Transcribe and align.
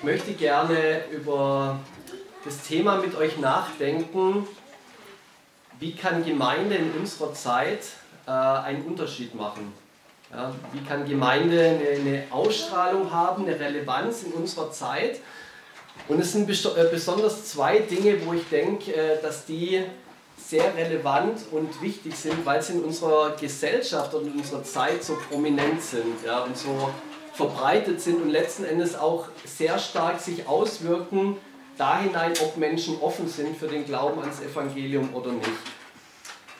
Ich 0.00 0.04
möchte 0.04 0.32
gerne 0.32 1.04
über 1.10 1.78
das 2.42 2.62
Thema 2.62 2.96
mit 2.96 3.14
euch 3.16 3.36
nachdenken, 3.36 4.48
wie 5.78 5.94
kann 5.94 6.24
Gemeinde 6.24 6.76
in 6.76 6.90
unserer 6.92 7.34
Zeit 7.34 7.80
äh, 8.26 8.30
einen 8.30 8.82
Unterschied 8.84 9.34
machen? 9.34 9.74
Ja, 10.32 10.54
wie 10.72 10.80
kann 10.88 11.06
Gemeinde 11.06 11.60
eine, 11.60 12.00
eine, 12.00 12.24
Ausstrahlung 12.30 13.12
haben, 13.12 13.44
eine 13.44 13.60
Relevanz 13.60 14.22
in 14.22 14.32
unserer 14.32 14.72
Zeit? 14.72 15.20
Und 16.08 16.18
es 16.18 16.32
sind 16.32 16.48
äh, 16.48 16.88
besonders 16.90 17.44
zwei 17.44 17.80
Dinge, 17.80 18.24
wo 18.24 18.32
ich 18.32 18.48
denke, 18.48 18.94
äh, 18.94 19.20
dass 19.20 19.44
die 19.44 19.84
sehr 20.38 20.74
relevant 20.76 21.40
und 21.50 21.82
wichtig 21.82 22.16
sind, 22.16 22.46
weil 22.46 22.62
sie 22.62 22.72
in 22.72 22.84
unserer 22.84 23.36
Gesellschaft 23.36 24.14
und 24.14 24.28
in 24.28 24.32
unserer 24.38 24.64
Zeit 24.64 25.04
so 25.04 25.18
prominent 25.28 25.82
sind 25.82 26.24
ja, 26.24 26.38
und 26.38 26.56
so 26.56 26.88
verbreitet 27.40 28.02
sind 28.02 28.20
und 28.20 28.28
letzten 28.28 28.64
Endes 28.64 28.98
auch 28.98 29.28
sehr 29.46 29.78
stark 29.78 30.20
sich 30.20 30.46
auswirken 30.46 31.38
da 31.78 31.98
hinein, 31.98 32.34
ob 32.42 32.58
Menschen 32.58 33.00
offen 33.00 33.26
sind 33.28 33.56
für 33.56 33.66
den 33.66 33.86
Glauben 33.86 34.20
ans 34.20 34.42
Evangelium 34.42 35.14
oder 35.14 35.32
nicht. 35.32 35.48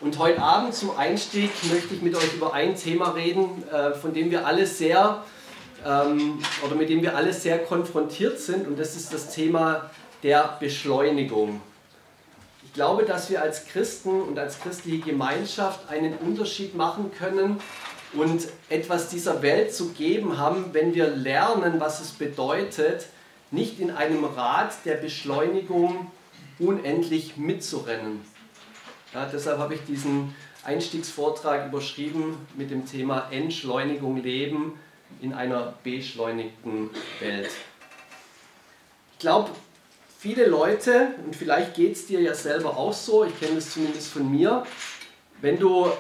Und 0.01 0.19
heute 0.19 0.41
Abend 0.41 0.75
zum 0.75 0.97
Einstieg 0.97 1.51
möchte 1.71 1.95
ich 1.95 2.01
mit 2.01 2.17
euch 2.17 2.33
über 2.33 2.55
ein 2.55 2.75
Thema 2.75 3.11
reden, 3.11 3.63
äh, 3.71 3.93
von 3.93 4.15
dem 4.15 4.31
wir 4.31 4.47
alle 4.47 4.67
sehr 4.67 5.23
ähm, 5.85 6.39
oder 6.65 6.75
mit 6.75 6.89
dem 6.89 7.03
wir 7.03 7.15
alle 7.15 7.35
sehr 7.35 7.59
konfrontiert 7.59 8.41
sind 8.41 8.67
und 8.67 8.79
das 8.79 8.97
ist 8.97 9.13
das 9.13 9.35
Thema 9.35 9.91
der 10.23 10.57
Beschleunigung. 10.61 11.61
Ich 12.65 12.73
glaube, 12.73 13.05
dass 13.05 13.29
wir 13.29 13.43
als 13.43 13.67
Christen 13.67 14.23
und 14.23 14.39
als 14.39 14.59
christliche 14.61 15.11
Gemeinschaft 15.11 15.91
einen 15.91 16.15
Unterschied 16.15 16.75
machen 16.75 17.11
können 17.19 17.61
und 18.13 18.49
etwas 18.69 19.09
dieser 19.09 19.43
Welt 19.43 19.75
zu 19.75 19.91
geben 19.91 20.39
haben, 20.39 20.73
wenn 20.73 20.95
wir 20.95 21.09
lernen, 21.09 21.79
was 21.79 22.01
es 22.01 22.11
bedeutet, 22.11 23.07
nicht 23.51 23.81
in 23.81 23.91
einem 23.91 24.25
Rad 24.25 24.73
der 24.85 24.95
Beschleunigung 24.95 26.11
unendlich 26.59 27.37
mitzurennen. 27.37 28.21
Ja, 29.15 29.29
deshalb 29.33 29.59
habe 29.59 29.75
ich 29.75 29.81
diesen 29.85 30.35
Einstiegsvortrag 30.65 31.69
überschrieben 31.69 32.37
mit 32.57 32.71
dem 32.71 32.87
Thema 32.87 33.29
Entschleunigung 33.31 34.23
leben 34.23 34.79
in 35.21 35.33
einer 35.33 35.75
beschleunigten 35.83 36.91
Welt. 37.21 37.51
Ich 39.13 39.19
glaube, 39.19 39.51
viele 40.19 40.47
Leute, 40.47 41.15
und 41.25 41.35
vielleicht 41.35 41.75
geht 41.75 41.97
es 41.97 42.07
dir 42.07 42.21
ja 42.21 42.35
selber 42.35 42.77
auch 42.77 42.93
so, 42.93 43.25
ich 43.25 43.39
kenne 43.41 43.57
das 43.57 43.73
zumindest 43.73 44.09
von 44.09 44.31
mir, 44.31 44.65
wenn 45.41 45.59
du 45.59 45.91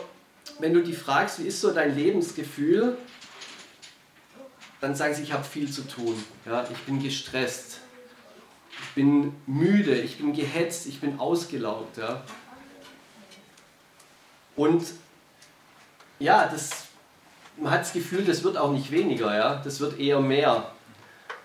wenn 0.59 0.75
du 0.75 0.83
die 0.83 0.93
fragst, 0.93 1.39
wie 1.39 1.47
ist 1.47 1.61
so 1.61 1.73
dein 1.73 1.97
Lebensgefühl, 1.97 2.99
dann 4.81 4.95
sagen 4.95 5.15
sie, 5.15 5.23
ich 5.23 5.33
habe 5.33 5.45
viel 5.45 5.71
zu 5.71 5.87
tun. 5.87 6.23
Ja, 6.47 6.67
ich 6.71 6.79
bin 6.79 7.03
gestresst, 7.03 7.81
ich 8.83 8.95
bin 8.95 9.35
müde, 9.47 9.95
ich 9.95 10.19
bin 10.19 10.33
gehetzt, 10.33 10.87
ich 10.87 11.01
bin 11.01 11.19
ausgelaugt. 11.21 11.99
Ja. 11.99 12.23
Und 14.57 14.85
ja, 16.19 16.47
das, 16.47 16.87
man 17.57 17.73
hat 17.73 17.81
das 17.83 17.93
Gefühl, 17.93 18.25
das 18.25 18.43
wird 18.43 18.57
auch 18.57 18.73
nicht 18.73 18.91
weniger, 18.91 19.35
ja, 19.35 19.57
das 19.57 19.81
wird 19.81 19.99
eher 19.99 20.21
mehr. 20.21 20.71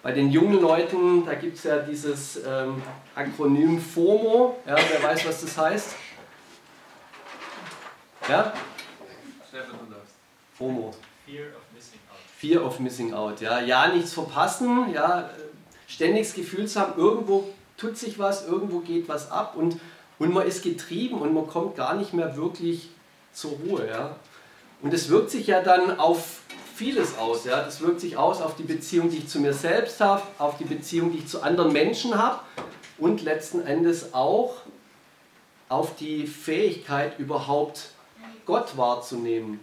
Bei 0.01 0.11
den 0.11 0.29
jungen 0.29 0.61
Leuten, 0.61 1.25
da 1.25 1.33
gibt 1.33 1.57
es 1.57 1.63
ja 1.63 1.79
dieses 1.79 2.39
ähm, 2.45 2.81
Akronym 3.15 3.81
FOMO, 3.81 4.59
ja, 4.67 4.75
wer 4.75 5.03
weiß, 5.03 5.25
was 5.25 5.41
das 5.41 5.57
heißt? 5.57 5.95
Ja? 8.29 8.53
FOMO. 10.65 10.91
Fear 11.25 11.47
of 11.47 11.63
Missing 11.73 11.99
Out. 12.09 12.19
Fear 12.37 12.65
of 12.65 12.79
Missing 12.79 13.13
Out, 13.13 13.41
ja. 13.41 13.59
Ja, 13.61 13.87
nichts 13.87 14.13
verpassen, 14.13 14.91
ja, 14.93 15.29
ständig 15.87 16.23
das 16.27 16.35
Gefühl 16.35 16.67
zu 16.67 16.79
haben, 16.79 16.99
irgendwo 16.99 17.45
tut 17.77 17.97
sich 17.97 18.17
was, 18.17 18.47
irgendwo 18.47 18.79
geht 18.79 19.07
was 19.07 19.31
ab 19.31 19.55
und, 19.55 19.79
und 20.17 20.33
man 20.33 20.47
ist 20.47 20.63
getrieben 20.63 21.21
und 21.21 21.33
man 21.33 21.47
kommt 21.47 21.75
gar 21.75 21.95
nicht 21.95 22.13
mehr 22.13 22.35
wirklich 22.35 22.89
zur 23.33 23.51
Ruhe, 23.51 23.87
ja. 23.87 24.15
Und 24.81 24.93
es 24.93 25.09
wirkt 25.09 25.29
sich 25.29 25.47
ja 25.47 25.61
dann 25.61 25.99
auf 25.99 26.41
vieles 26.75 27.17
aus, 27.17 27.45
ja. 27.45 27.61
Das 27.61 27.81
wirkt 27.81 28.01
sich 28.01 28.17
aus 28.17 28.41
auf 28.41 28.55
die 28.55 28.63
Beziehung, 28.63 29.09
die 29.09 29.17
ich 29.17 29.27
zu 29.27 29.39
mir 29.39 29.53
selbst 29.53 30.01
habe, 30.01 30.23
auf 30.39 30.57
die 30.57 30.65
Beziehung, 30.65 31.11
die 31.11 31.19
ich 31.19 31.27
zu 31.27 31.43
anderen 31.43 31.73
Menschen 31.73 32.17
habe 32.17 32.39
und 32.97 33.21
letzten 33.21 33.61
Endes 33.65 34.13
auch 34.13 34.55
auf 35.69 35.95
die 35.95 36.27
Fähigkeit 36.27 37.19
überhaupt 37.19 37.89
Gott 38.45 38.77
wahrzunehmen. 38.77 39.59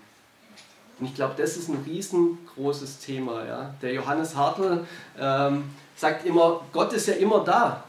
Und 1.02 1.08
ich 1.08 1.16
glaube, 1.16 1.34
das 1.36 1.56
ist 1.56 1.68
ein 1.68 1.82
riesengroßes 1.84 3.00
Thema. 3.00 3.44
Ja? 3.44 3.74
Der 3.82 3.92
Johannes 3.92 4.36
Hartl 4.36 4.86
ähm, 5.18 5.64
sagt 5.96 6.24
immer, 6.24 6.60
Gott 6.72 6.92
ist 6.92 7.08
ja 7.08 7.14
immer 7.14 7.42
da. 7.42 7.82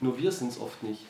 Nur 0.00 0.16
wir 0.16 0.32
sind 0.32 0.50
es 0.50 0.58
oft 0.58 0.82
nicht. 0.82 1.02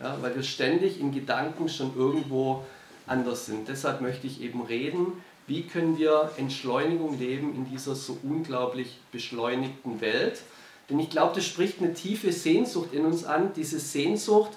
Ja? 0.00 0.16
Weil 0.20 0.36
wir 0.36 0.44
ständig 0.44 1.00
in 1.00 1.10
Gedanken 1.10 1.68
schon 1.68 1.96
irgendwo 1.96 2.62
anders 3.08 3.46
sind. 3.46 3.66
Deshalb 3.66 4.02
möchte 4.02 4.28
ich 4.28 4.40
eben 4.40 4.62
reden, 4.62 5.20
wie 5.48 5.64
können 5.64 5.98
wir 5.98 6.30
Entschleunigung 6.36 7.18
leben 7.18 7.56
in 7.56 7.68
dieser 7.68 7.96
so 7.96 8.16
unglaublich 8.22 9.00
beschleunigten 9.10 10.00
Welt. 10.00 10.42
Denn 10.88 11.00
ich 11.00 11.10
glaube, 11.10 11.34
das 11.34 11.44
spricht 11.44 11.80
eine 11.80 11.92
tiefe 11.92 12.30
Sehnsucht 12.30 12.92
in 12.92 13.04
uns 13.04 13.24
an, 13.24 13.52
diese 13.56 13.80
Sehnsucht, 13.80 14.52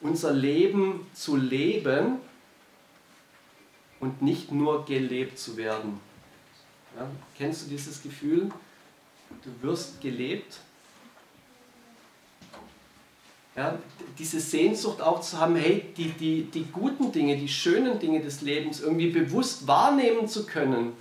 unser 0.00 0.32
Leben 0.32 1.06
zu 1.14 1.36
leben 1.36 2.16
und 4.04 4.20
nicht 4.20 4.52
nur 4.52 4.84
gelebt 4.84 5.38
zu 5.38 5.56
werden. 5.56 5.98
Ja, 6.94 7.08
kennst 7.38 7.64
du 7.64 7.70
dieses 7.70 8.02
Gefühl? 8.02 8.50
Du 9.42 9.66
wirst 9.66 10.02
gelebt. 10.02 10.58
Ja, 13.56 13.78
diese 14.18 14.40
Sehnsucht 14.40 15.00
auch 15.00 15.22
zu 15.22 15.40
haben, 15.40 15.56
hey, 15.56 15.86
die, 15.96 16.10
die, 16.10 16.42
die 16.42 16.66
guten 16.70 17.12
Dinge, 17.12 17.38
die 17.38 17.48
schönen 17.48 17.98
Dinge 17.98 18.20
des 18.20 18.42
Lebens 18.42 18.80
irgendwie 18.80 19.08
bewusst 19.08 19.66
wahrnehmen 19.66 20.28
zu 20.28 20.44
können 20.44 20.92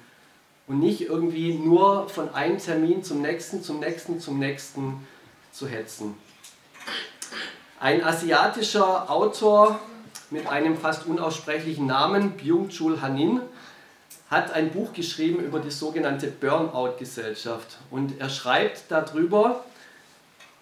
und 0.68 0.80
nicht 0.80 1.02
irgendwie 1.02 1.56
nur 1.56 2.08
von 2.08 2.34
einem 2.34 2.58
Termin 2.58 3.04
zum 3.04 3.22
nächsten, 3.22 3.62
zum 3.62 3.82
nächsten, 3.82 4.22
zum 4.22 4.40
nächsten 4.40 5.06
zu 5.52 5.68
hetzen. 5.68 6.14
Ein 7.82 8.02
asiatischer 8.02 9.10
Autor 9.12 9.80
mit 10.34 10.48
einem 10.48 10.76
fast 10.76 11.06
unaussprechlichen 11.06 11.86
Namen, 11.86 12.32
Byung-Chul 12.32 13.02
Hanin, 13.02 13.40
hat 14.32 14.52
ein 14.52 14.72
Buch 14.72 14.92
geschrieben 14.92 15.44
über 15.44 15.60
die 15.60 15.70
sogenannte 15.70 16.26
Burnout-Gesellschaft. 16.26 17.78
Und 17.92 18.20
er 18.20 18.30
schreibt 18.30 18.86
darüber 18.90 19.64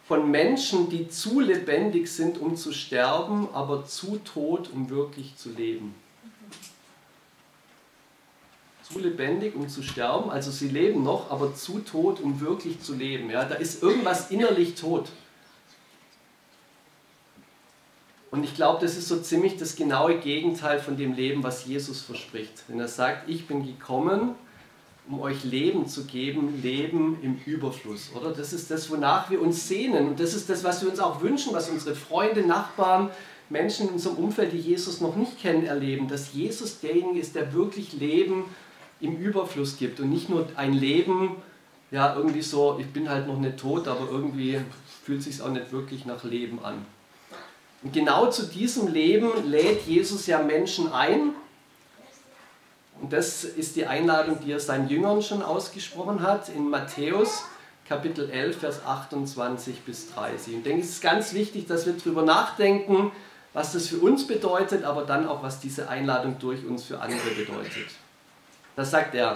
von 0.10 0.30
Menschen, 0.30 0.90
die 0.90 1.08
zu 1.08 1.40
lebendig 1.40 2.12
sind, 2.12 2.38
um 2.38 2.58
zu 2.58 2.74
sterben, 2.74 3.48
aber 3.54 3.86
zu 3.86 4.18
tot, 4.18 4.70
um 4.74 4.90
wirklich 4.90 5.38
zu 5.38 5.52
leben. 5.52 5.96
Zu 8.84 9.00
lebendig, 9.00 9.56
um 9.56 9.70
zu 9.70 9.84
sterben, 9.84 10.30
also 10.30 10.52
sie 10.52 10.68
leben 10.68 11.02
noch, 11.02 11.32
aber 11.32 11.56
zu 11.56 11.80
tot, 11.80 12.20
um 12.20 12.42
wirklich 12.42 12.82
zu 12.82 12.94
leben. 12.94 13.30
Ja, 13.30 13.46
da 13.46 13.56
ist 13.56 13.82
irgendwas 13.82 14.32
innerlich 14.32 14.76
tot. 14.76 15.08
Und 18.32 18.46
ich 18.46 18.56
glaube, 18.56 18.80
das 18.82 18.98
ist 18.98 19.10
so 19.10 19.18
ziemlich 19.20 19.58
das 19.58 19.76
genaue 19.76 20.18
Gegenteil 20.18 20.80
von 20.80 20.96
dem 20.96 21.14
Leben, 21.14 21.44
was 21.44 21.66
Jesus 21.66 22.02
verspricht. 22.02 22.64
Wenn 22.70 22.80
er 22.80 22.88
sagt, 22.88 23.30
ich 23.30 23.46
bin 23.46 23.66
gekommen, 23.66 24.36
um 25.10 25.20
euch 25.20 25.44
Leben 25.44 25.86
zu 25.86 26.06
geben, 26.06 26.62
Leben 26.62 27.18
im 27.22 27.40
Überfluss, 27.46 28.12
oder? 28.16 28.32
Das 28.32 28.54
ist 28.54 28.72
das, 28.72 28.90
wonach 28.90 29.30
wir 29.30 29.42
uns 29.42 29.68
sehnen 29.68 30.08
und 30.08 30.20
das 30.20 30.34
ist 30.34 30.50
das, 30.50 30.64
was 30.64 30.82
wir 30.82 30.90
uns 30.90 31.00
auch 31.02 31.22
wünschen, 31.22 31.54
was 31.54 31.70
unsere 31.70 31.94
Freunde, 31.94 32.44
Nachbarn, 32.44 33.10
Menschen 33.50 33.90
in 33.90 33.96
unserem 33.96 34.16
Umfeld, 34.16 34.54
die 34.54 34.60
Jesus 34.60 35.02
noch 35.02 35.18
nicht 35.18 35.38
kennen, 35.42 35.66
erleben, 35.66 36.08
dass 36.08 36.32
Jesus 36.32 36.80
derjenige 36.80 37.20
ist, 37.20 37.36
der 37.36 37.52
wirklich 37.52 37.92
Leben 37.94 38.46
im 39.02 39.18
Überfluss 39.18 39.78
gibt 39.78 40.00
und 40.00 40.10
nicht 40.10 40.30
nur 40.30 40.48
ein 40.56 40.74
Leben, 40.74 41.36
ja, 41.90 42.16
irgendwie 42.16 42.42
so, 42.42 42.78
ich 42.80 42.88
bin 42.88 43.10
halt 43.10 43.28
noch 43.28 43.38
nicht 43.38 43.58
tot, 43.58 43.90
aber 43.90 44.10
irgendwie 44.10 44.62
fühlt 45.04 45.22
sich 45.22 45.42
auch 45.42 45.50
nicht 45.50 45.74
wirklich 45.74 46.06
nach 46.06 46.24
Leben 46.24 46.64
an. 46.64 46.86
Und 47.84 47.94
genau 47.94 48.30
zu 48.30 48.44
diesem 48.44 48.88
Leben 48.88 49.50
lädt 49.50 49.88
Jesus 49.88 50.28
ja 50.28 50.42
Menschen 50.42 50.92
ein. 50.94 51.34
Und 53.02 53.12
das 53.12 53.44
ist 53.44 53.76
die 53.76 53.88
Einladung, 53.88 54.40
die 54.46 54.52
er 54.52 54.60
seinen 54.60 54.88
Jüngern 54.88 55.24
schon 55.24 55.42
ausgesprochen 55.42 56.22
hat 56.22 56.50
in 56.50 56.70
Matthäus 56.70 57.44
Kapitel 57.92 58.30
11, 58.30 58.58
Vers 58.58 58.86
28 58.86 59.82
bis 59.82 60.14
30. 60.14 60.54
Und 60.54 60.60
ich 60.60 60.64
denke, 60.64 60.82
es 60.82 60.92
ist 60.92 61.02
ganz 61.02 61.34
wichtig, 61.34 61.68
dass 61.68 61.86
wir 61.86 61.92
darüber 61.92 62.22
nachdenken, 62.22 63.12
was 63.52 63.74
das 63.74 63.88
für 63.88 63.98
uns 63.98 64.28
bedeutet, 64.28 64.86
aber 64.86 65.02
dann 65.04 65.28
auch, 65.28 65.44
was 65.44 65.60
diese 65.60 65.90
Einladung 65.90 66.38
durch 66.40 66.66
uns 66.66 66.86
für 66.86 67.02
andere 67.02 67.32
bedeutet. 67.32 67.88
Da 68.78 68.86
sagt 68.86 69.14
er, 69.14 69.36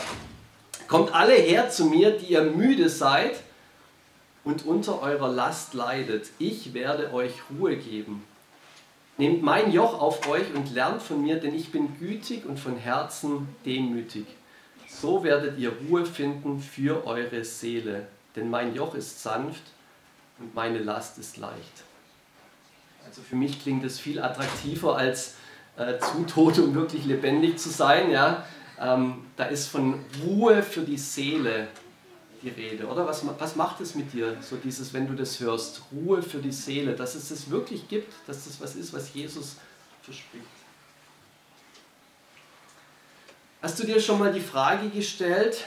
kommt 0.88 1.14
alle 1.14 1.34
her 1.34 1.70
zu 1.70 1.86
mir, 1.86 2.12
die 2.12 2.28
ihr 2.28 2.44
müde 2.44 2.88
seid 2.88 3.36
und 4.46 4.66
unter 4.66 5.02
eurer 5.02 5.28
Last 5.28 5.74
leidet. 5.74 6.28
Ich 6.40 6.74
werde 6.74 7.14
euch 7.14 7.34
Ruhe 7.50 7.76
geben. 7.76 8.24
Nehmt 9.18 9.44
mein 9.44 9.72
Joch 9.72 10.02
auf 10.02 10.28
euch 10.28 10.54
und 10.54 10.74
lernt 10.74 11.02
von 11.02 11.22
mir, 11.22 11.40
denn 11.40 11.56
ich 11.56 11.72
bin 11.72 11.98
gütig 12.00 12.46
und 12.46 12.60
von 12.60 12.76
Herzen 12.76 13.48
demütig. 13.66 14.26
So 14.90 15.24
werdet 15.24 15.58
ihr 15.58 15.72
Ruhe 15.72 16.06
finden 16.06 16.60
für 16.60 17.06
eure 17.06 17.44
Seele. 17.44 18.08
denn 18.36 18.50
mein 18.50 18.76
Joch 18.76 18.96
ist 18.96 19.24
sanft 19.24 19.64
und 20.40 20.54
meine 20.54 20.80
Last 20.80 21.18
ist 21.18 21.38
leicht. 21.38 21.84
Also 23.06 23.22
für 23.22 23.38
mich 23.38 23.62
klingt 23.62 23.86
es 23.86 23.98
viel 23.98 24.20
attraktiver 24.20 24.98
als 24.98 25.36
äh, 25.78 25.98
zu 26.00 26.26
tot, 26.26 26.60
um 26.60 26.76
wirklich 26.76 27.06
lebendig 27.06 27.58
zu 27.60 27.70
sein. 27.70 28.12
Ja? 28.12 28.46
Ähm, 28.78 29.26
da 29.38 29.46
ist 29.46 29.68
von 29.68 30.04
Ruhe 30.26 30.64
für 30.64 30.82
die 30.82 30.98
Seele 30.98 31.70
die 32.46 32.50
Rede, 32.52 32.86
oder? 32.88 33.06
Was, 33.06 33.26
was 33.40 33.56
macht 33.56 33.82
es 33.82 33.96
mit 33.96 34.14
dir, 34.14 34.38
so 34.42 34.56
dieses, 34.58 34.94
wenn 34.94 35.08
du 35.08 35.14
das 35.14 35.40
hörst? 35.40 35.82
Ruhe 35.92 36.22
für 36.22 36.38
die 36.38 36.52
Seele, 36.52 36.94
dass 36.94 37.16
es 37.16 37.30
das 37.30 37.50
wirklich 37.50 37.88
gibt, 37.90 38.14
dass 38.28 38.46
das 38.46 38.62
was 38.62 38.76
ist, 38.76 38.94
was 38.94 39.14
Jesus 39.14 39.58
verspricht. 40.02 40.46
Hast 43.62 43.80
du 43.80 43.86
dir 43.86 44.00
schon 44.00 44.20
mal 44.20 44.32
die 44.32 44.42
Frage 44.42 44.90
gestellt, 44.90 45.66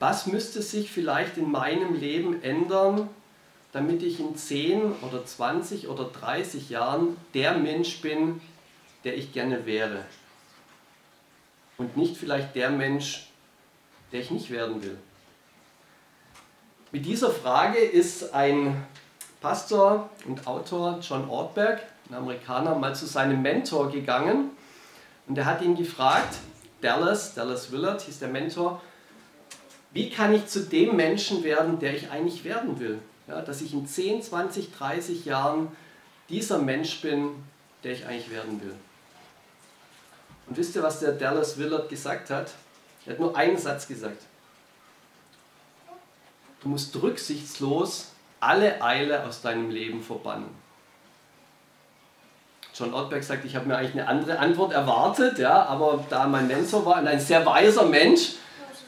was 0.00 0.26
müsste 0.26 0.62
sich 0.62 0.90
vielleicht 0.90 1.36
in 1.36 1.50
meinem 1.50 1.94
Leben 1.94 2.42
ändern, 2.42 3.08
damit 3.72 4.02
ich 4.02 4.18
in 4.18 4.34
10 4.34 4.94
oder 5.02 5.24
20 5.24 5.86
oder 5.86 6.06
30 6.06 6.70
Jahren 6.70 7.16
der 7.34 7.56
Mensch 7.56 8.00
bin, 8.00 8.40
der 9.04 9.16
ich 9.16 9.32
gerne 9.32 9.64
wäre? 9.64 10.04
Und 11.78 11.96
nicht 11.96 12.16
vielleicht 12.16 12.56
der 12.56 12.70
Mensch, 12.70 13.28
der 14.10 14.20
ich 14.20 14.30
nicht 14.30 14.50
werden 14.50 14.82
will. 14.82 14.98
Mit 16.92 17.06
dieser 17.06 17.30
Frage 17.30 17.78
ist 17.78 18.34
ein 18.34 18.84
Pastor 19.40 20.10
und 20.26 20.48
Autor 20.48 20.98
John 21.00 21.28
Ortberg, 21.28 21.80
ein 22.08 22.16
Amerikaner, 22.16 22.74
mal 22.74 22.96
zu 22.96 23.06
seinem 23.06 23.42
Mentor 23.42 23.92
gegangen 23.92 24.50
und 25.28 25.38
er 25.38 25.44
hat 25.44 25.62
ihn 25.62 25.76
gefragt, 25.76 26.38
Dallas, 26.80 27.34
Dallas 27.34 27.70
Willard 27.70 28.02
hieß 28.02 28.18
der 28.18 28.28
Mentor, 28.28 28.82
wie 29.92 30.10
kann 30.10 30.34
ich 30.34 30.46
zu 30.46 30.64
dem 30.64 30.96
Menschen 30.96 31.44
werden, 31.44 31.78
der 31.78 31.94
ich 31.94 32.10
eigentlich 32.10 32.42
werden 32.42 32.80
will? 32.80 32.98
Ja, 33.28 33.40
dass 33.40 33.60
ich 33.60 33.72
in 33.72 33.86
10, 33.86 34.22
20, 34.22 34.72
30 34.72 35.24
Jahren 35.24 35.68
dieser 36.28 36.58
Mensch 36.58 37.00
bin, 37.02 37.30
der 37.84 37.92
ich 37.92 38.04
eigentlich 38.06 38.30
werden 38.32 38.60
will. 38.62 38.74
Und 40.48 40.56
wisst 40.56 40.74
ihr, 40.74 40.82
was 40.82 40.98
der 40.98 41.12
Dallas 41.12 41.56
Willard 41.56 41.88
gesagt 41.88 42.30
hat? 42.30 42.50
Er 43.06 43.12
hat 43.12 43.20
nur 43.20 43.36
einen 43.36 43.58
Satz 43.58 43.86
gesagt. 43.86 44.22
Du 46.62 46.68
musst 46.68 46.94
rücksichtslos 47.00 48.08
alle 48.38 48.82
Eile 48.82 49.24
aus 49.24 49.42
deinem 49.42 49.70
Leben 49.70 50.02
verbannen. 50.02 50.48
John 52.74 52.94
Ortberg 52.94 53.22
sagt, 53.22 53.44
ich 53.44 53.56
habe 53.56 53.66
mir 53.66 53.76
eigentlich 53.76 53.92
eine 53.92 54.08
andere 54.08 54.38
Antwort 54.38 54.72
erwartet, 54.72 55.38
ja, 55.38 55.64
aber 55.66 56.04
da 56.08 56.26
mein 56.26 56.46
Mentor 56.46 56.86
war 56.86 57.00
und 57.00 57.06
ein 57.06 57.20
sehr 57.20 57.44
weiser 57.44 57.84
Mensch, 57.84 58.34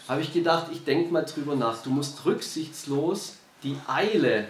habe 0.08 0.22
ich 0.22 0.32
gedacht, 0.32 0.66
ich 0.72 0.84
denke 0.84 1.12
mal 1.12 1.24
drüber 1.24 1.56
nach. 1.56 1.82
Du 1.82 1.90
musst 1.90 2.24
rücksichtslos 2.24 3.36
die 3.62 3.76
Eile 3.86 4.46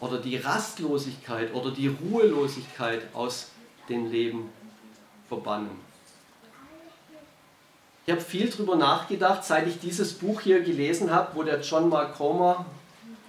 oder 0.00 0.18
die 0.18 0.36
Rastlosigkeit 0.36 1.54
oder 1.54 1.70
die 1.70 1.88
Ruhelosigkeit 1.88 3.02
aus 3.14 3.50
dem 3.88 4.10
Leben 4.10 4.50
verbannen. 5.28 5.85
Ich 8.08 8.12
habe 8.12 8.22
viel 8.22 8.48
darüber 8.48 8.76
nachgedacht, 8.76 9.44
seit 9.44 9.66
ich 9.66 9.80
dieses 9.80 10.12
Buch 10.12 10.40
hier 10.40 10.62
gelesen 10.62 11.10
habe, 11.10 11.30
wo 11.34 11.42
der 11.42 11.60
John 11.60 11.88
Mark 11.88 12.16
Comer, 12.16 12.64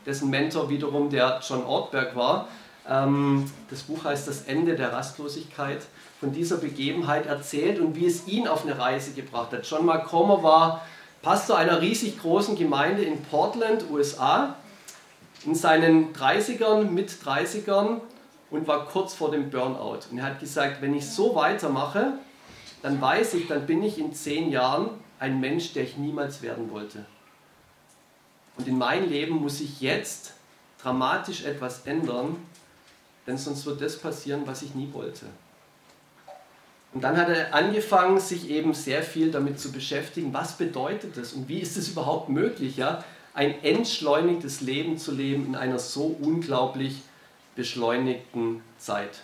dessen 0.05 0.29
Mentor 0.29 0.69
wiederum 0.69 1.09
der 1.09 1.41
John 1.41 1.65
Ortberg 1.65 2.15
war, 2.15 2.47
ähm, 2.87 3.51
das 3.71 3.81
Buch 3.81 4.03
heißt 4.03 4.27
Das 4.27 4.43
Ende 4.43 4.75
der 4.75 4.93
Rastlosigkeit, 4.93 5.81
von 6.19 6.31
dieser 6.31 6.57
Begebenheit 6.57 7.25
erzählt 7.25 7.79
und 7.79 7.95
wie 7.95 8.05
es 8.05 8.27
ihn 8.27 8.47
auf 8.47 8.65
eine 8.65 8.77
Reise 8.77 9.13
gebracht 9.13 9.51
hat. 9.51 9.67
John 9.67 9.83
Mark 9.83 10.05
Comer 10.05 10.43
war 10.43 10.85
Pastor 11.23 11.57
einer 11.57 11.81
riesig 11.81 12.21
großen 12.21 12.55
Gemeinde 12.55 13.01
in 13.01 13.23
Portland, 13.23 13.85
USA, 13.89 14.57
in 15.43 15.55
seinen 15.55 16.13
30ern, 16.13 16.83
mit 16.83 17.09
30ern 17.09 18.01
und 18.51 18.67
war 18.67 18.85
kurz 18.85 19.15
vor 19.15 19.31
dem 19.31 19.49
Burnout. 19.49 20.01
Und 20.11 20.19
er 20.19 20.25
hat 20.25 20.39
gesagt, 20.39 20.83
wenn 20.83 20.93
ich 20.93 21.09
so 21.09 21.33
weitermache, 21.33 22.13
dann 22.81 23.01
weiß 23.01 23.33
ich, 23.35 23.47
dann 23.47 23.65
bin 23.65 23.83
ich 23.83 23.97
in 23.97 24.13
zehn 24.13 24.51
Jahren 24.51 24.89
ein 25.19 25.39
Mensch, 25.39 25.73
der 25.73 25.83
ich 25.83 25.97
niemals 25.97 26.41
werden 26.41 26.71
wollte. 26.71 27.05
Und 28.57 28.67
in 28.67 28.77
meinem 28.77 29.09
Leben 29.09 29.35
muss 29.35 29.61
ich 29.61 29.81
jetzt 29.81 30.33
dramatisch 30.81 31.43
etwas 31.43 31.85
ändern, 31.85 32.37
denn 33.25 33.37
sonst 33.37 33.65
wird 33.65 33.81
das 33.81 33.97
passieren, 33.97 34.43
was 34.45 34.61
ich 34.61 34.73
nie 34.75 34.89
wollte. 34.93 35.25
Und 36.93 37.03
dann 37.03 37.17
hat 37.17 37.29
er 37.29 37.53
angefangen, 37.53 38.19
sich 38.19 38.49
eben 38.49 38.73
sehr 38.73 39.03
viel 39.03 39.31
damit 39.31 39.59
zu 39.59 39.71
beschäftigen, 39.71 40.33
was 40.33 40.57
bedeutet 40.57 41.17
das 41.17 41.33
und 41.33 41.47
wie 41.47 41.59
ist 41.59 41.77
es 41.77 41.89
überhaupt 41.89 42.29
möglich, 42.29 42.77
ja, 42.77 43.03
ein 43.33 43.63
entschleunigtes 43.63 44.61
Leben 44.61 44.97
zu 44.97 45.11
leben 45.11 45.45
in 45.45 45.55
einer 45.55 45.77
so 45.77 46.17
unglaublich 46.19 47.01
beschleunigten 47.55 48.61
Zeit. 48.79 49.21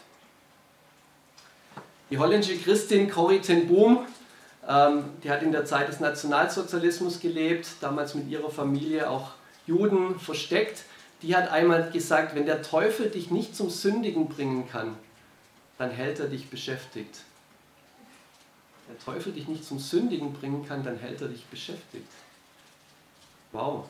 Die 2.14 2.20
holländische 2.20 2.60
Christin 2.60 3.10
Corrie 3.10 3.40
ten 3.40 3.68
Boom, 3.68 4.06
ähm, 4.70 5.06
die 5.24 5.32
hat 5.32 5.42
in 5.42 5.52
der 5.52 5.66
Zeit 5.66 5.88
des 5.88 6.00
Nationalsozialismus 6.00 7.20
gelebt, 7.20 7.68
damals 7.82 8.14
mit 8.14 8.28
ihrer 8.28 8.52
Familie 8.52 9.10
auch 9.10 9.32
Juden 9.66 10.20
versteckt. 10.20 10.84
Die 11.24 11.36
hat 11.36 11.50
einmal 11.50 11.90
gesagt, 11.90 12.36
wenn 12.36 12.46
der 12.46 12.62
Teufel 12.62 13.10
dich 13.10 13.32
nicht 13.32 13.56
zum 13.56 13.72
Sündigen 13.72 14.30
bringen 14.30 14.70
kann, 14.70 14.96
dann 15.80 15.90
hält 15.90 16.20
er 16.20 16.28
dich 16.28 16.52
beschäftigt. 16.52 17.22
Der 18.88 19.00
Teufel 19.04 19.34
dich 19.34 19.48
nicht 19.48 19.66
zum 19.66 19.80
Sündigen 19.80 20.34
bringen 20.34 20.68
kann, 20.68 20.84
dann 20.84 21.00
hält 21.00 21.20
er 21.20 21.30
dich 21.30 21.46
beschäftigt. 21.46 22.12
Wow. 23.54 23.86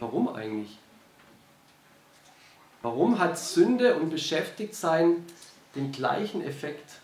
Warum 0.00 0.28
eigentlich? 0.34 0.76
Warum 2.82 3.20
hat 3.20 3.38
Sünde 3.38 3.94
und 3.94 4.10
Beschäftigtsein 4.10 5.24
den 5.74 5.92
gleichen 5.92 6.44
Effekt. 6.44 7.00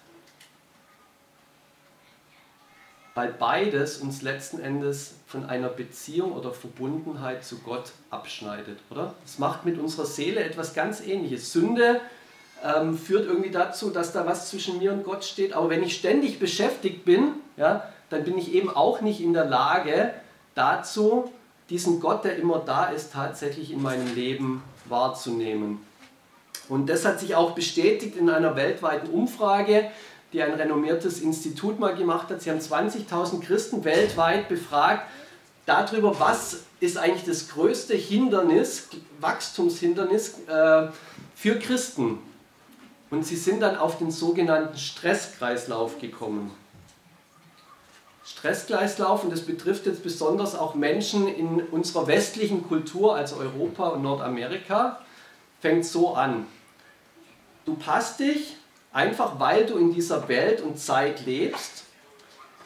Weil 3.14 3.32
beides 3.32 3.98
uns 3.98 4.22
letzten 4.22 4.60
Endes 4.60 5.16
von 5.26 5.44
einer 5.44 5.68
Beziehung 5.68 6.32
oder 6.32 6.52
Verbundenheit 6.52 7.44
zu 7.44 7.58
Gott 7.58 7.92
abschneidet, 8.10 8.78
oder? 8.90 9.14
Es 9.24 9.38
macht 9.38 9.64
mit 9.64 9.78
unserer 9.78 10.06
Seele 10.06 10.42
etwas 10.42 10.74
ganz 10.74 11.00
Ähnliches. 11.00 11.52
Sünde 11.52 12.00
ähm, 12.64 12.96
führt 12.96 13.26
irgendwie 13.26 13.50
dazu, 13.50 13.90
dass 13.90 14.12
da 14.12 14.26
was 14.26 14.48
zwischen 14.48 14.78
mir 14.78 14.92
und 14.92 15.04
Gott 15.04 15.24
steht. 15.24 15.52
Aber 15.52 15.70
wenn 15.70 15.82
ich 15.82 15.96
ständig 15.96 16.38
beschäftigt 16.38 17.04
bin, 17.04 17.32
ja, 17.56 17.88
dann 18.10 18.24
bin 18.24 18.38
ich 18.38 18.52
eben 18.54 18.70
auch 18.70 19.00
nicht 19.00 19.20
in 19.20 19.32
der 19.32 19.44
Lage 19.44 20.14
dazu, 20.54 21.32
diesen 21.68 22.00
Gott, 22.00 22.24
der 22.24 22.36
immer 22.36 22.58
da 22.58 22.86
ist, 22.86 23.12
tatsächlich 23.12 23.70
in 23.70 23.80
meinem 23.82 24.14
Leben 24.14 24.62
wahrzunehmen. 24.86 25.78
Und 26.70 26.86
das 26.88 27.04
hat 27.04 27.18
sich 27.18 27.34
auch 27.34 27.50
bestätigt 27.50 28.16
in 28.16 28.30
einer 28.30 28.54
weltweiten 28.54 29.10
Umfrage, 29.10 29.90
die 30.32 30.40
ein 30.40 30.54
renommiertes 30.54 31.20
Institut 31.20 31.80
mal 31.80 31.96
gemacht 31.96 32.30
hat. 32.30 32.40
Sie 32.40 32.50
haben 32.50 32.60
20.000 32.60 33.40
Christen 33.40 33.84
weltweit 33.84 34.48
befragt 34.48 35.02
darüber, 35.66 36.18
was 36.20 36.60
ist 36.78 36.96
eigentlich 36.96 37.24
das 37.24 37.48
größte 37.48 37.94
Hindernis, 37.94 38.88
Wachstumshindernis 39.18 40.46
äh, 40.46 40.88
für 41.34 41.58
Christen. 41.58 42.18
Und 43.10 43.26
sie 43.26 43.36
sind 43.36 43.60
dann 43.60 43.76
auf 43.76 43.98
den 43.98 44.12
sogenannten 44.12 44.78
Stresskreislauf 44.78 46.00
gekommen. 46.00 46.52
Stresskreislauf, 48.24 49.24
und 49.24 49.32
das 49.32 49.40
betrifft 49.40 49.86
jetzt 49.86 50.04
besonders 50.04 50.54
auch 50.54 50.76
Menschen 50.76 51.26
in 51.26 51.62
unserer 51.62 52.06
westlichen 52.06 52.68
Kultur, 52.68 53.16
also 53.16 53.36
Europa 53.36 53.88
und 53.88 54.02
Nordamerika, 54.02 55.00
fängt 55.60 55.84
so 55.84 56.14
an. 56.14 56.46
Du 57.70 57.76
passt 57.76 58.18
dich 58.18 58.56
einfach, 58.92 59.38
weil 59.38 59.64
du 59.64 59.78
in 59.78 59.94
dieser 59.94 60.26
Welt 60.26 60.60
und 60.60 60.76
Zeit 60.76 61.24
lebst, 61.24 61.84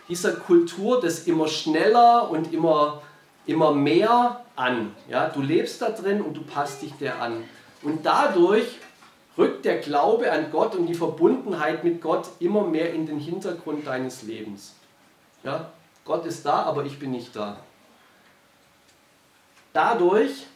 dieser 0.08 0.32
Kultur 0.32 0.98
des 0.98 1.26
immer 1.26 1.46
schneller 1.46 2.30
und 2.30 2.54
immer, 2.54 3.02
immer 3.44 3.72
mehr 3.72 4.42
an. 4.56 4.96
Ja, 5.10 5.28
du 5.28 5.42
lebst 5.42 5.82
da 5.82 5.90
drin 5.90 6.22
und 6.22 6.32
du 6.34 6.42
passt 6.42 6.80
dich 6.80 6.94
der 6.94 7.20
an. 7.20 7.44
Und 7.82 8.06
dadurch 8.06 8.78
rückt 9.36 9.66
der 9.66 9.76
Glaube 9.80 10.32
an 10.32 10.50
Gott 10.50 10.74
und 10.74 10.86
die 10.86 10.94
Verbundenheit 10.94 11.84
mit 11.84 12.00
Gott 12.00 12.26
immer 12.38 12.66
mehr 12.66 12.94
in 12.94 13.04
den 13.04 13.18
Hintergrund 13.18 13.86
deines 13.86 14.22
Lebens. 14.22 14.74
Ja, 15.42 15.70
Gott 16.06 16.24
ist 16.24 16.46
da, 16.46 16.62
aber 16.62 16.86
ich 16.86 16.98
bin 16.98 17.10
nicht 17.10 17.36
da. 17.36 17.58
Dadurch 19.74 20.46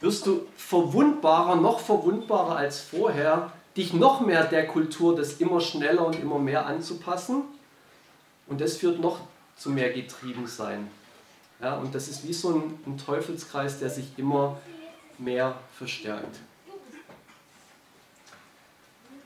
wirst 0.00 0.26
du 0.26 0.46
verwundbarer, 0.56 1.56
noch 1.56 1.80
verwundbarer 1.80 2.56
als 2.56 2.80
vorher, 2.80 3.52
dich 3.76 3.92
noch 3.92 4.20
mehr 4.20 4.44
der 4.44 4.66
Kultur 4.66 5.16
des 5.16 5.40
immer 5.40 5.60
schneller 5.60 6.06
und 6.06 6.18
immer 6.18 6.38
mehr 6.38 6.66
anzupassen. 6.66 7.42
Und 8.46 8.60
das 8.60 8.76
führt 8.76 9.00
noch 9.00 9.20
zu 9.56 9.70
mehr 9.70 9.92
Getriebensein. 9.92 10.88
Ja, 11.60 11.76
und 11.76 11.94
das 11.94 12.08
ist 12.08 12.26
wie 12.26 12.32
so 12.32 12.54
ein, 12.54 12.78
ein 12.86 12.98
Teufelskreis, 12.98 13.78
der 13.78 13.90
sich 13.90 14.06
immer 14.18 14.58
mehr 15.18 15.56
verstärkt. 15.76 16.36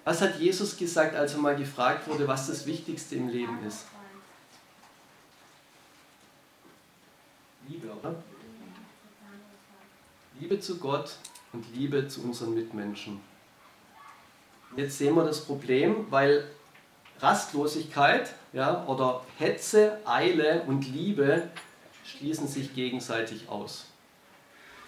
Was 0.04 0.20
hat 0.20 0.38
Jesus 0.38 0.76
gesagt, 0.76 1.14
als 1.14 1.34
er 1.34 1.40
mal 1.40 1.56
gefragt 1.56 2.08
wurde, 2.08 2.26
was 2.26 2.46
das 2.46 2.66
Wichtigste 2.66 3.16
im 3.16 3.28
Leben 3.28 3.58
ist? 3.66 3.84
Liebe, 7.68 7.88
oder? 7.88 8.14
Liebe 10.40 10.58
zu 10.58 10.78
Gott 10.78 11.16
und 11.52 11.66
Liebe 11.74 12.08
zu 12.08 12.22
unseren 12.22 12.54
Mitmenschen. 12.54 13.20
Jetzt 14.74 14.96
sehen 14.96 15.14
wir 15.14 15.24
das 15.24 15.42
Problem, 15.42 16.06
weil 16.08 16.44
Rastlosigkeit 17.18 18.32
ja, 18.54 18.86
oder 18.86 19.20
Hetze, 19.36 19.98
Eile 20.06 20.62
und 20.66 20.90
Liebe 20.90 21.50
schließen 22.04 22.48
sich 22.48 22.74
gegenseitig 22.74 23.50
aus. 23.50 23.84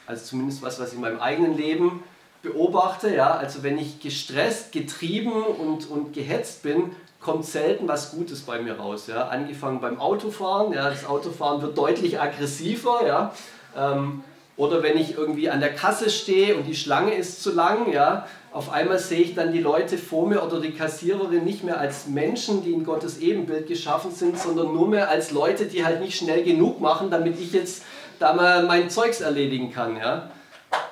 Also 0.06 0.24
zumindest 0.24 0.62
was, 0.62 0.80
was 0.80 0.88
ich 0.88 0.94
in 0.94 1.02
meinem 1.02 1.20
eigenen 1.20 1.54
Leben 1.54 2.02
beobachte. 2.40 3.14
Ja, 3.14 3.32
also 3.32 3.62
wenn 3.62 3.76
ich 3.76 4.00
gestresst, 4.00 4.72
getrieben 4.72 5.32
und, 5.32 5.86
und 5.90 6.14
gehetzt 6.14 6.62
bin, 6.62 6.96
kommt 7.20 7.44
selten 7.44 7.86
was 7.86 8.12
Gutes 8.12 8.40
bei 8.40 8.62
mir 8.62 8.78
raus. 8.78 9.06
Ja. 9.06 9.28
Angefangen 9.28 9.82
beim 9.82 10.00
Autofahren, 10.00 10.72
ja, 10.72 10.88
das 10.88 11.04
Autofahren 11.04 11.60
wird 11.60 11.76
deutlich 11.76 12.18
aggressiver. 12.18 13.06
Ja. 13.06 13.34
Ähm, 13.76 14.24
oder 14.56 14.82
wenn 14.82 14.98
ich 14.98 15.16
irgendwie 15.16 15.48
an 15.48 15.60
der 15.60 15.74
Kasse 15.74 16.10
stehe 16.10 16.56
und 16.56 16.64
die 16.64 16.74
Schlange 16.74 17.14
ist 17.14 17.42
zu 17.42 17.52
lang, 17.52 17.90
ja, 17.92 18.26
auf 18.52 18.70
einmal 18.70 18.98
sehe 18.98 19.20
ich 19.20 19.34
dann 19.34 19.52
die 19.52 19.60
Leute 19.60 19.96
vor 19.96 20.28
mir 20.28 20.42
oder 20.44 20.60
die 20.60 20.72
Kassiererin 20.72 21.42
nicht 21.42 21.64
mehr 21.64 21.80
als 21.80 22.06
Menschen, 22.06 22.62
die 22.62 22.72
in 22.72 22.84
Gottes 22.84 23.18
Ebenbild 23.18 23.66
geschaffen 23.66 24.10
sind, 24.10 24.38
sondern 24.38 24.74
nur 24.74 24.88
mehr 24.88 25.08
als 25.08 25.30
Leute, 25.30 25.64
die 25.64 25.84
halt 25.86 26.00
nicht 26.00 26.18
schnell 26.18 26.42
genug 26.42 26.80
machen, 26.80 27.10
damit 27.10 27.40
ich 27.40 27.52
jetzt 27.52 27.82
da 28.18 28.34
mal 28.34 28.64
mein 28.64 28.90
Zeugs 28.90 29.22
erledigen 29.22 29.72
kann. 29.72 29.96
Ja. 29.96 30.30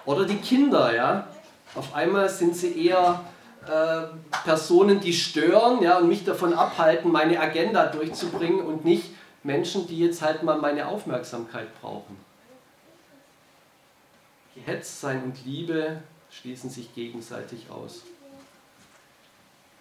Oder 0.07 0.25
die 0.25 0.37
Kinder, 0.37 0.95
ja. 0.95 1.27
Auf 1.75 1.95
einmal 1.95 2.31
sind 2.31 2.57
sie 2.57 2.87
eher 2.87 3.21
äh, 3.67 4.07
Personen, 4.45 5.01
die 5.01 5.13
stören 5.13 5.83
ja, 5.83 5.99
und 5.99 6.09
mich 6.09 6.25
davon 6.25 6.55
abhalten, 6.55 7.13
meine 7.13 7.39
Agenda 7.39 7.87
durchzubringen 7.87 8.63
und 8.63 8.87
nicht 8.87 9.11
Menschen, 9.43 9.87
die 9.87 9.99
jetzt 9.99 10.23
halt 10.23 10.43
mal 10.43 10.57
meine 10.57 10.89
Aufmerksamkeit 10.89 11.69
brauchen. 11.81 12.17
Gehetztsein 14.65 15.25
und 15.25 15.45
Liebe 15.45 16.03
schließen 16.31 16.71
sich 16.71 16.95
gegenseitig 16.95 17.71
aus. 17.71 18.03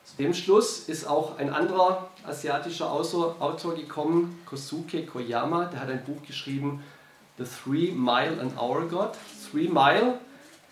Zu 0.06 0.18
dem 0.18 0.34
Schluss 0.34 0.90
ist 0.90 1.06
auch 1.06 1.38
ein 1.38 1.54
anderer 1.54 2.10
asiatischer 2.26 2.92
Autor 2.92 3.76
gekommen, 3.76 4.42
Kosuke 4.46 5.06
Koyama, 5.06 5.66
der 5.66 5.82
hat 5.82 5.90
ein 5.90 6.04
Buch 6.04 6.22
geschrieben, 6.26 6.84
The 7.38 7.46
Three 7.46 7.92
Mile 7.92 8.42
an 8.42 8.58
Hour 8.58 8.88
God. 8.90 9.12
Three 9.50 9.70
Mile, 9.70 10.20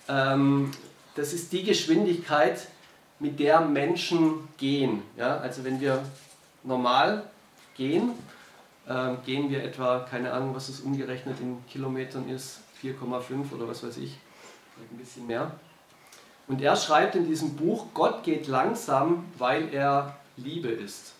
ähm, 0.09 0.71
das 1.15 1.33
ist 1.33 1.53
die 1.53 1.63
Geschwindigkeit, 1.63 2.67
mit 3.19 3.39
der 3.39 3.61
Menschen 3.61 4.47
gehen. 4.57 5.01
Ja? 5.15 5.37
Also 5.37 5.63
wenn 5.63 5.79
wir 5.79 6.03
normal 6.63 7.23
gehen, 7.75 8.11
ähm, 8.89 9.17
gehen 9.25 9.49
wir 9.49 9.63
etwa, 9.63 9.99
keine 9.99 10.33
Ahnung, 10.33 10.55
was 10.55 10.69
es 10.69 10.81
umgerechnet 10.81 11.39
in 11.39 11.63
Kilometern 11.67 12.29
ist, 12.29 12.59
4,5 12.83 13.53
oder 13.53 13.67
was 13.67 13.83
weiß 13.83 13.97
ich, 13.97 14.17
ein 14.91 14.97
bisschen 14.97 15.27
mehr. 15.27 15.51
Und 16.47 16.61
er 16.61 16.75
schreibt 16.75 17.15
in 17.15 17.27
diesem 17.27 17.55
Buch, 17.55 17.87
Gott 17.93 18.23
geht 18.23 18.47
langsam, 18.47 19.25
weil 19.37 19.73
er 19.73 20.17
Liebe 20.37 20.69
ist. 20.69 21.13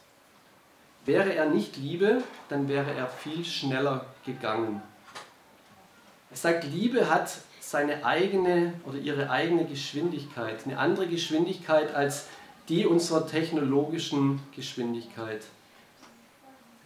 Wäre 1.06 1.34
er 1.34 1.50
nicht 1.50 1.78
Liebe, 1.78 2.24
dann 2.50 2.68
wäre 2.68 2.92
er 2.94 3.08
viel 3.08 3.44
schneller 3.44 4.06
gegangen. 4.26 4.82
Er 6.30 6.38
sagt, 6.38 6.66
Liebe 6.66 7.10
hat 7.10 7.38
seine 7.60 8.06
eigene 8.06 8.74
oder 8.86 8.98
ihre 8.98 9.30
eigene 9.30 9.66
Geschwindigkeit, 9.66 10.66
eine 10.66 10.78
andere 10.78 11.08
Geschwindigkeit 11.08 11.94
als 11.94 12.28
die 12.70 12.86
unserer 12.86 13.28
technologischen 13.28 14.42
Geschwindigkeit. 14.56 15.42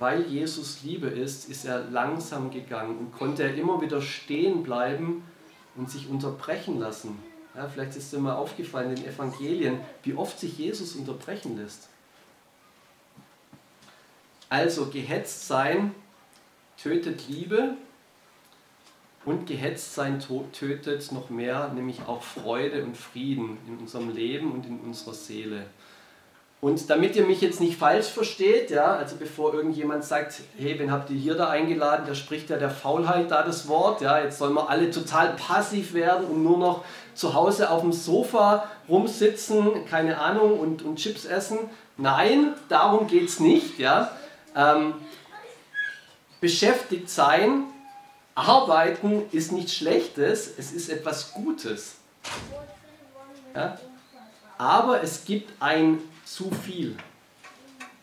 Weil 0.02 0.24
Jesus 0.24 0.82
Liebe 0.82 1.06
ist, 1.06 1.48
ist 1.48 1.64
er 1.64 1.84
langsam 1.92 2.50
gegangen 2.50 2.98
und 2.98 3.12
konnte 3.14 3.44
er 3.44 3.54
immer 3.54 3.82
wieder 3.82 4.02
stehen 4.02 4.64
bleiben 4.64 5.22
und 5.76 5.92
sich 5.92 6.10
unterbrechen 6.10 6.80
lassen. 6.80 7.20
Ja, 7.56 7.70
vielleicht 7.70 7.96
ist 7.96 8.12
dir 8.12 8.18
mal 8.18 8.34
aufgefallen 8.34 8.90
in 8.90 8.96
den 8.96 9.06
Evangelien, 9.06 9.80
wie 10.02 10.16
oft 10.16 10.40
sich 10.40 10.58
Jesus 10.58 10.96
unterbrechen 10.96 11.56
lässt. 11.56 11.88
Also 14.50 14.88
gehetzt 14.88 15.48
sein 15.48 15.94
tötet 16.82 17.28
Liebe 17.28 17.76
und 19.24 19.46
gehetzt 19.46 19.94
sein 19.94 20.20
tötet 20.20 21.12
noch 21.12 21.30
mehr, 21.30 21.72
nämlich 21.76 22.02
auch 22.08 22.24
Freude 22.24 22.84
und 22.84 22.98
Frieden 22.98 23.60
in 23.68 23.78
unserem 23.78 24.10
Leben 24.10 24.52
und 24.52 24.66
in 24.66 24.80
unserer 24.80 25.14
Seele. 25.14 25.68
Und 26.62 26.92
damit 26.92 27.16
ihr 27.16 27.26
mich 27.26 27.42
jetzt 27.42 27.60
nicht 27.60 27.80
falsch 27.80 28.06
versteht, 28.06 28.70
ja, 28.70 28.94
also 28.94 29.16
bevor 29.16 29.52
irgendjemand 29.52 30.04
sagt, 30.04 30.42
hey, 30.58 30.78
wen 30.78 30.92
habt 30.92 31.10
ihr 31.10 31.18
hier 31.18 31.34
da 31.34 31.50
eingeladen, 31.50 32.06
da 32.08 32.14
spricht 32.14 32.52
ja 32.52 32.58
der 32.58 32.70
Faulheit 32.70 33.32
da 33.32 33.42
das 33.42 33.68
Wort, 33.68 34.02
ja, 34.02 34.20
jetzt 34.20 34.38
sollen 34.38 34.54
wir 34.54 34.70
alle 34.70 34.92
total 34.92 35.36
passiv 35.36 35.96
werden 35.96 36.28
und 36.28 36.44
nur 36.44 36.60
noch 36.60 36.84
zu 37.16 37.34
Hause 37.34 37.72
auf 37.72 37.82
dem 37.82 37.92
Sofa 37.92 38.70
rumsitzen, 38.88 39.86
keine 39.90 40.20
Ahnung, 40.20 40.60
und, 40.60 40.84
und 40.84 40.98
Chips 40.98 41.26
essen. 41.26 41.58
Nein, 41.98 42.54
darum 42.70 43.08
geht 43.08 43.28
es 43.28 43.40
nicht, 43.40 43.80
ja. 43.80 44.12
Ähm, 44.56 44.94
beschäftigt 46.42 47.10
sein 47.10 47.64
Arbeiten 48.36 49.24
ist 49.32 49.52
nichts 49.52 49.76
Schlechtes, 49.76 50.54
es 50.58 50.72
ist 50.72 50.90
etwas 50.90 51.34
Gutes. 51.34 51.96
Ja? 53.56 53.78
Aber 54.58 55.02
es 55.02 55.26
gibt 55.26 55.52
ein 55.60 56.00
zu 56.26 56.52
viel. 56.52 56.96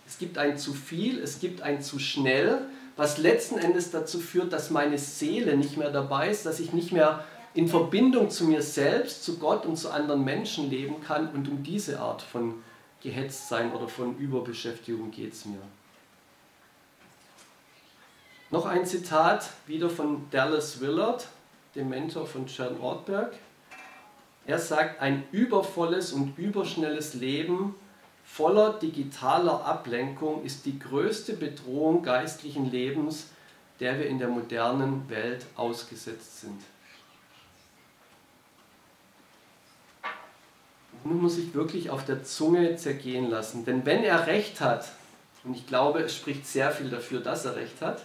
Es 0.07 0.19
gibt 0.19 0.39
ein 0.39 0.59
zu 0.59 0.73
viel, 0.73 1.21
es 1.21 1.39
gibt 1.39 1.63
ein 1.63 1.83
zu 1.83 1.99
schnell, 1.99 2.63
was 2.97 3.19
letzten 3.19 3.59
Endes 3.59 3.91
dazu 3.91 4.19
führt, 4.19 4.53
dass 4.53 4.71
meine 4.71 4.99
Seele 4.99 5.57
nicht 5.57 5.77
mehr 5.77 5.91
dabei 5.91 6.31
ist, 6.31 6.47
dass 6.47 6.61
ich 6.61 6.73
nicht 6.73 6.93
mehr 6.93 7.25
in 7.55 7.69
Verbindung 7.69 8.31
zu 8.31 8.45
mir 8.45 8.63
selbst, 8.63 9.25
zu 9.25 9.39
Gott 9.39 9.67
und 9.67 9.77
zu 9.77 9.91
anderen 9.91 10.25
Menschen 10.25 10.71
leben 10.71 11.03
kann. 11.03 11.29
Und 11.31 11.49
um 11.49 11.63
diese 11.63 12.01
Art 12.01 12.23
von 12.23 12.55
Gehetztsein 13.03 13.73
oder 13.73 13.89
von 13.89 14.17
Überbeschäftigung 14.19 15.11
geht 15.11 15.33
es 15.33 15.45
mir. 15.45 15.61
Noch 18.51 18.67
ein 18.67 18.87
Zitat 18.87 19.51
wieder 19.67 19.91
von 19.91 20.27
Dallas 20.31 20.81
Willard, 20.81 21.29
dem 21.75 21.91
Mentor 21.91 22.27
von 22.27 22.47
John 22.47 22.81
Ortberg. 22.81 23.35
Er 24.47 24.59
sagt, 24.59 25.01
ein 25.03 25.25
übervolles 25.33 26.13
und 26.13 26.39
überschnelles 26.39 27.15
Leben 27.15 27.75
voller 28.29 28.75
digitaler 28.75 29.65
Ablenkung 29.65 30.45
ist 30.45 30.65
die 30.67 30.79
größte 30.79 31.33
Bedrohung 31.33 32.03
geistlichen 32.03 32.71
Lebens, 32.71 33.31
der 33.81 33.99
wir 33.99 34.07
in 34.07 34.19
der 34.19 34.29
modernen 34.29 35.09
Welt 35.09 35.47
ausgesetzt 35.57 36.43
sind. 36.43 36.61
Nun 41.05 41.23
muss 41.23 41.39
ich 41.39 41.55
wirklich 41.55 41.91
auf 41.91 42.05
der 42.05 42.23
Zunge 42.23 42.77
zergehen 42.77 43.31
lassen, 43.31 43.65
denn 43.65 43.85
wenn 43.87 44.05
er 44.05 44.27
recht 44.27 44.61
hat, 44.61 44.89
und 45.43 45.55
ich 45.55 45.67
glaube, 45.67 46.01
es 46.01 46.15
spricht 46.15 46.47
sehr 46.47 46.71
viel 46.71 46.91
dafür, 46.91 47.21
dass 47.21 47.45
er 47.45 47.57
recht 47.57 47.81
hat, 47.81 48.03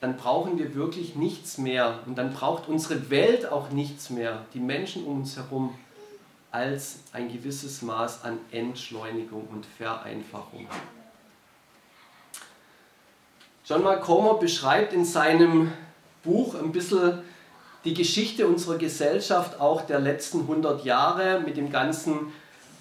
dann 0.00 0.16
brauchen 0.16 0.58
wir 0.58 0.74
wirklich 0.74 1.14
nichts 1.14 1.58
mehr 1.58 2.00
und 2.06 2.16
dann 2.16 2.32
braucht 2.32 2.68
unsere 2.68 3.10
Welt 3.10 3.46
auch 3.46 3.70
nichts 3.70 4.10
mehr, 4.10 4.44
die 4.54 4.60
Menschen 4.60 5.04
um 5.04 5.18
uns 5.18 5.36
herum, 5.36 5.74
als 6.50 7.00
ein 7.12 7.30
gewisses 7.30 7.82
Maß 7.82 8.24
an 8.24 8.38
Entschleunigung 8.50 9.46
und 9.48 9.66
Vereinfachung. 9.66 10.66
John 13.66 13.82
Mark 13.82 14.02
Comer 14.02 14.34
beschreibt 14.34 14.94
in 14.94 15.04
seinem 15.04 15.72
Buch 16.24 16.54
ein 16.54 16.72
bisschen 16.72 17.20
die 17.84 17.94
Geschichte 17.94 18.46
unserer 18.46 18.78
Gesellschaft 18.78 19.60
auch 19.60 19.82
der 19.82 20.00
letzten 20.00 20.40
100 20.40 20.84
Jahre 20.84 21.40
mit 21.40 21.56
dem 21.56 21.70
ganzen 21.70 22.32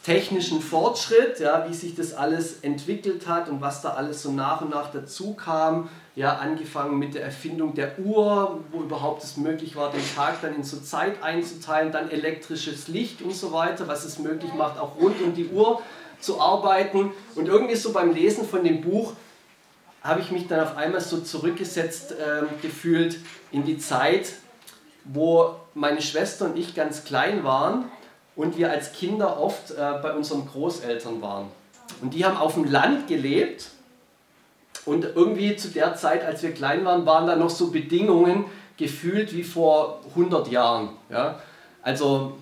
technischen 0.03 0.61
Fortschritt, 0.61 1.41
ja, 1.41 1.67
wie 1.67 1.73
sich 1.73 1.93
das 1.93 2.13
alles 2.13 2.61
entwickelt 2.61 3.27
hat 3.27 3.49
und 3.49 3.59
was 3.59 3.81
da 3.81 3.95
alles 3.95 4.23
so 4.23 4.31
nach 4.31 4.61
und 4.61 4.69
nach 4.69 4.89
dazu 4.91 5.33
kam. 5.33 5.89
Ja, 6.17 6.37
angefangen 6.37 6.97
mit 6.97 7.13
der 7.13 7.21
Erfindung 7.21 7.75
der 7.75 7.99
Uhr, 7.99 8.63
wo 8.71 8.81
überhaupt 8.81 9.23
es 9.23 9.37
möglich 9.37 9.75
war, 9.75 9.91
den 9.91 10.01
Tag 10.15 10.41
dann 10.41 10.55
in 10.55 10.63
so 10.63 10.79
Zeit 10.79 11.21
einzuteilen, 11.21 11.91
dann 11.91 12.09
elektrisches 12.09 12.87
Licht 12.87 13.21
und 13.21 13.35
so 13.35 13.51
weiter, 13.51 13.87
was 13.87 14.03
es 14.03 14.17
möglich 14.17 14.51
macht, 14.55 14.79
auch 14.79 14.99
rund 14.99 15.21
um 15.21 15.35
die 15.35 15.47
Uhr 15.49 15.79
zu 16.19 16.41
arbeiten. 16.41 17.11
Und 17.35 17.47
irgendwie 17.47 17.75
so 17.75 17.93
beim 17.93 18.15
Lesen 18.15 18.47
von 18.47 18.63
dem 18.63 18.81
Buch 18.81 19.13
habe 20.01 20.21
ich 20.21 20.31
mich 20.31 20.47
dann 20.47 20.59
auf 20.59 20.75
einmal 20.75 21.01
so 21.01 21.19
zurückgesetzt 21.19 22.13
äh, 22.13 22.45
gefühlt 22.63 23.19
in 23.51 23.63
die 23.63 23.77
Zeit, 23.77 24.33
wo 25.03 25.53
meine 25.75 26.01
Schwester 26.01 26.45
und 26.45 26.57
ich 26.57 26.73
ganz 26.73 27.03
klein 27.03 27.43
waren 27.43 27.91
und 28.35 28.57
wir 28.57 28.71
als 28.71 28.91
Kinder 28.91 29.39
oft 29.39 29.69
äh, 29.69 29.75
bei 30.01 30.15
unseren 30.15 30.47
Großeltern 30.47 31.21
waren. 31.21 31.49
Und 32.01 32.15
die 32.15 32.25
haben 32.25 32.37
auf 32.37 32.55
dem 32.55 32.65
Land 32.65 33.07
gelebt 33.07 33.67
und 34.87 35.03
irgendwie 35.03 35.55
zu 35.55 35.69
der 35.69 35.95
Zeit, 35.95 36.25
als 36.25 36.41
wir 36.41 36.53
klein 36.53 36.85
waren, 36.85 37.05
waren 37.05 37.27
da 37.27 37.35
noch 37.35 37.49
so 37.49 37.71
Bedingungen 37.71 38.45
gefühlt 38.77 39.33
wie 39.33 39.43
vor 39.43 40.01
100 40.09 40.49
Jahren. 40.49 40.89
Ja? 41.09 41.39
Also 41.81 42.37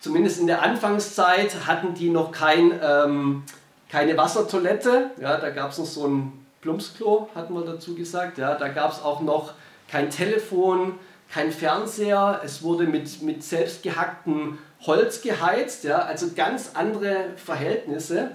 zumindest 0.00 0.40
in 0.40 0.46
der 0.46 0.62
Anfangszeit 0.62 1.66
hatten 1.66 1.94
die 1.94 2.10
noch 2.10 2.32
kein, 2.32 2.72
ähm, 2.82 3.42
keine 3.90 4.16
Wassertoilette. 4.16 5.10
Ja? 5.20 5.36
Da 5.36 5.50
gab 5.50 5.72
es 5.72 5.78
noch 5.78 5.86
so 5.86 6.06
ein 6.06 6.46
Plumpsklo, 6.60 7.28
hatten 7.34 7.54
wir 7.54 7.62
dazu 7.62 7.94
gesagt. 7.94 8.38
Ja? 8.38 8.54
Da 8.54 8.68
gab 8.68 8.92
es 8.92 9.02
auch 9.02 9.20
noch 9.20 9.54
kein 9.88 10.10
Telefon, 10.10 10.94
kein 11.32 11.50
Fernseher, 11.50 12.40
es 12.44 12.62
wurde 12.62 12.84
mit, 12.84 13.22
mit 13.22 13.42
selbstgehacktem 13.42 14.58
Holz 14.86 15.22
geheizt, 15.22 15.84
ja, 15.84 15.98
also 15.98 16.28
ganz 16.36 16.72
andere 16.74 17.30
Verhältnisse. 17.36 18.30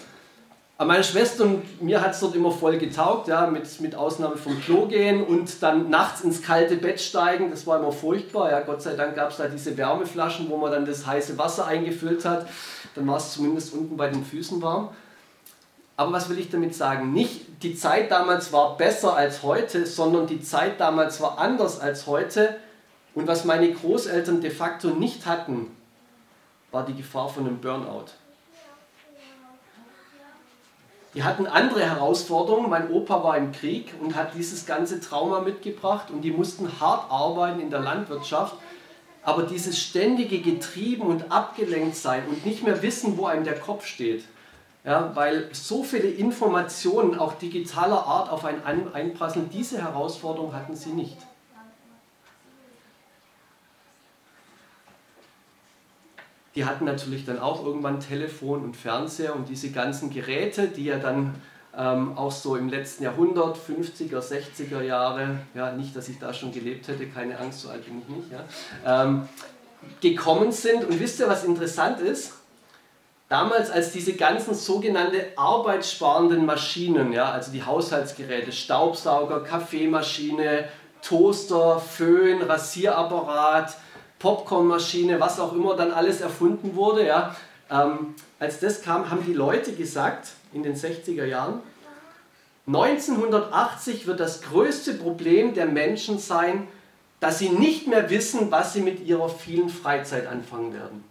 Aber 0.79 0.93
meine 0.93 1.03
Schwester 1.03 1.43
und 1.43 1.81
mir 1.81 1.99
hat 1.99 2.11
es 2.11 2.21
dort 2.21 2.35
immer 2.35 2.53
voll 2.53 2.77
getaugt, 2.77 3.27
ja, 3.27 3.47
mit, 3.47 3.81
mit 3.81 3.95
Ausnahme 3.95 4.37
vom 4.37 4.61
Klo 4.61 4.85
gehen 4.85 5.21
und 5.25 5.61
dann 5.61 5.89
nachts 5.89 6.21
ins 6.21 6.41
kalte 6.41 6.77
Bett 6.77 7.01
steigen, 7.01 7.51
das 7.51 7.67
war 7.67 7.79
immer 7.79 7.91
furchtbar. 7.91 8.49
Ja. 8.49 8.61
Gott 8.61 8.81
sei 8.81 8.95
Dank 8.95 9.13
gab 9.13 9.31
es 9.31 9.35
da 9.35 9.49
diese 9.49 9.75
Wärmeflaschen, 9.75 10.49
wo 10.49 10.55
man 10.55 10.71
dann 10.71 10.85
das 10.85 11.05
heiße 11.05 11.37
Wasser 11.37 11.67
eingefüllt 11.67 12.23
hat. 12.23 12.47
Dann 12.95 13.05
war 13.07 13.17
es 13.17 13.33
zumindest 13.33 13.73
unten 13.73 13.97
bei 13.97 14.07
den 14.07 14.23
Füßen 14.23 14.61
warm. 14.61 14.91
Aber 15.97 16.13
was 16.13 16.29
will 16.29 16.39
ich 16.39 16.49
damit 16.49 16.73
sagen? 16.73 17.11
Nicht 17.11 17.61
die 17.61 17.75
Zeit 17.75 18.09
damals 18.09 18.53
war 18.53 18.77
besser 18.77 19.17
als 19.17 19.43
heute, 19.43 19.85
sondern 19.85 20.27
die 20.27 20.41
Zeit 20.41 20.79
damals 20.79 21.19
war 21.19 21.39
anders 21.39 21.81
als 21.81 22.07
heute. 22.07 22.55
Und 23.15 23.27
was 23.27 23.43
meine 23.43 23.69
Großeltern 23.69 24.39
de 24.39 24.49
facto 24.49 24.91
nicht 24.91 25.25
hatten, 25.25 25.75
war 26.71 26.85
die 26.85 26.95
Gefahr 26.95 27.27
von 27.27 27.45
einem 27.45 27.59
Burnout. 27.59 28.05
Die 31.15 31.23
hatten 31.23 31.47
andere 31.47 31.81
Herausforderungen. 31.81 32.69
Mein 32.69 32.91
Opa 32.91 33.23
war 33.23 33.37
im 33.37 33.51
Krieg 33.51 33.93
und 33.99 34.15
hat 34.15 34.35
dieses 34.35 34.65
ganze 34.65 34.99
Trauma 34.99 35.41
mitgebracht 35.41 36.11
und 36.11 36.21
die 36.21 36.31
mussten 36.31 36.79
hart 36.79 37.09
arbeiten 37.09 37.59
in 37.59 37.69
der 37.69 37.79
Landwirtschaft. 37.79 38.55
Aber 39.23 39.43
dieses 39.43 39.79
ständige 39.79 40.39
Getrieben 40.39 41.03
und 41.03 41.31
abgelenkt 41.31 41.95
sein 41.95 42.23
und 42.27 42.45
nicht 42.45 42.63
mehr 42.63 42.81
wissen, 42.81 43.17
wo 43.17 43.25
einem 43.25 43.43
der 43.43 43.59
Kopf 43.59 43.85
steht, 43.85 44.23
ja, 44.85 45.11
weil 45.13 45.49
so 45.51 45.83
viele 45.83 46.07
Informationen 46.07 47.19
auch 47.19 47.33
digitaler 47.33 48.05
Art 48.05 48.29
auf 48.29 48.45
einen 48.45 48.93
einprasseln, 48.93 49.49
diese 49.51 49.81
Herausforderung 49.81 50.53
hatten 50.53 50.75
sie 50.75 50.91
nicht. 50.91 51.17
Die 56.55 56.65
hatten 56.65 56.85
natürlich 56.85 57.25
dann 57.25 57.39
auch 57.39 57.63
irgendwann 57.63 57.99
Telefon 57.99 58.63
und 58.63 58.75
Fernseher 58.75 59.35
und 59.35 59.49
diese 59.49 59.71
ganzen 59.71 60.09
Geräte, 60.09 60.67
die 60.67 60.85
ja 60.85 60.97
dann 60.97 61.35
ähm, 61.77 62.17
auch 62.17 62.31
so 62.31 62.55
im 62.55 62.69
letzten 62.69 63.03
Jahrhundert, 63.03 63.57
50er, 63.57 64.19
60er 64.19 64.81
Jahre, 64.81 65.39
ja, 65.53 65.71
nicht, 65.71 65.95
dass 65.95 66.09
ich 66.09 66.17
da 66.19 66.33
schon 66.33 66.51
gelebt 66.51 66.87
hätte, 66.87 67.07
keine 67.07 67.37
Angst, 67.37 67.61
so 67.61 67.69
alt 67.69 67.85
bin 67.85 68.01
ich 68.01 68.07
nicht, 68.07 68.31
ja, 68.31 69.03
ähm, 69.03 69.29
gekommen 70.01 70.51
sind. 70.51 70.83
Und 70.85 70.99
wisst 70.99 71.19
ihr, 71.19 71.29
was 71.29 71.43
interessant 71.43 72.01
ist? 72.01 72.33
Damals, 73.29 73.69
als 73.69 73.91
diese 73.91 74.13
ganzen 74.13 74.55
sogenannte 74.55 75.27
arbeitssparenden 75.35 76.47
Maschinen, 76.47 77.13
ja, 77.13 77.31
also 77.31 77.51
die 77.51 77.63
Haushaltsgeräte, 77.63 78.51
Staubsauger, 78.51 79.43
Kaffeemaschine, 79.43 80.67
Toaster, 81.03 81.79
Föhn, 81.79 82.41
Rasierapparat, 82.41 83.77
Popcornmaschine, 84.19 85.19
was 85.19 85.39
auch 85.39 85.53
immer 85.53 85.75
dann 85.75 85.91
alles 85.91 86.21
erfunden 86.21 86.75
wurde, 86.75 87.07
ja, 87.07 87.35
ähm, 87.71 88.15
als 88.39 88.59
das 88.59 88.81
kam, 88.81 89.09
haben 89.09 89.25
die 89.25 89.33
Leute 89.33 89.73
gesagt, 89.73 90.29
in 90.53 90.63
den 90.63 90.75
60er 90.75 91.25
Jahren, 91.25 91.61
1980 92.67 94.05
wird 94.05 94.19
das 94.19 94.41
größte 94.41 94.93
Problem 94.93 95.53
der 95.53 95.65
Menschen 95.65 96.19
sein, 96.19 96.67
dass 97.19 97.39
sie 97.39 97.49
nicht 97.49 97.87
mehr 97.87 98.09
wissen, 98.09 98.51
was 98.51 98.73
sie 98.73 98.81
mit 98.81 99.05
ihrer 99.05 99.29
vielen 99.29 99.69
Freizeit 99.69 100.27
anfangen 100.27 100.73
werden. 100.73 101.03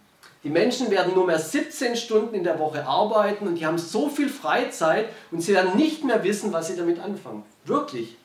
Die 0.43 0.49
Menschen 0.49 0.89
werden 0.89 1.13
nur 1.15 1.25
mehr 1.25 1.37
17 1.37 1.97
Stunden 1.97 2.33
in 2.33 2.45
der 2.45 2.59
Woche 2.59 2.85
arbeiten 2.87 3.45
und 3.45 3.55
die 3.55 3.65
haben 3.65 3.77
so 3.77 4.07
viel 4.07 4.29
Freizeit 4.29 5.09
und 5.31 5.41
sie 5.41 5.53
werden 5.53 5.75
nicht 5.75 6.05
mehr 6.05 6.23
wissen, 6.23 6.53
was 6.53 6.67
sie 6.67 6.77
damit 6.77 6.99
anfangen. 6.99 7.43
Wirklich. 7.65 8.15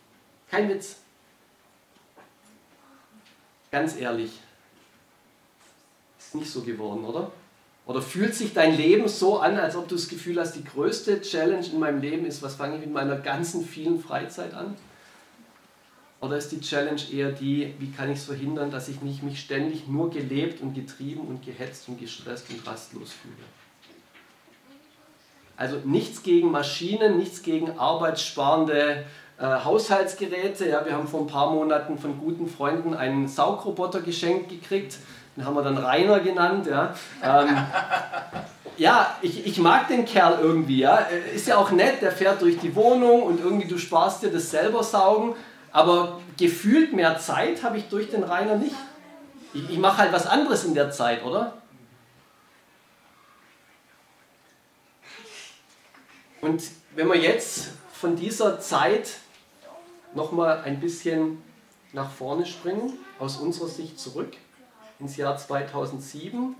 Kein 0.48 0.68
Witz. 0.68 0.96
Ganz 3.72 3.96
ehrlich. 3.96 4.30
Nicht 6.34 6.50
so 6.50 6.62
geworden, 6.62 7.04
oder? 7.04 7.30
Oder 7.86 8.00
fühlt 8.00 8.34
sich 8.34 8.54
dein 8.54 8.76
Leben 8.76 9.08
so 9.08 9.38
an, 9.38 9.58
als 9.58 9.76
ob 9.76 9.88
du 9.88 9.94
das 9.94 10.08
Gefühl 10.08 10.40
hast, 10.40 10.54
die 10.54 10.64
größte 10.64 11.20
Challenge 11.20 11.66
in 11.66 11.78
meinem 11.78 12.00
Leben 12.00 12.24
ist, 12.24 12.42
was 12.42 12.56
fange 12.56 12.76
ich 12.76 12.80
mit 12.80 12.92
meiner 12.92 13.16
ganzen 13.16 13.64
vielen 13.64 14.00
Freizeit 14.00 14.54
an? 14.54 14.74
Oder 16.20 16.38
ist 16.38 16.48
die 16.52 16.60
Challenge 16.60 17.00
eher 17.12 17.32
die, 17.32 17.74
wie 17.78 17.90
kann 17.90 18.10
ich 18.10 18.18
es 18.18 18.24
verhindern, 18.24 18.70
dass 18.70 18.88
ich 18.88 19.02
nicht 19.02 19.22
mich 19.22 19.38
ständig 19.40 19.86
nur 19.86 20.08
gelebt 20.08 20.62
und 20.62 20.72
getrieben 20.72 21.20
und 21.20 21.44
gehetzt 21.44 21.86
und 21.88 22.00
gestresst 22.00 22.48
und 22.48 22.66
rastlos 22.66 23.12
fühle? 23.12 23.34
Also 25.56 25.76
nichts 25.84 26.22
gegen 26.22 26.50
Maschinen, 26.50 27.18
nichts 27.18 27.42
gegen 27.42 27.78
arbeitssparende 27.78 29.04
äh, 29.38 29.44
Haushaltsgeräte. 29.44 30.68
Ja, 30.68 30.84
wir 30.86 30.94
haben 30.94 31.06
vor 31.06 31.20
ein 31.20 31.26
paar 31.26 31.52
Monaten 31.52 31.98
von 31.98 32.18
guten 32.18 32.48
Freunden 32.48 32.94
einen 32.94 33.28
Saugroboter 33.28 34.00
geschenkt 34.00 34.48
gekriegt. 34.48 34.96
Den 35.36 35.44
haben 35.44 35.54
wir 35.54 35.62
dann 35.62 35.78
Rainer 35.78 36.20
genannt. 36.20 36.66
Ja, 36.66 36.94
ähm, 37.22 37.56
ja 38.76 39.16
ich, 39.20 39.46
ich 39.46 39.58
mag 39.58 39.88
den 39.88 40.04
Kerl 40.04 40.38
irgendwie. 40.40 40.78
Ja. 40.78 40.96
Ist 41.34 41.48
ja 41.48 41.56
auch 41.56 41.70
nett, 41.70 42.02
der 42.02 42.12
fährt 42.12 42.40
durch 42.40 42.58
die 42.58 42.74
Wohnung 42.74 43.22
und 43.22 43.40
irgendwie 43.40 43.66
du 43.66 43.78
sparst 43.78 44.22
dir 44.22 44.30
das 44.30 44.50
selber 44.50 44.82
saugen. 44.82 45.34
Aber 45.72 46.20
gefühlt 46.38 46.92
mehr 46.92 47.18
Zeit 47.18 47.62
habe 47.62 47.78
ich 47.78 47.88
durch 47.88 48.10
den 48.10 48.22
Rainer 48.22 48.56
nicht. 48.56 48.76
Ich, 49.52 49.70
ich 49.70 49.78
mache 49.78 49.98
halt 49.98 50.12
was 50.12 50.26
anderes 50.26 50.64
in 50.64 50.74
der 50.74 50.90
Zeit, 50.90 51.24
oder? 51.24 51.54
Und 56.40 56.62
wenn 56.94 57.08
wir 57.08 57.16
jetzt 57.16 57.70
von 57.92 58.16
dieser 58.16 58.60
Zeit 58.60 59.14
nochmal 60.14 60.62
ein 60.64 60.78
bisschen 60.78 61.42
nach 61.92 62.10
vorne 62.10 62.44
springen, 62.44 62.98
aus 63.18 63.38
unserer 63.38 63.68
Sicht 63.68 63.98
zurück, 63.98 64.36
ins 64.98 65.16
Jahr 65.16 65.36
2007, 65.36 66.54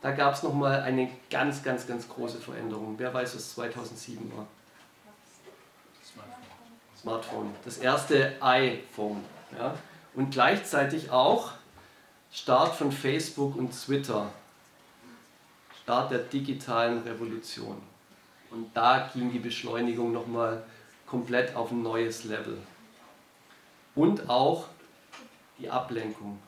da 0.00 0.12
gab 0.12 0.34
es 0.34 0.42
nochmal 0.42 0.82
eine 0.82 1.10
ganz, 1.30 1.62
ganz, 1.62 1.86
ganz 1.86 2.08
große 2.08 2.38
Veränderung. 2.38 2.94
Wer 2.98 3.12
weiß, 3.12 3.34
was 3.34 3.54
2007 3.54 4.32
war? 4.36 4.46
Smartphone, 7.00 7.54
das 7.64 7.78
erste 7.78 8.36
iPhone. 8.40 9.24
Ja? 9.56 9.74
Und 10.14 10.30
gleichzeitig 10.30 11.10
auch 11.10 11.52
Start 12.32 12.74
von 12.74 12.92
Facebook 12.92 13.56
und 13.56 13.70
Twitter. 13.70 14.30
Start 15.82 16.10
der 16.10 16.18
digitalen 16.18 17.02
Revolution. 17.02 17.80
Und 18.50 18.70
da 18.74 19.10
ging 19.14 19.32
die 19.32 19.38
Beschleunigung 19.38 20.12
nochmal 20.12 20.62
komplett 21.06 21.54
auf 21.56 21.70
ein 21.70 21.82
neues 21.82 22.24
Level. 22.24 22.58
Und 23.94 24.28
auch 24.28 24.66
die 25.58 25.70
Ablenkung. 25.70 26.38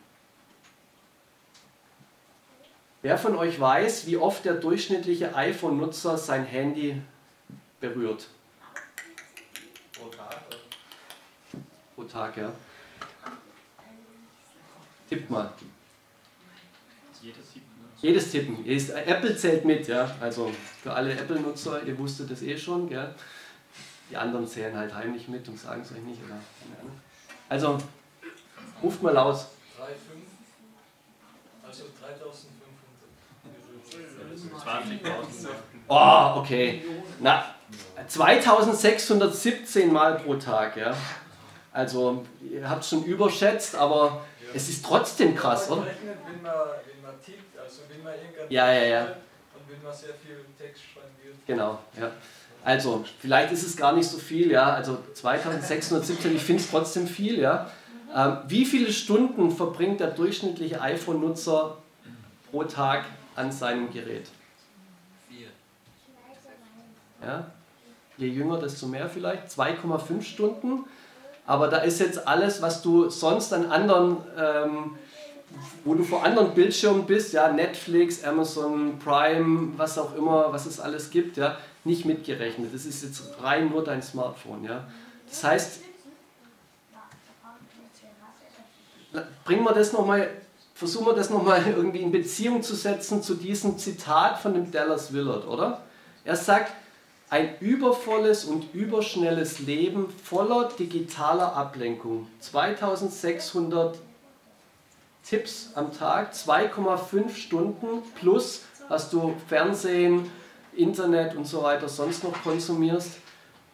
Wer 3.02 3.16
von 3.16 3.34
euch 3.36 3.58
weiß, 3.58 4.06
wie 4.06 4.16
oft 4.16 4.44
der 4.44 4.54
durchschnittliche 4.54 5.34
iPhone-Nutzer 5.34 6.18
sein 6.18 6.44
Handy 6.44 7.00
berührt? 7.80 8.26
pro 12.00 12.08
Tag, 12.08 12.36
ja. 12.36 12.52
Tippt 15.08 15.30
mal. 15.30 15.52
Jedes 17.20 17.52
Tippen. 17.52 17.84
Jedes 18.00 18.30
Tippen. 18.30 18.66
Apple 19.06 19.36
zählt 19.36 19.64
mit, 19.64 19.86
ja. 19.88 20.10
Also 20.20 20.50
für 20.82 20.92
alle 20.92 21.12
Apple-Nutzer, 21.12 21.82
ihr 21.82 21.98
wusstet 21.98 22.30
das 22.30 22.42
eh 22.42 22.56
schon, 22.56 22.88
gell? 22.88 23.14
Die 24.10 24.16
anderen 24.16 24.46
zählen 24.46 24.76
halt 24.76 24.94
heimlich 24.94 25.28
mit 25.28 25.46
und 25.48 25.58
sagen 25.58 25.82
es 25.82 25.92
euch 25.92 26.00
nicht, 26.00 26.20
oder? 26.24 26.36
Also, 27.48 27.78
ruft 28.82 29.02
mal 29.02 29.16
aus. 29.16 29.48
3, 29.76 29.86
5, 29.86 29.98
also 31.66 31.84
3500. 32.00 32.59
20.000. 34.30 35.48
Oh, 35.88 36.40
okay. 36.40 36.82
Na, 37.20 37.44
2617 38.06 39.92
Mal 39.92 40.20
pro 40.20 40.34
Tag, 40.34 40.76
ja. 40.76 40.94
Also, 41.72 42.24
ihr 42.42 42.68
habt 42.68 42.82
es 42.82 42.90
schon 42.90 43.04
überschätzt, 43.04 43.76
aber 43.76 44.24
es 44.54 44.68
ist 44.68 44.84
trotzdem 44.84 45.36
krass, 45.36 45.70
oder? 45.70 45.82
Also 45.82 45.90
ja, 48.48 48.72
ja, 48.72 48.84
ja. 48.84 49.02
und 49.02 49.10
wenn 49.68 49.82
man 49.82 49.94
sehr 49.94 50.14
viel 50.14 50.44
Text 50.58 50.82
schreiben 50.82 51.14
wird. 51.22 51.36
Genau, 51.46 51.78
ja. 51.98 52.10
Also, 52.64 53.04
vielleicht 53.20 53.52
ist 53.52 53.62
es 53.62 53.76
gar 53.76 53.92
nicht 53.92 54.08
so 54.08 54.18
viel, 54.18 54.50
ja. 54.50 54.74
Also 54.74 54.98
2617, 55.14 56.34
ich 56.34 56.42
finde 56.42 56.62
es 56.62 56.70
trotzdem 56.70 57.06
viel, 57.06 57.38
ja. 57.38 57.70
Ähm, 58.14 58.38
wie 58.48 58.64
viele 58.64 58.92
Stunden 58.92 59.52
verbringt 59.52 60.00
der 60.00 60.08
durchschnittliche 60.08 60.80
iPhone-Nutzer 60.80 61.78
pro 62.50 62.64
Tag 62.64 63.04
an 63.40 63.50
seinem 63.50 63.90
Gerät? 63.92 64.28
Ja? 67.22 67.50
Je 68.16 68.28
jünger, 68.28 68.58
desto 68.58 68.86
mehr 68.86 69.08
vielleicht. 69.08 69.48
2,5 69.48 70.22
Stunden. 70.22 70.84
Aber 71.46 71.68
da 71.68 71.78
ist 71.78 72.00
jetzt 72.00 72.26
alles, 72.28 72.62
was 72.62 72.82
du 72.82 73.08
sonst 73.08 73.52
an 73.52 73.66
anderen, 73.66 74.18
ähm, 74.38 74.98
wo 75.84 75.94
du 75.94 76.04
vor 76.04 76.24
anderen 76.24 76.54
Bildschirmen 76.54 77.06
bist, 77.06 77.32
ja, 77.32 77.50
Netflix, 77.50 78.22
Amazon 78.22 78.98
Prime, 78.98 79.72
was 79.76 79.98
auch 79.98 80.14
immer, 80.14 80.52
was 80.52 80.66
es 80.66 80.78
alles 80.78 81.10
gibt, 81.10 81.36
ja, 81.38 81.58
nicht 81.84 82.04
mitgerechnet. 82.04 82.72
Das 82.72 82.84
ist 82.84 83.02
jetzt 83.02 83.42
rein 83.42 83.70
nur 83.70 83.82
dein 83.82 84.02
Smartphone, 84.02 84.64
ja. 84.64 84.86
Das 85.28 85.42
heißt, 85.42 85.80
bringen 89.44 89.64
wir 89.64 89.72
das 89.72 89.92
noch 89.92 90.06
mal, 90.06 90.28
versuchen 90.80 91.08
wir 91.08 91.12
das 91.12 91.28
nochmal 91.28 91.62
irgendwie 91.66 92.00
in 92.00 92.10
Beziehung 92.10 92.62
zu 92.62 92.74
setzen 92.74 93.22
zu 93.22 93.34
diesem 93.34 93.76
Zitat 93.76 94.38
von 94.38 94.54
dem 94.54 94.70
Dallas 94.70 95.12
Willard, 95.12 95.46
oder? 95.46 95.82
Er 96.24 96.36
sagt, 96.36 96.72
ein 97.28 97.50
übervolles 97.60 98.46
und 98.46 98.72
überschnelles 98.72 99.58
Leben 99.58 100.08
voller 100.24 100.70
digitaler 100.78 101.54
Ablenkung. 101.54 102.28
2600 102.40 103.98
Tipps 105.22 105.68
am 105.74 105.92
Tag, 105.92 106.32
2,5 106.32 107.34
Stunden 107.34 108.02
plus, 108.18 108.62
was 108.88 109.10
du 109.10 109.34
Fernsehen, 109.48 110.30
Internet 110.74 111.36
und 111.36 111.46
so 111.46 111.62
weiter 111.62 111.90
sonst 111.90 112.24
noch 112.24 112.42
konsumierst, 112.42 113.18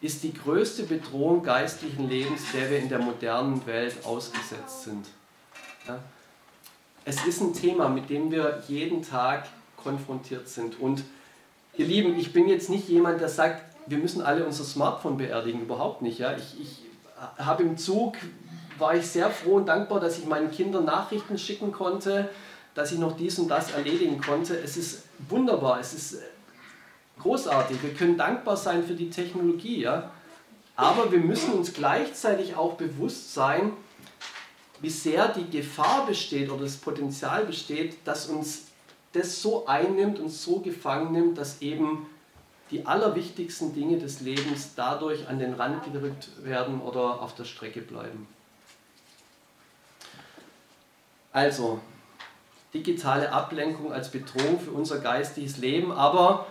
ist 0.01 0.23
die 0.23 0.33
größte 0.33 0.83
Bedrohung 0.83 1.41
geistlichen 1.41 2.09
Lebens, 2.09 2.41
der 2.53 2.69
wir 2.69 2.79
in 2.79 2.89
der 2.89 2.99
modernen 2.99 3.65
Welt 3.65 3.95
ausgesetzt 4.05 4.83
sind. 4.83 5.05
Ja? 5.87 5.99
Es 7.09 7.25
ist 7.25 7.39
ein 7.39 7.53
Thema, 7.53 7.87
mit 7.87 8.09
dem 8.09 8.31
wir 8.31 8.61
jeden 8.67 9.01
Tag 9.01 9.45
konfrontiert 9.77 10.49
sind. 10.49 10.77
Und 10.77 11.05
ihr 11.77 11.85
Lieben, 11.85 12.19
ich 12.19 12.33
bin 12.33 12.49
jetzt 12.49 12.69
nicht 12.69 12.89
jemand, 12.89 13.21
der 13.21 13.29
sagt, 13.29 13.63
wir 13.85 13.97
müssen 13.97 14.21
alle 14.21 14.45
unser 14.45 14.65
Smartphone 14.65 15.15
beerdigen, 15.15 15.61
überhaupt 15.61 16.01
nicht. 16.01 16.19
Ja? 16.19 16.35
Ich, 16.35 16.59
ich 16.59 16.83
habe 17.37 17.63
im 17.63 17.77
Zug, 17.77 18.17
war 18.77 18.93
ich 18.93 19.07
sehr 19.07 19.29
froh 19.29 19.55
und 19.55 19.67
dankbar, 19.67 20.01
dass 20.01 20.19
ich 20.19 20.25
meinen 20.25 20.51
Kindern 20.51 20.83
Nachrichten 20.83 21.37
schicken 21.37 21.71
konnte, 21.71 22.29
dass 22.75 22.91
ich 22.91 22.99
noch 22.99 23.15
dies 23.15 23.39
und 23.39 23.47
das 23.47 23.71
erledigen 23.71 24.19
konnte. 24.19 24.59
Es 24.59 24.75
ist 24.75 25.03
wunderbar, 25.29 25.79
es 25.79 25.93
ist 25.93 26.17
großartig. 27.19 27.81
Wir 27.83 27.93
können 27.93 28.17
dankbar 28.17 28.57
sein 28.57 28.83
für 28.83 28.95
die 28.95 29.09
Technologie, 29.09 29.79
ja? 29.83 30.11
aber 30.75 31.09
wir 31.09 31.19
müssen 31.19 31.53
uns 31.53 31.73
gleichzeitig 31.73 32.57
auch 32.57 32.73
bewusst 32.73 33.33
sein, 33.33 33.71
wie 34.81 34.89
sehr 34.89 35.27
die 35.29 35.49
Gefahr 35.49 36.05
besteht 36.05 36.49
oder 36.49 36.63
das 36.63 36.77
Potenzial 36.77 37.45
besteht, 37.45 37.97
dass 38.05 38.27
uns 38.27 38.67
das 39.13 39.41
so 39.41 39.65
einnimmt 39.65 40.19
und 40.19 40.29
so 40.29 40.59
gefangen 40.59 41.11
nimmt, 41.11 41.37
dass 41.37 41.61
eben 41.61 42.07
die 42.71 42.85
allerwichtigsten 42.85 43.73
Dinge 43.73 43.97
des 43.97 44.19
Lebens 44.21 44.71
dadurch 44.75 45.27
an 45.27 45.39
den 45.39 45.53
Rand 45.53 45.83
gedrückt 45.85 46.29
werden 46.43 46.81
oder 46.81 47.21
auf 47.21 47.33
der 47.33 47.45
Strecke 47.45 47.81
bleiben. 47.81 48.27
Also, 51.31 51.79
digitale 52.73 53.31
Ablenkung 53.31 53.93
als 53.93 54.09
Bedrohung 54.11 54.59
für 54.59 54.71
unser 54.71 54.99
geistiges 54.99 55.57
Leben, 55.57 55.91
aber 55.91 56.47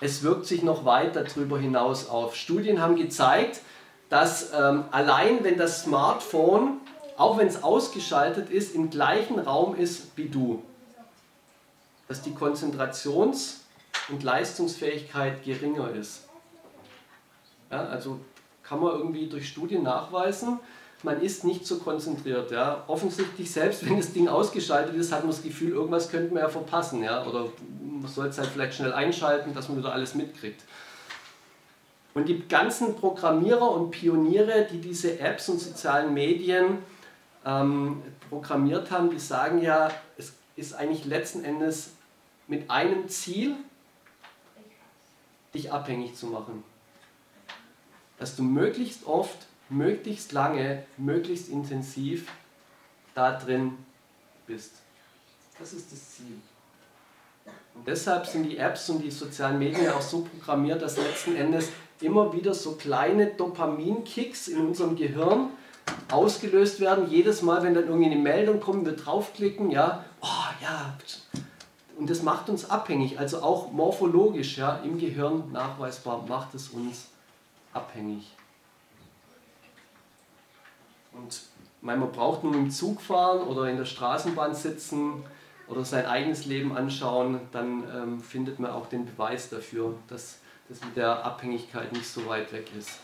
es 0.00 0.22
wirkt 0.22 0.46
sich 0.46 0.62
noch 0.62 0.84
weit 0.84 1.16
darüber 1.16 1.58
hinaus 1.58 2.08
auf. 2.08 2.34
Studien 2.34 2.80
haben 2.80 2.96
gezeigt, 2.96 3.60
dass 4.08 4.52
ähm, 4.52 4.84
allein 4.90 5.44
wenn 5.44 5.58
das 5.58 5.82
Smartphone, 5.82 6.80
auch 7.18 7.36
wenn 7.36 7.48
es 7.48 7.62
ausgeschaltet 7.62 8.48
ist, 8.48 8.74
im 8.74 8.90
gleichen 8.90 9.38
Raum 9.38 9.74
ist 9.74 10.16
wie 10.16 10.28
du, 10.28 10.62
dass 12.06 12.22
die 12.22 12.32
Konzentrations- 12.32 13.58
und 14.08 14.22
Leistungsfähigkeit 14.22 15.44
geringer 15.44 15.90
ist. 15.90 16.28
Ja, 17.70 17.84
also 17.86 18.20
kann 18.62 18.80
man 18.80 18.92
irgendwie 18.92 19.26
durch 19.26 19.48
Studien 19.48 19.82
nachweisen, 19.82 20.60
man 21.02 21.20
ist 21.20 21.44
nicht 21.44 21.66
so 21.66 21.78
konzentriert. 21.78 22.50
Ja. 22.50 22.84
Offensichtlich, 22.86 23.50
selbst 23.50 23.88
wenn 23.88 23.96
das 23.96 24.12
Ding 24.12 24.28
ausgeschaltet 24.28 24.94
ist, 24.94 25.12
hat 25.12 25.20
man 25.20 25.30
das 25.30 25.42
Gefühl, 25.42 25.72
irgendwas 25.72 26.10
könnte 26.10 26.32
man 26.32 26.42
ja 26.42 26.48
verpassen. 26.48 27.02
Ja. 27.02 27.24
Oder 27.24 27.46
man 27.80 28.10
soll 28.10 28.28
es 28.28 28.38
halt 28.38 28.48
vielleicht 28.48 28.74
schnell 28.74 28.92
einschalten, 28.92 29.54
dass 29.54 29.68
man 29.68 29.78
wieder 29.78 29.92
alles 29.92 30.14
mitkriegt. 30.14 30.62
Und 32.14 32.28
die 32.28 32.48
ganzen 32.48 32.96
Programmierer 32.96 33.70
und 33.70 33.90
Pioniere, 33.90 34.66
die 34.70 34.80
diese 34.80 35.20
Apps 35.20 35.48
und 35.48 35.60
sozialen 35.60 36.14
Medien 36.14 36.78
ähm, 37.48 38.02
programmiert 38.28 38.90
haben, 38.90 39.10
die 39.10 39.18
sagen 39.18 39.62
ja, 39.62 39.90
es 40.18 40.34
ist 40.54 40.74
eigentlich 40.74 41.06
letzten 41.06 41.44
Endes 41.44 41.92
mit 42.46 42.70
einem 42.70 43.08
Ziel, 43.08 43.56
dich 45.54 45.72
abhängig 45.72 46.14
zu 46.14 46.26
machen. 46.26 46.62
Dass 48.18 48.36
du 48.36 48.42
möglichst 48.42 49.06
oft, 49.06 49.46
möglichst 49.70 50.32
lange, 50.32 50.84
möglichst 50.98 51.48
intensiv 51.48 52.30
da 53.14 53.32
drin 53.32 53.78
bist. 54.46 54.74
Das 55.58 55.72
ist 55.72 55.90
das 55.90 56.16
Ziel. 56.16 56.36
Und 57.74 57.88
deshalb 57.88 58.26
sind 58.26 58.42
die 58.44 58.58
Apps 58.58 58.90
und 58.90 59.02
die 59.02 59.10
sozialen 59.10 59.58
Medien 59.58 59.90
auch 59.90 60.02
so 60.02 60.22
programmiert, 60.22 60.82
dass 60.82 60.98
letzten 60.98 61.34
Endes 61.34 61.70
immer 62.00 62.32
wieder 62.34 62.52
so 62.52 62.72
kleine 62.72 63.28
Dopaminkicks 63.28 64.48
in 64.48 64.66
unserem 64.66 64.96
Gehirn 64.96 65.50
ausgelöst 66.10 66.80
werden. 66.80 67.10
Jedes 67.10 67.42
Mal, 67.42 67.62
wenn 67.62 67.74
dann 67.74 67.84
irgendwie 67.84 68.10
eine 68.10 68.20
Meldung 68.20 68.60
kommt, 68.60 68.86
wir 68.86 68.96
draufklicken, 68.96 69.70
ja, 69.70 70.04
oh 70.20 70.62
ja, 70.62 70.94
und 71.98 72.08
das 72.08 72.22
macht 72.22 72.48
uns 72.48 72.70
abhängig, 72.70 73.18
also 73.18 73.42
auch 73.42 73.72
morphologisch 73.72 74.56
ja, 74.56 74.76
im 74.84 74.98
Gehirn 74.98 75.50
nachweisbar 75.50 76.24
macht 76.28 76.54
es 76.54 76.68
uns 76.68 77.08
abhängig. 77.72 78.32
Und 81.12 81.42
man 81.80 82.00
braucht 82.12 82.44
nur 82.44 82.54
im 82.54 82.70
Zug 82.70 83.00
fahren 83.00 83.40
oder 83.40 83.68
in 83.68 83.76
der 83.76 83.84
Straßenbahn 83.84 84.54
sitzen 84.54 85.24
oder 85.66 85.84
sein 85.84 86.06
eigenes 86.06 86.46
Leben 86.46 86.76
anschauen, 86.76 87.40
dann 87.50 87.82
ähm, 87.92 88.20
findet 88.20 88.60
man 88.60 88.70
auch 88.70 88.86
den 88.86 89.04
Beweis 89.04 89.50
dafür, 89.50 89.96
dass 90.06 90.38
das 90.68 90.80
mit 90.84 90.96
der 90.96 91.24
Abhängigkeit 91.24 91.92
nicht 91.92 92.06
so 92.06 92.26
weit 92.26 92.52
weg 92.52 92.70
ist. 92.78 93.00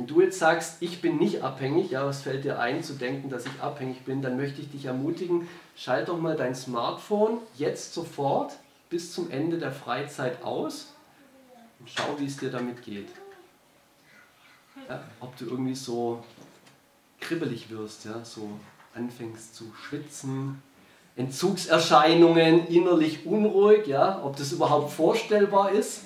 Wenn 0.00 0.06
du 0.06 0.22
jetzt 0.22 0.38
sagst, 0.38 0.80
ich 0.80 1.02
bin 1.02 1.18
nicht 1.18 1.42
abhängig, 1.42 1.90
ja, 1.90 2.06
was 2.06 2.22
fällt 2.22 2.44
dir 2.44 2.58
ein 2.58 2.82
zu 2.82 2.94
denken, 2.94 3.28
dass 3.28 3.44
ich 3.44 3.60
abhängig 3.60 4.06
bin, 4.06 4.22
dann 4.22 4.38
möchte 4.38 4.62
ich 4.62 4.70
dich 4.70 4.86
ermutigen, 4.86 5.46
schalt 5.76 6.08
doch 6.08 6.18
mal 6.18 6.36
dein 6.36 6.54
Smartphone 6.54 7.36
jetzt 7.58 7.92
sofort 7.92 8.54
bis 8.88 9.12
zum 9.12 9.30
Ende 9.30 9.58
der 9.58 9.72
Freizeit 9.72 10.42
aus 10.42 10.94
und 11.78 11.90
schau, 11.90 12.18
wie 12.18 12.24
es 12.24 12.38
dir 12.38 12.50
damit 12.50 12.82
geht. 12.82 13.10
Ja, 14.88 15.02
ob 15.20 15.36
du 15.36 15.44
irgendwie 15.44 15.74
so 15.74 16.24
kribbelig 17.20 17.68
wirst, 17.68 18.06
ja, 18.06 18.24
so 18.24 18.48
anfängst 18.94 19.54
zu 19.54 19.70
schwitzen, 19.86 20.62
Entzugserscheinungen, 21.14 22.68
innerlich 22.68 23.26
unruhig, 23.26 23.86
ja, 23.86 24.24
ob 24.24 24.36
das 24.36 24.52
überhaupt 24.52 24.92
vorstellbar 24.92 25.72
ist. 25.72 26.04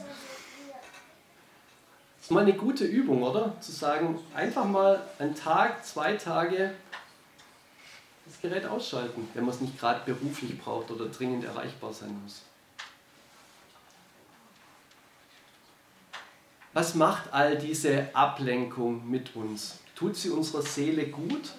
Ist 2.24 2.30
mal 2.30 2.40
eine 2.40 2.54
gute 2.54 2.86
Übung, 2.86 3.22
oder? 3.22 3.54
Zu 3.60 3.70
sagen, 3.70 4.18
einfach 4.34 4.64
mal 4.64 5.06
einen 5.18 5.34
Tag, 5.34 5.84
zwei 5.84 6.14
Tage 6.14 6.72
das 8.24 8.40
Gerät 8.40 8.64
ausschalten, 8.64 9.28
wenn 9.34 9.44
man 9.44 9.54
es 9.54 9.60
nicht 9.60 9.78
gerade 9.78 10.00
beruflich 10.10 10.58
braucht 10.58 10.90
oder 10.90 11.04
dringend 11.04 11.44
erreichbar 11.44 11.92
sein 11.92 12.18
muss. 12.22 12.40
Was 16.72 16.94
macht 16.94 17.30
all 17.30 17.58
diese 17.58 18.08
Ablenkung 18.14 19.06
mit 19.06 19.36
uns? 19.36 19.80
Tut 19.94 20.16
sie 20.16 20.30
unserer 20.30 20.62
Seele 20.62 21.08
gut? 21.08 21.50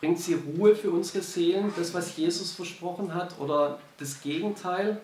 Bringt 0.00 0.20
sie 0.20 0.34
Ruhe 0.34 0.76
für 0.76 0.90
unsere 0.90 1.24
Seelen, 1.24 1.72
das, 1.78 1.94
was 1.94 2.14
Jesus 2.18 2.52
versprochen 2.52 3.14
hat, 3.14 3.38
oder 3.38 3.80
das 3.96 4.20
Gegenteil? 4.20 5.00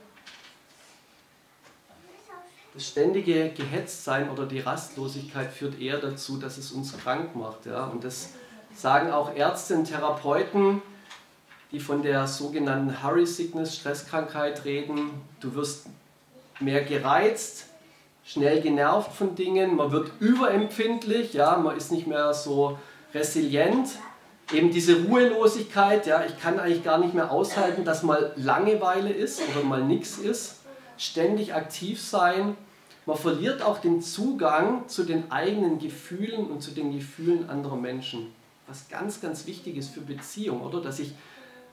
Das 2.75 2.87
ständige 2.87 3.51
Gehetztsein 3.51 4.31
oder 4.31 4.47
die 4.47 4.61
Rastlosigkeit 4.61 5.53
führt 5.53 5.81
eher 5.81 5.99
dazu, 5.99 6.37
dass 6.37 6.59
es 6.59 6.73
uns 6.73 6.97
krank 6.97 7.35
macht. 7.35 7.67
Ja? 7.67 7.87
Und 7.87 8.05
das 8.05 8.31
sagen 8.75 9.11
auch 9.11 9.35
Ärzte 9.35 9.75
und 9.75 9.87
Therapeuten, 9.87 10.83
die 11.73 11.81
von 11.81 12.03
der 12.03 12.27
sogenannten 12.27 13.03
Hurry 13.03 13.27
Sickness, 13.27 13.77
Stresskrankheit 13.77 14.65
reden. 14.65 15.11
Du 15.41 15.55
wirst 15.55 15.87
mehr 16.61 16.83
gereizt, 16.83 17.67
schnell 18.25 18.61
genervt 18.61 19.13
von 19.13 19.35
Dingen, 19.35 19.77
man 19.77 19.91
wird 19.91 20.13
überempfindlich, 20.21 21.35
ja? 21.35 21.57
man 21.57 21.77
ist 21.77 21.93
nicht 21.93 22.07
mehr 22.07 22.33
so 22.35 22.79
resilient. 23.15 23.89
Eben 24.53 24.71
diese 24.71 25.05
Ruhelosigkeit, 25.05 26.07
ja, 26.07 26.25
ich 26.25 26.41
kann 26.41 26.59
eigentlich 26.59 26.83
gar 26.83 26.99
nicht 26.99 27.13
mehr 27.13 27.31
aushalten, 27.31 27.85
dass 27.85 28.03
mal 28.03 28.33
Langeweile 28.37 29.11
ist 29.11 29.43
oder 29.51 29.63
mal 29.63 29.85
nichts 29.85 30.17
ist. 30.17 30.58
Ständig 30.99 31.55
aktiv 31.55 32.03
sein, 32.03 32.57
man 33.07 33.17
verliert 33.17 33.63
auch 33.63 33.79
den 33.79 34.03
Zugang 34.03 34.87
zu 34.87 35.03
den 35.03 35.33
eigenen 35.33 35.79
Gefühlen 35.79 36.47
und 36.49 36.61
zu 36.61 36.73
den 36.73 36.93
Gefühlen 36.93 37.49
anderer 37.49 37.77
Menschen. 37.77 38.35
Was 38.67 38.91
ganz, 38.91 39.23
ganz 39.23 39.47
wichtig 39.47 39.79
ist 39.79 39.89
für 39.95 40.03
Beziehung, 40.03 40.61
oder? 40.61 40.83
Dass 40.83 40.99
ich, 40.99 41.15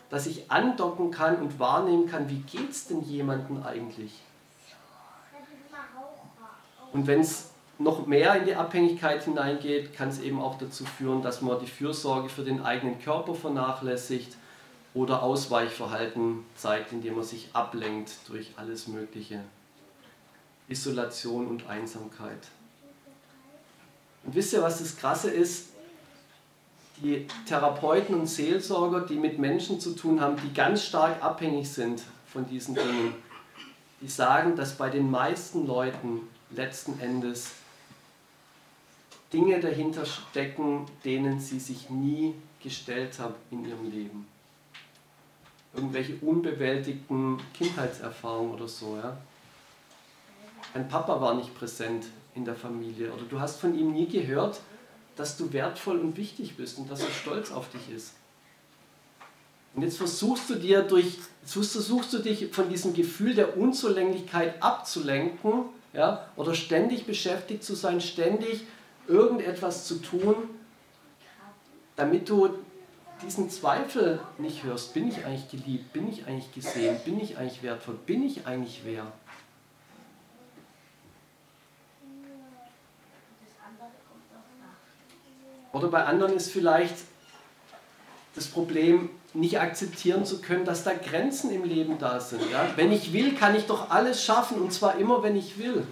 dass 0.10 0.28
ich 0.28 0.50
andocken 0.50 1.12
kann 1.12 1.42
und 1.42 1.60
wahrnehmen 1.60 2.08
kann, 2.08 2.30
wie 2.30 2.40
geht 2.40 2.72
es 2.72 2.88
denn 2.88 3.02
jemandem 3.02 3.64
eigentlich? 3.64 4.14
Und 6.94 7.08
wenn 7.08 7.20
es 7.20 7.52
noch 7.78 8.08
mehr 8.08 8.38
in 8.38 8.46
die 8.46 8.56
Abhängigkeit 8.56 9.24
hineingeht, 9.24 9.94
kann 9.94 10.08
es 10.08 10.22
eben 10.22 10.40
auch 10.40 10.58
dazu 10.58 10.86
führen, 10.86 11.22
dass 11.22 11.42
man 11.42 11.60
die 11.60 11.68
Fürsorge 11.68 12.30
für 12.30 12.44
den 12.44 12.64
eigenen 12.64 13.00
Körper 13.02 13.36
vernachlässigt 13.36 14.38
oder 14.96 15.22
Ausweichverhalten 15.22 16.44
zeigt, 16.56 16.92
indem 16.92 17.16
man 17.16 17.24
sich 17.24 17.50
ablenkt 17.54 18.12
durch 18.28 18.54
alles 18.56 18.88
Mögliche. 18.88 19.42
Isolation 20.68 21.46
und 21.46 21.68
Einsamkeit. 21.68 22.48
Und 24.24 24.34
wisst 24.34 24.54
ihr, 24.54 24.64
was 24.64 24.80
das 24.80 24.98
Krasse 24.98 25.30
ist? 25.30 25.68
die 27.02 27.28
Therapeuten 27.48 28.16
und 28.16 28.28
Seelsorger, 28.28 29.02
die 29.02 29.16
mit 29.16 29.38
Menschen 29.40 29.80
zu 29.80 29.96
tun 29.96 30.22
haben, 30.22 30.38
die 30.38 30.54
ganz 30.54 30.84
stark 30.84 31.22
abhängig 31.24 31.70
sind 31.70 32.02
von 32.28 32.48
diesen 32.48 32.76
Dingen, 32.76 33.14
die 34.02 34.08
sagen, 34.08 34.56
dass 34.56 34.78
bei 34.78 34.90
den 34.90 35.10
meisten 35.10 35.68
Leuten 35.68 36.22
letzten 36.52 37.00
Endes 37.00 37.52
Dinge 39.34 39.60
dahinter 39.60 40.06
stecken, 40.06 40.86
denen 41.04 41.40
sie 41.40 41.60
sich 41.60 41.90
nie 41.90 42.36
gestellt 42.64 43.20
haben 43.20 43.36
in 43.52 43.68
ihrem 43.68 43.92
Leben. 43.92 44.28
Irgendwelche 45.76 46.16
unbewältigten 46.22 47.40
Kindheitserfahrungen 47.54 48.54
oder 48.54 48.68
so. 48.68 48.98
Ja? 48.98 49.18
Ein 50.74 50.88
Papa 50.88 51.20
war 51.20 51.36
nicht 51.36 51.58
präsent 51.58 52.06
in 52.34 52.46
der 52.46 52.56
Familie 52.56 53.12
oder 53.12 53.24
du 53.24 53.40
hast 53.40 53.60
von 53.60 53.78
ihm 53.78 53.94
nie 53.94 54.08
gehört, 54.08 54.60
dass 55.16 55.38
du 55.38 55.52
wertvoll 55.54 56.00
und 56.00 56.18
wichtig 56.18 56.58
bist 56.58 56.78
und 56.78 56.90
dass 56.92 57.02
er 57.02 57.10
stolz 57.10 57.52
auf 57.52 57.70
dich 57.70 57.96
ist. 57.96 58.14
Und 59.74 59.82
jetzt 59.82 59.98
versuchst 59.98 60.50
du 60.50 60.56
dir 60.56 60.84
durch, 60.84 61.18
versuchst 61.46 62.14
du 62.14 62.20
dich 62.20 62.54
von 62.54 62.70
diesem 62.70 62.94
Gefühl 62.94 63.36
der 63.36 63.58
Unzulänglichkeit 63.58 64.62
abzulenken, 64.64 65.66
ja, 65.94 66.28
oder 66.36 66.54
ständig 66.54 67.06
beschäftigt 67.06 67.64
zu 67.64 67.76
sein, 67.76 68.02
ständig 68.02 68.62
irgendetwas 69.08 69.86
zu 69.86 70.02
tun, 70.02 70.36
damit 71.96 72.30
du 72.30 72.50
diesen 73.22 73.50
Zweifel 73.50 74.20
nicht 74.38 74.64
hörst. 74.64 74.94
Bin 74.94 75.08
ich 75.08 75.26
eigentlich 75.26 75.50
geliebt? 75.50 75.94
Bin 75.94 76.10
ich 76.10 76.26
eigentlich 76.28 76.54
gesehen? 76.54 76.98
Bin 77.06 77.20
ich 77.20 77.38
eigentlich 77.38 77.64
wertvoll? 77.64 77.98
Bin 78.06 78.24
ich 78.26 78.46
eigentlich 78.46 78.82
wer? 78.84 79.12
Oder 85.72 85.90
bei 85.90 86.06
anderen 86.06 86.34
ist 86.34 86.52
vielleicht 86.52 86.96
das 88.34 88.48
Problem, 88.48 89.10
nicht 89.34 89.60
akzeptieren 89.60 90.26
zu 90.26 90.42
können, 90.42 90.64
dass 90.64 90.84
da 90.84 90.94
Grenzen 90.94 91.52
im 91.52 91.64
Leben 91.64 91.98
da 92.00 92.20
sind. 92.20 92.42
Ja? 92.50 92.70
Wenn 92.76 92.92
ich 92.92 93.12
will, 93.12 93.36
kann 93.36 93.56
ich 93.56 93.66
doch 93.66 93.90
alles 93.90 94.24
schaffen 94.24 94.62
und 94.62 94.72
zwar 94.72 94.98
immer, 94.98 95.24
wenn 95.24 95.36
ich 95.36 95.58
will. 95.58 95.86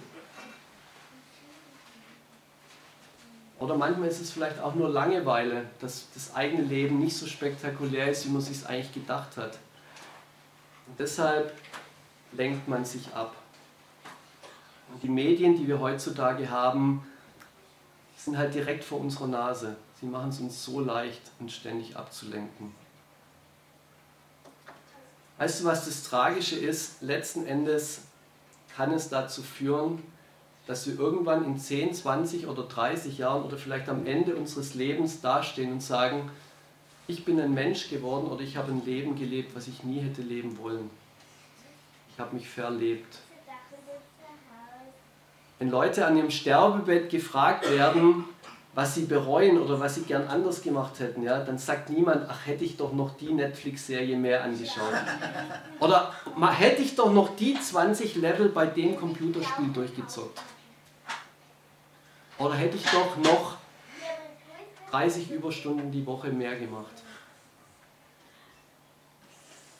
Oder 3.64 3.78
manchmal 3.78 4.08
ist 4.08 4.20
es 4.20 4.30
vielleicht 4.30 4.60
auch 4.60 4.74
nur 4.74 4.90
Langeweile, 4.90 5.64
dass 5.80 6.08
das 6.12 6.34
eigene 6.34 6.64
Leben 6.64 6.98
nicht 6.98 7.16
so 7.16 7.26
spektakulär 7.26 8.10
ist, 8.10 8.26
wie 8.26 8.28
man 8.28 8.42
sich 8.42 8.58
es 8.58 8.66
eigentlich 8.66 8.92
gedacht 8.92 9.38
hat. 9.38 9.58
Und 10.86 10.98
deshalb 10.98 11.50
lenkt 12.32 12.68
man 12.68 12.84
sich 12.84 13.14
ab. 13.14 13.34
Und 14.92 15.02
die 15.02 15.08
Medien, 15.08 15.56
die 15.56 15.66
wir 15.66 15.80
heutzutage 15.80 16.50
haben, 16.50 17.06
sind 18.18 18.36
halt 18.36 18.52
direkt 18.52 18.84
vor 18.84 19.00
unserer 19.00 19.28
Nase. 19.28 19.76
Sie 19.98 20.04
machen 20.04 20.28
es 20.28 20.40
uns 20.40 20.62
so 20.62 20.80
leicht, 20.80 21.22
uns 21.40 21.54
ständig 21.54 21.96
abzulenken. 21.96 22.74
Weißt 25.38 25.62
du, 25.62 25.64
was 25.64 25.86
das 25.86 26.02
Tragische 26.02 26.56
ist? 26.56 27.00
Letzten 27.00 27.46
Endes 27.46 28.02
kann 28.76 28.92
es 28.92 29.08
dazu 29.08 29.42
führen, 29.42 30.02
dass 30.66 30.86
wir 30.86 30.98
irgendwann 30.98 31.44
in 31.44 31.58
10, 31.58 31.92
20 31.92 32.46
oder 32.46 32.62
30 32.62 33.18
Jahren 33.18 33.44
oder 33.44 33.56
vielleicht 33.56 33.88
am 33.88 34.06
Ende 34.06 34.34
unseres 34.34 34.74
Lebens 34.74 35.20
dastehen 35.20 35.72
und 35.72 35.82
sagen, 35.82 36.30
ich 37.06 37.24
bin 37.24 37.38
ein 37.38 37.52
Mensch 37.52 37.90
geworden 37.90 38.28
oder 38.28 38.42
ich 38.42 38.56
habe 38.56 38.72
ein 38.72 38.84
Leben 38.84 39.14
gelebt, 39.14 39.54
was 39.54 39.68
ich 39.68 39.84
nie 39.84 40.00
hätte 40.00 40.22
leben 40.22 40.56
wollen. 40.58 40.88
Ich 42.12 42.18
habe 42.18 42.34
mich 42.34 42.48
verlebt. 42.48 43.18
Wenn 45.58 45.70
Leute 45.70 46.06
an 46.06 46.16
ihrem 46.16 46.30
Sterbebett 46.30 47.10
gefragt 47.10 47.70
werden, 47.70 48.24
was 48.74 48.96
sie 48.96 49.04
bereuen 49.04 49.58
oder 49.60 49.78
was 49.78 49.94
sie 49.94 50.02
gern 50.02 50.26
anders 50.26 50.60
gemacht 50.60 50.98
hätten, 50.98 51.22
ja, 51.22 51.44
dann 51.44 51.58
sagt 51.58 51.90
niemand, 51.90 52.28
ach 52.28 52.46
hätte 52.46 52.64
ich 52.64 52.76
doch 52.76 52.92
noch 52.92 53.16
die 53.16 53.32
Netflix-Serie 53.32 54.16
mehr 54.16 54.42
angeschaut. 54.42 54.94
Oder 55.78 56.12
hätte 56.50 56.82
ich 56.82 56.96
doch 56.96 57.12
noch 57.12 57.36
die 57.36 57.54
20 57.58 58.16
Level 58.16 58.48
bei 58.48 58.66
dem 58.66 58.96
Computerspiel 58.96 59.68
durchgezockt. 59.72 60.42
Oder 62.38 62.54
hätte 62.54 62.76
ich 62.76 62.84
doch 62.84 63.16
noch 63.18 63.56
30 64.90 65.30
Überstunden 65.30 65.92
die 65.92 66.04
Woche 66.04 66.30
mehr 66.30 66.56
gemacht. 66.56 67.02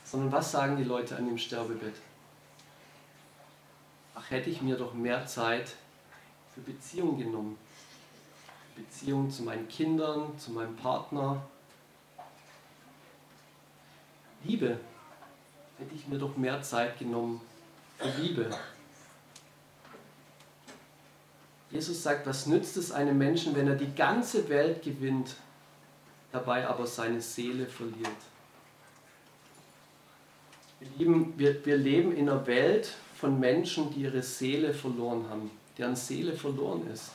Sondern 0.05 0.31
was 0.31 0.53
sagen 0.53 0.77
die 0.77 0.85
Leute 0.85 1.17
an 1.17 1.27
dem 1.27 1.39
Sterbebett? 1.39 1.97
Ach, 4.15 4.31
hätte 4.31 4.51
ich 4.51 4.63
mir 4.63 4.77
doch 4.77 4.95
mehr 4.95 5.27
Zeit 5.27 5.73
für 6.55 6.61
Beziehungen 6.61 7.19
genommen 7.19 7.59
Beziehung 8.77 9.31
zu 9.31 9.43
meinen 9.43 9.69
Kindern, 9.69 10.39
zu 10.39 10.53
meinem 10.53 10.77
Partner. 10.77 11.43
Liebe. 14.45 14.79
Hätte 15.79 15.95
ich 15.95 16.07
mir 16.07 16.19
doch 16.19 16.37
mehr 16.37 16.63
Zeit 16.63 16.99
genommen 16.99 17.41
für 17.99 18.09
Liebe. 18.21 18.51
Jesus 21.71 22.03
sagt, 22.03 22.27
was 22.27 22.47
nützt 22.47 22.77
es 22.77 22.93
einem 22.93 23.19
Menschen, 23.19 23.57
wenn 23.57 23.67
er 23.67 23.75
die 23.75 23.93
ganze 23.95 24.49
Welt 24.49 24.83
gewinnt, 24.83 25.35
dabei 26.31 26.69
aber 26.69 26.87
seine 26.87 27.21
Seele 27.21 27.67
verliert? 27.67 28.09
Wir, 30.79 30.89
lieben, 30.99 31.35
wir, 31.37 31.67
wir 31.67 31.77
leben 31.77 32.13
in 32.13 32.29
einer 32.29 32.47
Welt 32.47 32.93
von 33.17 33.41
Menschen, 33.41 33.93
die 33.93 34.03
ihre 34.03 34.23
Seele 34.23 34.73
verloren 34.73 35.29
haben, 35.29 35.51
deren 35.77 35.97
Seele 35.97 36.35
verloren 36.35 36.89
ist. 36.93 37.11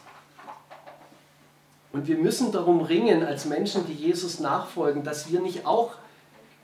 Und 1.92 2.08
wir 2.08 2.18
müssen 2.18 2.52
darum 2.52 2.82
ringen, 2.82 3.24
als 3.24 3.46
Menschen, 3.46 3.88
die 3.88 3.94
Jesus 3.94 4.40
nachfolgen, 4.40 5.04
dass 5.04 5.32
wir 5.32 5.42
nicht 5.42 5.66
auch 5.66 5.94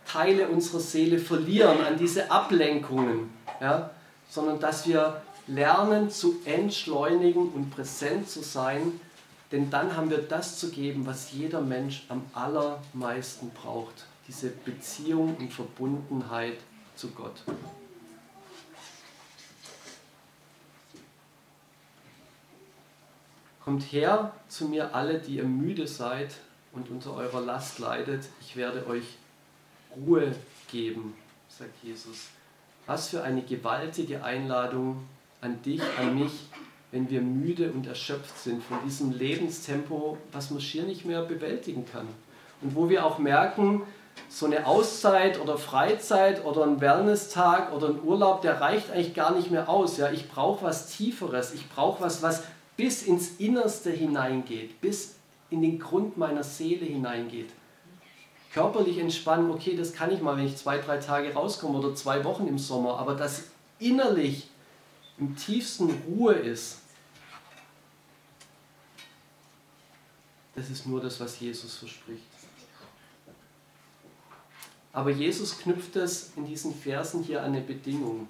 Teile 0.06 0.48
unserer 0.48 0.80
Seele 0.80 1.18
verlieren 1.18 1.84
an 1.84 1.98
diese 1.98 2.30
Ablenkungen, 2.30 3.32
ja? 3.60 3.90
sondern 4.30 4.60
dass 4.60 4.88
wir 4.88 5.22
lernen 5.48 6.10
zu 6.10 6.42
entschleunigen 6.46 7.50
und 7.50 7.72
präsent 7.72 8.30
zu 8.30 8.42
sein, 8.42 9.00
denn 9.52 9.70
dann 9.70 9.96
haben 9.96 10.10
wir 10.10 10.20
das 10.20 10.60
zu 10.60 10.70
geben, 10.70 11.06
was 11.06 11.32
jeder 11.32 11.62
Mensch 11.62 12.06
am 12.10 12.24
allermeisten 12.34 13.52
braucht, 13.52 14.06
diese 14.28 14.50
Beziehung 14.50 15.38
und 15.38 15.54
Verbundenheit 15.54 16.58
zu 16.96 17.10
Gott. 17.10 17.44
Kommt 23.66 23.92
her 23.92 24.32
zu 24.48 24.68
mir 24.68 24.94
alle, 24.94 25.18
die 25.18 25.38
ihr 25.38 25.44
müde 25.44 25.88
seid 25.88 26.36
und 26.72 26.92
unter 26.92 27.16
eurer 27.16 27.42
Last 27.42 27.80
leidet, 27.80 28.26
ich 28.40 28.56
werde 28.56 28.86
euch 28.86 29.18
Ruhe 30.06 30.36
geben, 30.72 31.16
sagt 31.50 31.74
Jesus. 31.82 32.28
Was 32.86 33.10
für 33.10 33.24
eine 33.24 33.42
gewaltige 33.42 34.24
Einladung 34.24 35.08
an 35.42 35.64
dich, 35.64 35.82
an 36.00 36.20
mich, 36.20 36.48
wenn 36.92 37.10
wir 37.10 37.22
müde 37.22 37.72
und 37.72 37.88
erschöpft 37.88 38.38
sind 38.38 38.64
von 38.64 38.78
diesem 38.86 39.12
Lebenstempo, 39.12 40.20
was 40.32 40.52
man 40.52 40.62
schier 40.62 40.84
nicht 40.84 41.04
mehr 41.04 41.24
bewältigen 41.24 41.86
kann. 41.92 42.08
Und 42.62 42.76
wo 42.76 42.88
wir 42.88 43.04
auch 43.04 43.18
merken, 43.18 43.82
so 44.30 44.46
eine 44.46 44.68
Auszeit 44.68 45.42
oder 45.42 45.58
Freizeit 45.58 46.46
oder 46.46 46.64
ein 46.64 46.80
Wellness-Tag 46.80 47.74
oder 47.74 47.88
ein 47.90 48.04
Urlaub, 48.04 48.44
der 48.44 48.62
reicht 48.62 48.92
eigentlich 48.92 49.16
gar 49.16 49.34
nicht 49.34 49.50
mehr 49.50 49.68
aus. 49.70 49.98
Ja, 49.98 50.12
ich 50.12 50.30
brauche 50.30 50.64
was 50.64 50.88
Tieferes, 50.96 51.54
ich 51.54 51.68
brauche 51.68 52.04
was, 52.04 52.22
was 52.22 52.44
bis 52.78 53.04
ins 53.04 53.38
Innerste 53.38 53.92
hineingeht, 53.92 54.82
bis 54.82 55.16
in 55.50 55.62
den 55.62 55.80
Grund 55.80 56.18
meiner 56.18 56.44
Seele 56.44 56.86
hineingeht. 56.86 57.50
Körperlich 58.54 58.98
entspannen, 59.00 59.52
okay, 59.52 59.76
das 59.76 59.94
kann 59.94 60.12
ich 60.12 60.22
mal, 60.22 60.38
wenn 60.38 60.46
ich 60.46 60.56
zwei, 60.56 60.78
drei 60.78 60.98
Tage 60.98 61.34
rauskomme 61.34 61.80
oder 61.80 61.94
zwei 61.94 62.24
Wochen 62.24 62.48
im 62.48 62.58
Sommer, 62.58 62.98
aber 62.98 63.16
dass 63.16 63.46
innerlich 63.80 64.50
im 65.18 65.36
tiefsten 65.36 65.90
Ruhe 66.08 66.34
ist, 66.34 66.80
das 70.56 70.70
ist 70.70 70.88
nur 70.88 71.02
das, 71.02 71.20
was 71.20 71.40
Jesus 71.40 71.76
verspricht. 71.76 72.24
Aber 74.94 75.10
Jesus 75.10 75.58
knüpft 75.60 75.98
es 75.98 76.32
in 76.38 76.46
diesen 76.48 76.74
Versen 76.74 77.22
hier 77.22 77.42
an 77.42 77.52
eine 77.52 77.62
Bedingung. 77.62 78.30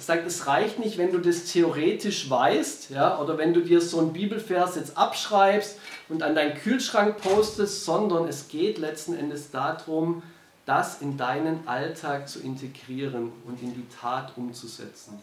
Er 0.00 0.04
sagt, 0.04 0.26
es 0.26 0.46
reicht 0.46 0.78
nicht, 0.78 0.96
wenn 0.96 1.12
du 1.12 1.18
das 1.18 1.44
theoretisch 1.44 2.30
weißt, 2.30 2.88
ja, 2.88 3.20
oder 3.20 3.36
wenn 3.36 3.52
du 3.52 3.60
dir 3.60 3.82
so 3.82 3.98
einen 3.98 4.14
Bibelvers 4.14 4.76
jetzt 4.76 4.96
abschreibst 4.96 5.78
und 6.08 6.22
an 6.22 6.34
deinen 6.34 6.54
Kühlschrank 6.54 7.18
postest, 7.18 7.84
sondern 7.84 8.26
es 8.26 8.48
geht 8.48 8.78
letzten 8.78 9.14
Endes 9.14 9.50
darum, 9.50 10.22
das 10.64 11.02
in 11.02 11.18
deinen 11.18 11.68
Alltag 11.68 12.30
zu 12.30 12.40
integrieren 12.40 13.30
und 13.44 13.60
in 13.60 13.74
die 13.74 13.86
Tat 14.00 14.32
umzusetzen. 14.38 15.22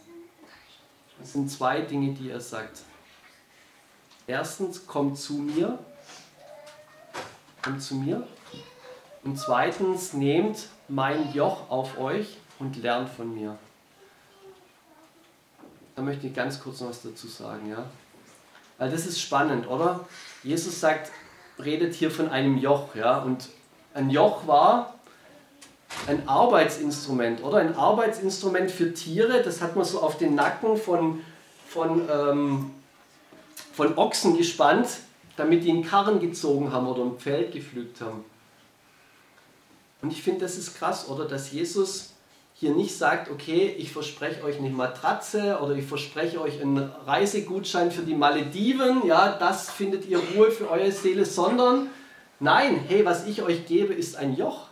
Das 1.18 1.32
sind 1.32 1.50
zwei 1.50 1.80
Dinge, 1.80 2.14
die 2.14 2.30
er 2.30 2.40
sagt. 2.40 2.82
Erstens, 4.28 4.86
kommt 4.86 5.18
zu 5.18 5.32
mir, 5.32 5.76
kommt 7.64 7.82
zu 7.82 7.96
mir. 7.96 8.24
Und 9.24 9.40
zweitens, 9.40 10.12
nehmt 10.12 10.68
mein 10.86 11.32
Joch 11.34 11.68
auf 11.68 11.98
euch 11.98 12.36
und 12.60 12.80
lernt 12.80 13.08
von 13.08 13.34
mir. 13.34 13.58
Da 15.98 16.04
möchte 16.04 16.28
ich 16.28 16.32
ganz 16.32 16.60
kurz 16.60 16.80
noch 16.80 16.90
was 16.90 17.02
dazu 17.02 17.26
sagen, 17.26 17.68
ja. 17.68 17.84
Weil 18.78 18.88
das 18.88 19.04
ist 19.04 19.20
spannend, 19.20 19.68
oder? 19.68 20.06
Jesus 20.44 20.78
sagt, 20.78 21.10
redet 21.58 21.92
hier 21.92 22.12
von 22.12 22.28
einem 22.28 22.56
Joch. 22.56 22.94
Ja? 22.94 23.18
Und 23.18 23.48
ein 23.94 24.08
Joch 24.08 24.46
war 24.46 24.94
ein 26.06 26.28
Arbeitsinstrument 26.28 27.42
oder 27.42 27.56
ein 27.56 27.74
Arbeitsinstrument 27.74 28.70
für 28.70 28.94
Tiere. 28.94 29.42
Das 29.42 29.60
hat 29.60 29.74
man 29.74 29.84
so 29.84 30.00
auf 30.00 30.16
den 30.18 30.36
Nacken 30.36 30.76
von, 30.76 31.20
von, 31.66 32.08
ähm, 32.08 32.70
von 33.72 33.98
Ochsen 33.98 34.36
gespannt, 34.36 34.86
damit 35.36 35.64
die 35.64 35.70
einen 35.70 35.84
Karren 35.84 36.20
gezogen 36.20 36.72
haben 36.72 36.86
oder 36.86 37.02
ein 37.02 37.18
Feld 37.18 37.50
gepflügt 37.50 38.00
haben. 38.00 38.24
Und 40.00 40.12
ich 40.12 40.22
finde, 40.22 40.42
das 40.42 40.56
ist 40.58 40.78
krass, 40.78 41.08
oder? 41.08 41.24
Dass 41.24 41.50
Jesus 41.50 42.12
hier 42.60 42.72
nicht 42.72 42.96
sagt, 42.96 43.30
okay, 43.30 43.72
ich 43.78 43.92
verspreche 43.92 44.42
euch 44.42 44.58
eine 44.58 44.70
Matratze 44.70 45.60
oder 45.62 45.76
ich 45.76 45.86
verspreche 45.86 46.40
euch 46.40 46.60
einen 46.60 46.90
Reisegutschein 47.06 47.92
für 47.92 48.02
die 48.02 48.16
Malediven, 48.16 49.06
ja, 49.06 49.36
das 49.38 49.70
findet 49.70 50.06
ihr 50.06 50.18
Ruhe 50.18 50.50
für 50.50 50.68
eure 50.68 50.90
Seele, 50.90 51.24
sondern 51.24 51.88
nein, 52.40 52.80
hey, 52.88 53.04
was 53.04 53.28
ich 53.28 53.42
euch 53.42 53.66
gebe, 53.66 53.94
ist 53.94 54.16
ein 54.16 54.36
Joch. 54.36 54.66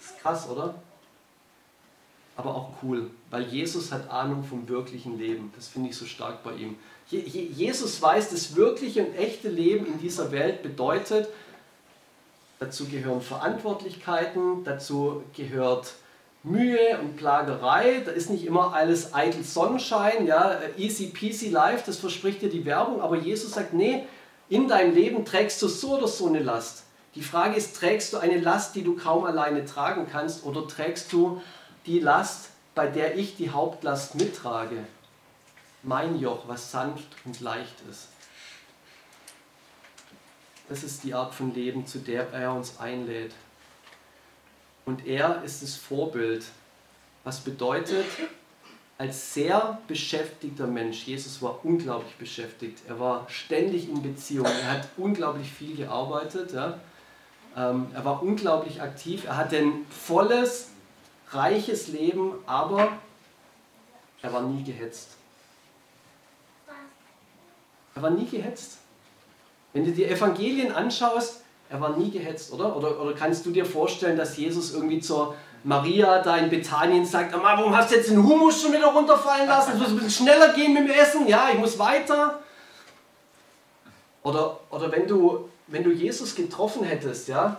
Ist 0.00 0.18
krass, 0.20 0.48
oder? 0.48 0.74
Aber 2.36 2.54
auch 2.54 2.70
cool, 2.82 3.10
weil 3.30 3.42
Jesus 3.42 3.92
hat 3.92 4.10
Ahnung 4.10 4.42
vom 4.42 4.66
wirklichen 4.70 5.18
Leben. 5.18 5.52
Das 5.54 5.68
finde 5.68 5.90
ich 5.90 5.96
so 5.96 6.06
stark 6.06 6.42
bei 6.42 6.54
ihm. 6.54 6.76
Jesus 7.10 8.00
weiß, 8.00 8.30
das 8.30 8.56
wirkliche 8.56 9.04
und 9.04 9.14
echte 9.16 9.50
Leben 9.50 9.84
in 9.84 10.00
dieser 10.00 10.32
Welt 10.32 10.62
bedeutet, 10.62 11.28
Dazu 12.64 12.86
gehören 12.86 13.20
Verantwortlichkeiten, 13.20 14.64
dazu 14.64 15.22
gehört 15.36 15.92
Mühe 16.42 16.98
und 16.98 17.18
Plagerei. 17.18 18.00
Da 18.02 18.10
ist 18.10 18.30
nicht 18.30 18.46
immer 18.46 18.72
alles 18.72 19.12
eitel 19.12 19.44
Sonnenschein, 19.44 20.26
ja, 20.26 20.58
easy 20.78 21.08
peasy 21.08 21.50
life, 21.50 21.82
das 21.84 21.98
verspricht 21.98 22.40
dir 22.40 22.48
die 22.48 22.64
Werbung. 22.64 23.02
Aber 23.02 23.16
Jesus 23.16 23.52
sagt, 23.52 23.74
nee, 23.74 24.04
in 24.48 24.66
deinem 24.66 24.94
Leben 24.94 25.26
trägst 25.26 25.60
du 25.60 25.68
so 25.68 25.98
oder 25.98 26.08
so 26.08 26.26
eine 26.26 26.38
Last. 26.38 26.84
Die 27.16 27.22
Frage 27.22 27.54
ist, 27.56 27.76
trägst 27.76 28.14
du 28.14 28.16
eine 28.16 28.38
Last, 28.38 28.74
die 28.76 28.82
du 28.82 28.96
kaum 28.96 29.24
alleine 29.24 29.66
tragen 29.66 30.06
kannst, 30.10 30.46
oder 30.46 30.66
trägst 30.66 31.12
du 31.12 31.42
die 31.84 32.00
Last, 32.00 32.48
bei 32.74 32.86
der 32.86 33.18
ich 33.18 33.36
die 33.36 33.50
Hauptlast 33.50 34.14
mittrage? 34.14 34.78
Mein 35.82 36.18
Joch, 36.18 36.44
was 36.46 36.70
sanft 36.70 37.08
und 37.26 37.42
leicht 37.42 37.74
ist. 37.90 38.08
Das 40.74 40.82
ist 40.82 41.04
die 41.04 41.14
Art 41.14 41.32
von 41.32 41.54
Leben, 41.54 41.86
zu 41.86 42.00
der 42.00 42.32
er 42.32 42.52
uns 42.52 42.80
einlädt. 42.80 43.32
Und 44.84 45.06
er 45.06 45.40
ist 45.44 45.62
das 45.62 45.76
Vorbild, 45.76 46.44
was 47.22 47.38
bedeutet, 47.38 48.04
als 48.98 49.34
sehr 49.34 49.78
beschäftigter 49.86 50.66
Mensch, 50.66 51.04
Jesus 51.06 51.40
war 51.40 51.64
unglaublich 51.64 52.16
beschäftigt, 52.16 52.80
er 52.88 52.98
war 52.98 53.24
ständig 53.30 53.88
in 53.88 54.02
Beziehung, 54.02 54.46
er 54.46 54.72
hat 54.72 54.88
unglaublich 54.96 55.48
viel 55.48 55.76
gearbeitet, 55.76 56.52
ja. 56.52 56.80
Ähm, 57.56 57.86
er 57.94 58.04
war 58.04 58.20
unglaublich 58.20 58.82
aktiv, 58.82 59.26
er 59.26 59.36
hatte 59.36 59.58
ein 59.58 59.86
volles, 59.88 60.70
reiches 61.30 61.86
Leben, 61.86 62.32
aber 62.46 62.98
er 64.22 64.32
war 64.32 64.42
nie 64.42 64.64
gehetzt. 64.64 65.10
Er 67.94 68.02
war 68.02 68.10
nie 68.10 68.26
gehetzt. 68.26 68.78
Wenn 69.74 69.84
du 69.84 69.90
die 69.90 70.04
Evangelien 70.04 70.72
anschaust, 70.72 71.42
er 71.68 71.80
war 71.80 71.96
nie 71.96 72.10
gehetzt, 72.10 72.52
oder? 72.52 72.76
oder? 72.76 73.00
Oder 73.00 73.12
kannst 73.12 73.44
du 73.44 73.50
dir 73.50 73.66
vorstellen, 73.66 74.16
dass 74.16 74.36
Jesus 74.36 74.72
irgendwie 74.72 75.00
zur 75.00 75.34
Maria 75.64 76.22
da 76.22 76.36
in 76.36 76.48
Bethanien 76.48 77.04
sagt, 77.04 77.34
warum 77.34 77.76
hast 77.76 77.90
du 77.90 77.96
jetzt 77.96 78.08
den 78.08 78.22
Humus 78.22 78.62
schon 78.62 78.72
wieder 78.72 78.86
runterfallen 78.86 79.48
lassen? 79.48 79.72
Es 79.72 79.78
muss 79.78 79.88
ein 79.88 79.94
bisschen 79.96 80.26
schneller 80.26 80.52
gehen 80.52 80.72
mit 80.72 80.84
dem 80.84 80.90
Essen, 80.90 81.26
ja, 81.26 81.48
ich 81.52 81.58
muss 81.58 81.78
weiter. 81.78 82.38
Oder, 84.22 84.60
oder 84.70 84.92
wenn, 84.92 85.08
du, 85.08 85.50
wenn 85.66 85.82
du 85.82 85.90
Jesus 85.90 86.34
getroffen 86.34 86.84
hättest, 86.84 87.28
ja, 87.28 87.58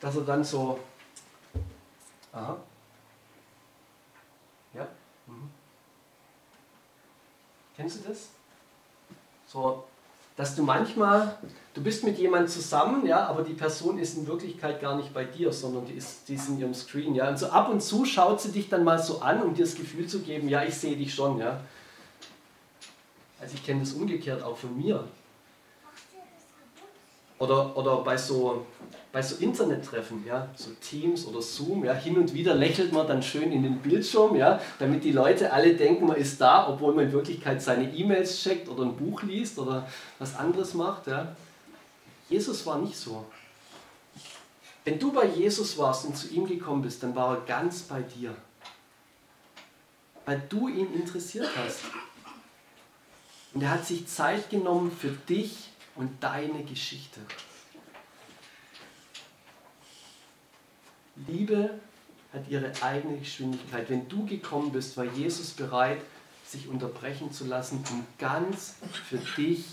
dass 0.00 0.16
er 0.16 0.22
dann 0.22 0.42
so, 0.42 0.78
aha, 2.32 2.56
ja, 4.72 4.86
mhm. 5.26 5.50
kennst 7.76 7.98
du 7.98 8.08
das? 8.08 8.28
So, 9.46 9.84
dass 10.36 10.56
du 10.56 10.62
manchmal, 10.62 11.38
du 11.74 11.82
bist 11.82 12.04
mit 12.04 12.18
jemandem 12.18 12.48
zusammen, 12.48 13.06
ja, 13.06 13.26
aber 13.26 13.42
die 13.42 13.52
Person 13.52 13.98
ist 13.98 14.16
in 14.16 14.26
Wirklichkeit 14.26 14.80
gar 14.80 14.96
nicht 14.96 15.14
bei 15.14 15.24
dir, 15.24 15.52
sondern 15.52 15.86
die 15.86 15.94
ist, 15.94 16.28
die 16.28 16.34
ist 16.34 16.48
in 16.48 16.58
ihrem 16.58 16.74
Screen, 16.74 17.14
ja. 17.14 17.28
Und 17.28 17.38
so 17.38 17.46
ab 17.46 17.70
und 17.70 17.82
zu 17.82 18.04
schaut 18.04 18.40
sie 18.40 18.50
dich 18.50 18.68
dann 18.68 18.82
mal 18.82 18.98
so 18.98 19.20
an, 19.20 19.42
um 19.42 19.54
dir 19.54 19.64
das 19.64 19.74
Gefühl 19.74 20.06
zu 20.06 20.20
geben, 20.20 20.48
ja, 20.48 20.64
ich 20.64 20.74
sehe 20.74 20.96
dich 20.96 21.14
schon, 21.14 21.38
ja. 21.38 21.60
Also 23.40 23.54
ich 23.54 23.64
kenne 23.64 23.80
das 23.80 23.92
umgekehrt 23.92 24.42
auch 24.42 24.56
von 24.56 24.76
mir. 24.76 25.04
Oder, 27.38 27.76
oder 27.76 27.96
bei 27.98 28.16
so, 28.16 28.64
bei 29.12 29.20
so 29.20 29.36
Internettreffen, 29.36 30.24
ja, 30.24 30.48
so 30.54 30.70
Teams 30.80 31.26
oder 31.26 31.42
Zoom, 31.42 31.84
ja, 31.84 31.92
hin 31.92 32.16
und 32.16 32.32
wieder 32.32 32.54
lächelt 32.54 32.92
man 32.92 33.06
dann 33.08 33.22
schön 33.22 33.50
in 33.50 33.64
den 33.64 33.78
Bildschirm, 33.78 34.36
ja, 34.36 34.60
damit 34.78 35.02
die 35.02 35.12
Leute 35.12 35.52
alle 35.52 35.74
denken, 35.74 36.06
man 36.06 36.16
ist 36.16 36.40
da, 36.40 36.68
obwohl 36.68 36.94
man 36.94 37.06
in 37.06 37.12
Wirklichkeit 37.12 37.60
seine 37.60 37.92
E-Mails 37.92 38.40
checkt 38.40 38.68
oder 38.68 38.84
ein 38.84 38.96
Buch 38.96 39.22
liest 39.22 39.58
oder 39.58 39.88
was 40.18 40.36
anderes 40.36 40.74
macht. 40.74 41.08
Ja. 41.08 41.34
Jesus 42.28 42.64
war 42.66 42.78
nicht 42.78 42.96
so. 42.96 43.24
Wenn 44.84 44.98
du 44.98 45.12
bei 45.12 45.26
Jesus 45.26 45.76
warst 45.78 46.04
und 46.04 46.16
zu 46.16 46.28
ihm 46.28 46.46
gekommen 46.46 46.82
bist, 46.82 47.02
dann 47.02 47.14
war 47.14 47.36
er 47.36 47.40
ganz 47.42 47.82
bei 47.82 48.02
dir. 48.02 48.34
Weil 50.24 50.42
du 50.48 50.68
ihn 50.68 50.92
interessiert 50.94 51.48
hast. 51.56 51.80
Und 53.54 53.62
er 53.62 53.70
hat 53.70 53.86
sich 53.86 54.06
Zeit 54.06 54.50
genommen 54.50 54.90
für 54.90 55.10
dich 55.10 55.70
und 55.96 56.22
deine 56.22 56.64
Geschichte. 56.64 57.20
Liebe 61.28 61.78
hat 62.32 62.48
ihre 62.48 62.72
eigene 62.82 63.18
Geschwindigkeit. 63.18 63.88
Wenn 63.88 64.08
du 64.08 64.26
gekommen 64.26 64.72
bist, 64.72 64.96
war 64.96 65.04
Jesus 65.04 65.50
bereit, 65.50 66.00
sich 66.44 66.68
unterbrechen 66.68 67.32
zu 67.32 67.46
lassen, 67.46 67.84
um 67.90 68.04
ganz 68.18 68.74
für 69.08 69.18
dich 69.18 69.64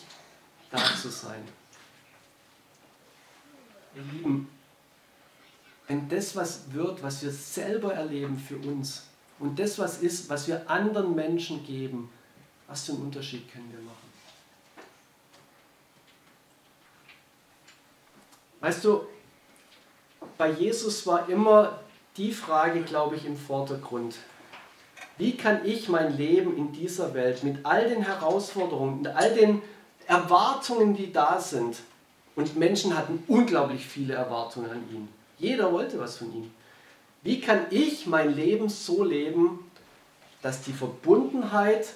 da 0.70 0.84
zu 0.96 1.10
sein. 1.10 1.44
Ihr 3.96 4.04
Lieben, 4.14 4.48
wenn 5.88 6.08
das 6.08 6.36
was 6.36 6.72
wird, 6.72 7.04
was 7.04 7.22
wir 7.24 7.32
selber 7.32 7.94
erleben 7.94 8.40
für 8.40 8.58
uns 8.58 9.08
und 9.40 9.60
das 9.60 9.78
was 9.80 9.98
ist, 9.98 10.30
was 10.30 10.48
wir 10.48 10.70
anderen 10.70 11.14
Menschen 11.16 11.66
geben, 11.66 12.10
was 12.68 12.86
für 12.86 12.94
einen 12.94 13.02
Unterschied 13.02 13.52
können 13.52 13.70
wir 13.72 13.82
machen? 13.82 14.11
Weißt 18.62 18.84
du, 18.86 19.02
bei 20.38 20.52
Jesus 20.52 21.06
war 21.06 21.28
immer 21.28 21.80
die 22.18 22.32
Frage, 22.32 22.82
glaube 22.82 23.16
ich, 23.16 23.26
im 23.26 23.38
Vordergrund. 23.38 24.16
Wie 25.18 25.36
kann 25.36 25.66
ich 25.66 25.90
mein 25.90 26.18
Leben 26.18 26.56
in 26.58 26.72
dieser 26.72 27.14
Welt 27.14 27.44
mit 27.44 27.66
all 27.66 27.90
den 27.90 28.04
Herausforderungen, 28.04 29.02
mit 29.02 29.16
all 29.16 29.34
den 29.34 29.62
Erwartungen, 30.08 30.96
die 30.96 31.12
da 31.12 31.40
sind, 31.40 31.78
und 32.36 32.58
Menschen 32.58 32.98
hatten 32.98 33.24
unglaublich 33.28 33.86
viele 33.86 34.14
Erwartungen 34.14 34.72
an 34.72 34.84
ihn. 34.92 35.10
Jeder 35.38 35.72
wollte 35.72 36.00
was 36.00 36.18
von 36.18 36.34
ihm. 36.34 36.52
Wie 37.24 37.42
kann 37.42 37.66
ich 37.70 38.08
mein 38.08 38.36
Leben 38.36 38.70
so 38.70 39.04
leben, 39.04 39.72
dass 40.42 40.64
die 40.64 40.74
Verbundenheit 40.74 41.90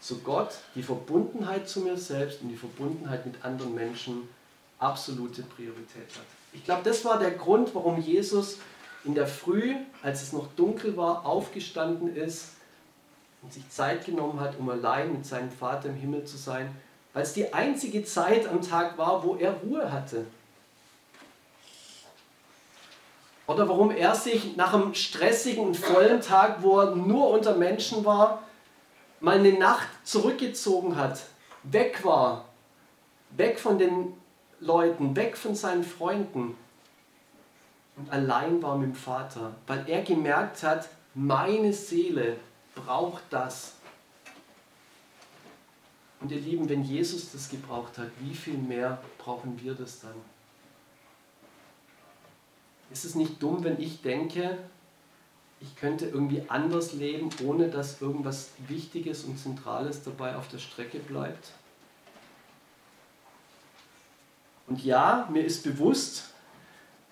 zu 0.00 0.18
Gott, 0.18 0.50
die 0.74 0.82
Verbundenheit 0.82 1.68
zu 1.68 1.80
mir 1.80 1.96
selbst 1.96 2.42
und 2.42 2.48
die 2.48 2.56
Verbundenheit 2.56 3.26
mit 3.26 3.44
anderen 3.44 3.74
Menschen 3.74 4.28
absolute 4.78 5.42
Priorität 5.42 6.08
hat. 6.14 6.26
Ich 6.52 6.64
glaube, 6.64 6.82
das 6.84 7.04
war 7.04 7.18
der 7.18 7.32
Grund, 7.32 7.74
warum 7.74 8.00
Jesus 8.00 8.58
in 9.04 9.14
der 9.14 9.26
Früh, 9.26 9.74
als 10.02 10.22
es 10.22 10.32
noch 10.32 10.48
dunkel 10.56 10.96
war, 10.96 11.24
aufgestanden 11.24 12.14
ist 12.14 12.52
und 13.42 13.52
sich 13.52 13.68
Zeit 13.70 14.04
genommen 14.04 14.40
hat, 14.40 14.58
um 14.58 14.68
allein 14.68 15.12
mit 15.12 15.26
seinem 15.26 15.50
Vater 15.50 15.88
im 15.88 15.94
Himmel 15.94 16.24
zu 16.24 16.36
sein, 16.36 16.74
weil 17.12 17.22
es 17.22 17.32
die 17.32 17.52
einzige 17.52 18.04
Zeit 18.04 18.46
am 18.46 18.62
Tag 18.62 18.98
war, 18.98 19.22
wo 19.24 19.36
er 19.36 19.52
Ruhe 19.52 19.90
hatte. 19.92 20.26
Oder 23.46 23.66
warum 23.68 23.90
er 23.90 24.14
sich 24.14 24.56
nach 24.56 24.74
einem 24.74 24.94
stressigen 24.94 25.64
und 25.64 25.76
vollen 25.76 26.20
Tag, 26.20 26.62
wo 26.62 26.80
er 26.80 26.94
nur 26.94 27.30
unter 27.30 27.56
Menschen 27.56 28.04
war, 28.04 28.42
mal 29.20 29.38
eine 29.38 29.54
Nacht 29.54 29.88
zurückgezogen 30.04 30.96
hat, 30.96 31.22
weg 31.62 32.04
war, 32.04 32.44
weg 33.30 33.58
von 33.58 33.78
den 33.78 34.12
Leuten, 34.60 35.14
weg 35.14 35.36
von 35.36 35.54
seinen 35.54 35.84
Freunden 35.84 36.56
und 37.96 38.10
allein 38.10 38.62
war 38.62 38.76
mit 38.78 38.90
dem 38.90 38.94
Vater, 38.94 39.54
weil 39.66 39.88
er 39.88 40.02
gemerkt 40.02 40.62
hat, 40.62 40.88
meine 41.14 41.72
Seele 41.72 42.36
braucht 42.74 43.24
das. 43.30 43.74
Und 46.20 46.32
ihr 46.32 46.40
Lieben, 46.40 46.68
wenn 46.68 46.82
Jesus 46.82 47.32
das 47.32 47.48
gebraucht 47.48 47.98
hat, 47.98 48.08
wie 48.20 48.34
viel 48.34 48.58
mehr 48.58 49.02
brauchen 49.18 49.60
wir 49.62 49.74
das 49.74 50.00
dann? 50.00 50.14
Ist 52.90 53.04
es 53.04 53.14
nicht 53.14 53.42
dumm, 53.42 53.62
wenn 53.64 53.80
ich 53.80 54.00
denke, 54.02 54.58
ich 55.60 55.74
könnte 55.76 56.06
irgendwie 56.06 56.42
anders 56.48 56.92
leben, 56.92 57.30
ohne 57.44 57.68
dass 57.68 58.00
irgendwas 58.00 58.50
Wichtiges 58.68 59.24
und 59.24 59.38
Zentrales 59.38 60.02
dabei 60.04 60.36
auf 60.36 60.48
der 60.48 60.58
Strecke 60.58 60.98
bleibt? 60.98 61.50
Und 64.68 64.84
ja, 64.84 65.26
mir 65.30 65.44
ist 65.44 65.64
bewusst, 65.64 66.24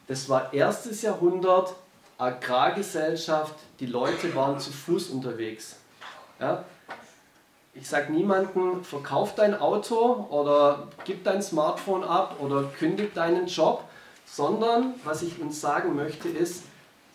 das 0.09 0.29
war 0.29 0.53
erstes 0.53 1.03
Jahrhundert, 1.03 1.75
Agrargesellschaft, 2.19 3.55
die 3.81 3.87
Leute 3.87 4.35
waren 4.35 4.59
zu 4.59 4.73
Fuß 4.73 5.09
unterwegs. 5.09 5.77
Ja? 6.41 6.65
Ich 7.75 7.89
sage 7.89 8.13
niemandem, 8.13 8.85
verkauf 8.85 9.35
dein 9.35 9.55
Auto 9.59 10.27
oder 10.31 10.89
gib 11.05 11.25
dein 11.25 11.43
Smartphone 11.43 12.05
ab 12.05 12.37
oder 12.41 12.65
kündig 12.65 13.13
deinen 13.15 13.47
Job, 13.47 13.85
sondern 14.25 14.95
was 15.05 15.23
ich 15.23 15.41
uns 15.41 15.61
sagen 15.61 15.95
möchte 15.95 16.29
ist, 16.29 16.65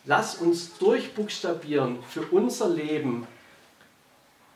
lass 0.05 0.35
uns 0.35 0.77
durchbuchstabieren 0.77 2.03
für 2.03 2.21
unser 2.27 2.69
Leben, 2.69 3.27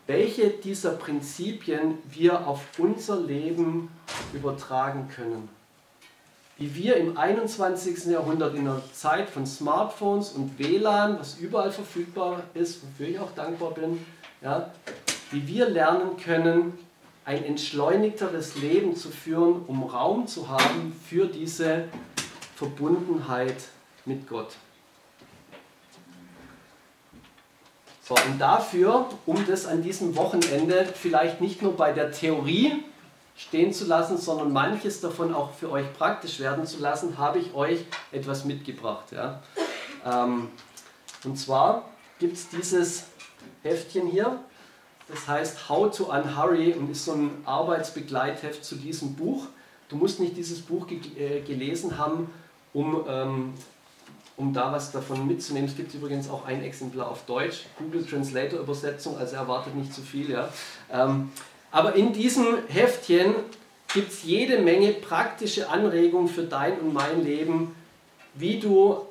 welche 0.05 0.49
dieser 0.49 0.91
Prinzipien 0.91 1.97
wir 2.07 2.47
auf 2.47 2.61
unser 2.77 3.19
Leben 3.19 3.89
übertragen 4.33 5.09
können. 5.09 5.54
Wie 6.57 6.73
wir 6.73 6.95
im 6.95 7.17
21. 7.17 8.05
Jahrhundert 8.05 8.55
in 8.55 8.61
einer 8.61 8.81
Zeit 8.93 9.29
von 9.29 9.45
Smartphones 9.45 10.31
und 10.31 10.57
WLAN, 10.57 11.19
was 11.19 11.37
überall 11.37 11.69
verfügbar 11.69 12.43
ist, 12.53 12.81
wofür 12.81 13.07
ich 13.09 13.19
auch 13.19 13.31
dankbar 13.33 13.71
bin, 13.71 14.05
ja, 14.41 14.71
wie 15.31 15.45
wir 15.47 15.67
lernen 15.67 16.15
können, 16.15 16.77
ein 17.25 17.43
entschleunigteres 17.43 18.55
Leben 18.55 18.95
zu 18.95 19.09
führen, 19.09 19.63
um 19.67 19.83
Raum 19.83 20.27
zu 20.27 20.47
haben 20.47 20.95
für 21.09 21.27
diese 21.27 21.89
Verbundenheit 22.55 23.57
mit 24.05 24.25
Gott. 24.29 24.55
So, 28.01 28.13
und 28.13 28.39
dafür, 28.39 29.09
um 29.25 29.45
das 29.45 29.65
an 29.65 29.81
diesem 29.81 30.15
Wochenende 30.15 30.85
vielleicht 30.85 31.41
nicht 31.41 31.61
nur 31.61 31.75
bei 31.75 31.91
der 31.91 32.11
Theorie 32.11 32.83
stehen 33.35 33.73
zu 33.73 33.85
lassen, 33.85 34.17
sondern 34.17 34.53
manches 34.53 35.01
davon 35.01 35.33
auch 35.33 35.53
für 35.53 35.71
euch 35.71 35.91
praktisch 35.93 36.39
werden 36.39 36.65
zu 36.65 36.79
lassen, 36.79 37.17
habe 37.17 37.39
ich 37.39 37.53
euch 37.53 37.85
etwas 38.11 38.45
mitgebracht. 38.45 39.11
Ja. 39.11 39.41
Ähm, 40.05 40.49
und 41.23 41.37
zwar 41.37 41.89
gibt 42.19 42.37
es 42.37 42.49
dieses 42.49 43.05
Heftchen 43.63 44.07
hier, 44.07 44.39
das 45.07 45.27
heißt 45.27 45.69
How 45.69 45.95
to 45.95 46.05
Unhurry 46.05 46.73
und 46.73 46.89
ist 46.89 47.05
so 47.05 47.13
ein 47.13 47.31
Arbeitsbegleitheft 47.45 48.63
zu 48.63 48.75
diesem 48.75 49.15
Buch. 49.15 49.47
Du 49.89 49.97
musst 49.97 50.19
nicht 50.19 50.37
dieses 50.37 50.61
Buch 50.61 50.87
ge 50.87 50.99
äh, 51.17 51.41
gelesen 51.41 51.97
haben, 51.97 52.29
um 52.73 53.03
ähm, 53.07 53.53
um 54.37 54.53
da 54.53 54.71
was 54.71 54.91
davon 54.91 55.27
mitzunehmen. 55.27 55.69
Es 55.69 55.77
gibt 55.77 55.93
übrigens 55.93 56.29
auch 56.29 56.45
ein 56.45 56.61
Exemplar 56.61 57.09
auf 57.09 57.25
Deutsch, 57.25 57.67
Google 57.77 58.05
Translator 58.05 58.59
Übersetzung, 58.59 59.17
also 59.17 59.35
erwartet 59.35 59.75
nicht 59.75 59.93
zu 59.93 60.01
viel. 60.01 60.31
Ja. 60.31 60.49
Ähm, 60.91 61.31
aber 61.75 61.93
in 61.95 62.13
diesem 62.13 62.59
Heftchen 62.69 63.35
gibt 63.93 64.09
es 64.09 64.23
jede 64.23 64.59
Menge 64.59 64.93
praktische 64.93 65.69
Anregungen 65.69 66.29
für 66.29 66.43
dein 66.43 66.79
und 66.79 66.93
mein 66.93 67.25
Leben, 67.25 67.75
wie 68.33 68.61
du 68.61 69.01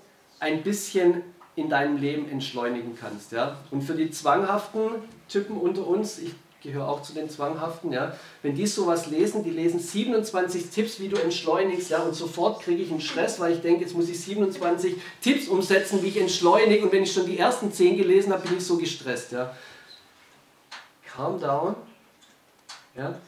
ein 0.41 0.63
bisschen 0.63 1.21
in 1.57 1.69
deinem 1.69 1.99
Leben 1.99 2.27
entschleunigen 2.31 2.97
kannst. 2.99 3.33
Ja. 3.33 3.59
Und 3.71 3.83
für 3.83 3.93
die 3.93 4.11
zwanghaften 4.11 4.93
Typen 5.29 5.59
unter 5.59 5.87
uns, 5.87 6.19
ich 6.19 6.31
gehöre 6.63 6.89
auch 6.89 7.03
zu 7.03 7.13
den 7.13 7.29
Zwanghaften, 7.29 7.93
ja, 7.93 8.17
wenn 8.41 8.55
die 8.55 8.67
sowas 8.67 9.09
lesen, 9.09 9.45
die 9.45 9.51
lesen 9.51 9.79
27 9.79 10.71
Tipps, 10.71 10.99
wie 11.01 11.09
du 11.11 11.17
entschleunigst, 11.21 11.91
ja, 11.91 11.99
und 11.99 12.15
sofort 12.15 12.63
kriege 12.63 12.83
ich 12.83 12.91
einen 12.91 13.03
Stress, 13.03 13.39
weil 13.41 13.53
ich 13.53 13.61
denke, 13.61 13.83
jetzt 13.83 13.95
muss 13.95 14.09
ich 14.09 14.19
27 14.19 14.95
Tipps 15.21 15.49
umsetzen, 15.49 16.03
wie 16.03 16.09
ich 16.09 16.17
entschleunige, 16.19 16.87
und 16.87 16.93
wenn 16.93 17.03
ich 17.03 17.13
schon 17.13 17.27
die 17.27 17.39
ersten 17.39 17.71
10 17.71 17.99
gelesen 17.99 18.33
habe, 18.33 18.49
bin 18.49 18.57
ich 18.57 18.65
so 18.65 18.79
gestresst, 18.79 19.33
ja. 19.33 19.55
Calm 21.15 21.39
down, 21.39 21.75
ja. 22.97 23.19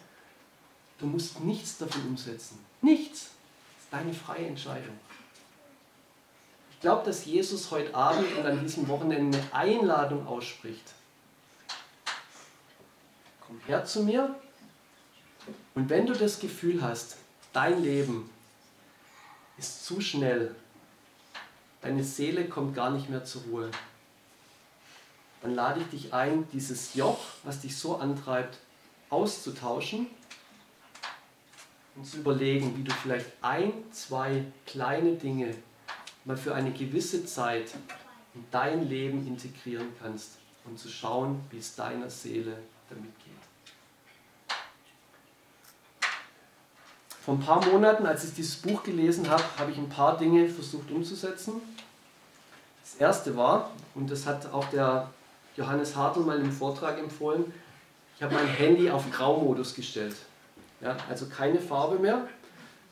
Du 0.99 1.07
musst 1.07 1.41
nichts 1.41 1.79
davon 1.79 2.03
umsetzen. 2.09 2.59
Nichts. 2.81 3.31
Das 3.75 3.85
ist 3.85 3.93
deine 3.93 4.15
freie 4.15 4.47
Entscheidung. 4.47 4.99
Ich 6.71 6.81
glaube, 6.81 7.05
dass 7.05 7.25
Jesus 7.25 7.71
heute 7.71 7.95
Abend 7.95 8.27
und 8.37 8.47
an 8.47 8.61
diesem 8.61 8.89
Wochenende 8.89 9.39
eine 9.39 9.55
Einladung 9.55 10.27
ausspricht 10.27 10.95
komm 13.47 13.61
her 13.67 13.85
zu 13.85 14.03
mir. 14.03 14.35
Und 15.75 15.89
wenn 15.89 16.07
du 16.07 16.15
das 16.15 16.41
Gefühl 16.41 16.83
hast, 16.83 17.17
dein 17.53 17.83
Leben 17.83 18.31
ist 19.59 19.85
zu 19.85 20.01
schnell, 20.01 20.55
deine 21.83 22.03
Seele 22.03 22.49
kommt 22.49 22.75
gar 22.75 22.91
nicht 22.91 23.09
mehr 23.09 23.25
zur 23.25 23.43
Ruhe, 23.43 23.71
dann 25.43 25.55
lade 25.55 25.81
ich 25.81 25.87
dich 25.89 26.15
ein, 26.15 26.49
dieses 26.53 26.95
Joch, 26.95 27.21
was 27.45 27.61
dich 27.61 27.77
so 27.77 27.97
antreibt, 27.97 28.59
auszutauschen 29.11 30.07
und 31.95 32.07
zu 32.07 32.19
überlegen, 32.19 32.77
wie 32.77 32.85
du 32.85 32.93
vielleicht 32.93 33.27
ein, 33.43 33.73
zwei 33.93 34.45
kleine 34.67 35.13
Dinge 35.15 35.55
mal 36.25 36.37
für 36.37 36.55
eine 36.55 36.73
gewisse 36.73 37.25
Zeit 37.25 37.73
in 38.35 38.45
dein 38.51 38.89
Leben 38.89 39.27
integrieren 39.27 39.89
kannst 40.01 40.33
und 40.65 40.79
zu 40.79 40.89
schauen, 40.89 41.41
wie 41.51 41.59
es 41.59 41.75
deiner 41.75 42.11
Seele 42.11 42.59
damit 42.91 43.13
geht. 43.21 43.37
Vor 47.25 47.35
ein 47.35 47.41
paar 47.41 47.65
Monaten, 47.67 48.07
als 48.07 48.25
ich 48.25 48.35
dieses 48.35 48.57
Buch 48.57 48.83
gelesen 48.83 49.29
habe, 49.29 49.43
habe 49.59 49.73
ich 49.73 49.79
ein 49.79 49.89
paar 49.89 50.17
Dinge 50.17 50.49
versucht 50.49 50.91
umzusetzen. 50.91 51.55
Das 52.83 52.95
erste 53.01 53.37
war, 53.37 53.73
und 53.95 54.11
das 54.11 54.27
hat 54.27 54.53
auch 54.53 54.65
der 54.71 55.11
Johannes 55.57 55.97
Hartl 55.97 56.21
mal 56.21 56.39
im 56.39 56.53
Vortrag 56.53 56.99
empfohlen, 56.99 57.53
ich 58.17 58.23
habe 58.23 58.35
mein 58.35 58.49
Handy 58.49 58.91
auf 58.91 59.11
Graumodus 59.11 59.75
gestellt. 59.75 60.17
Ja, 60.81 60.97
also 61.09 61.27
keine 61.27 61.59
Farbe 61.59 61.99
mehr. 61.99 62.27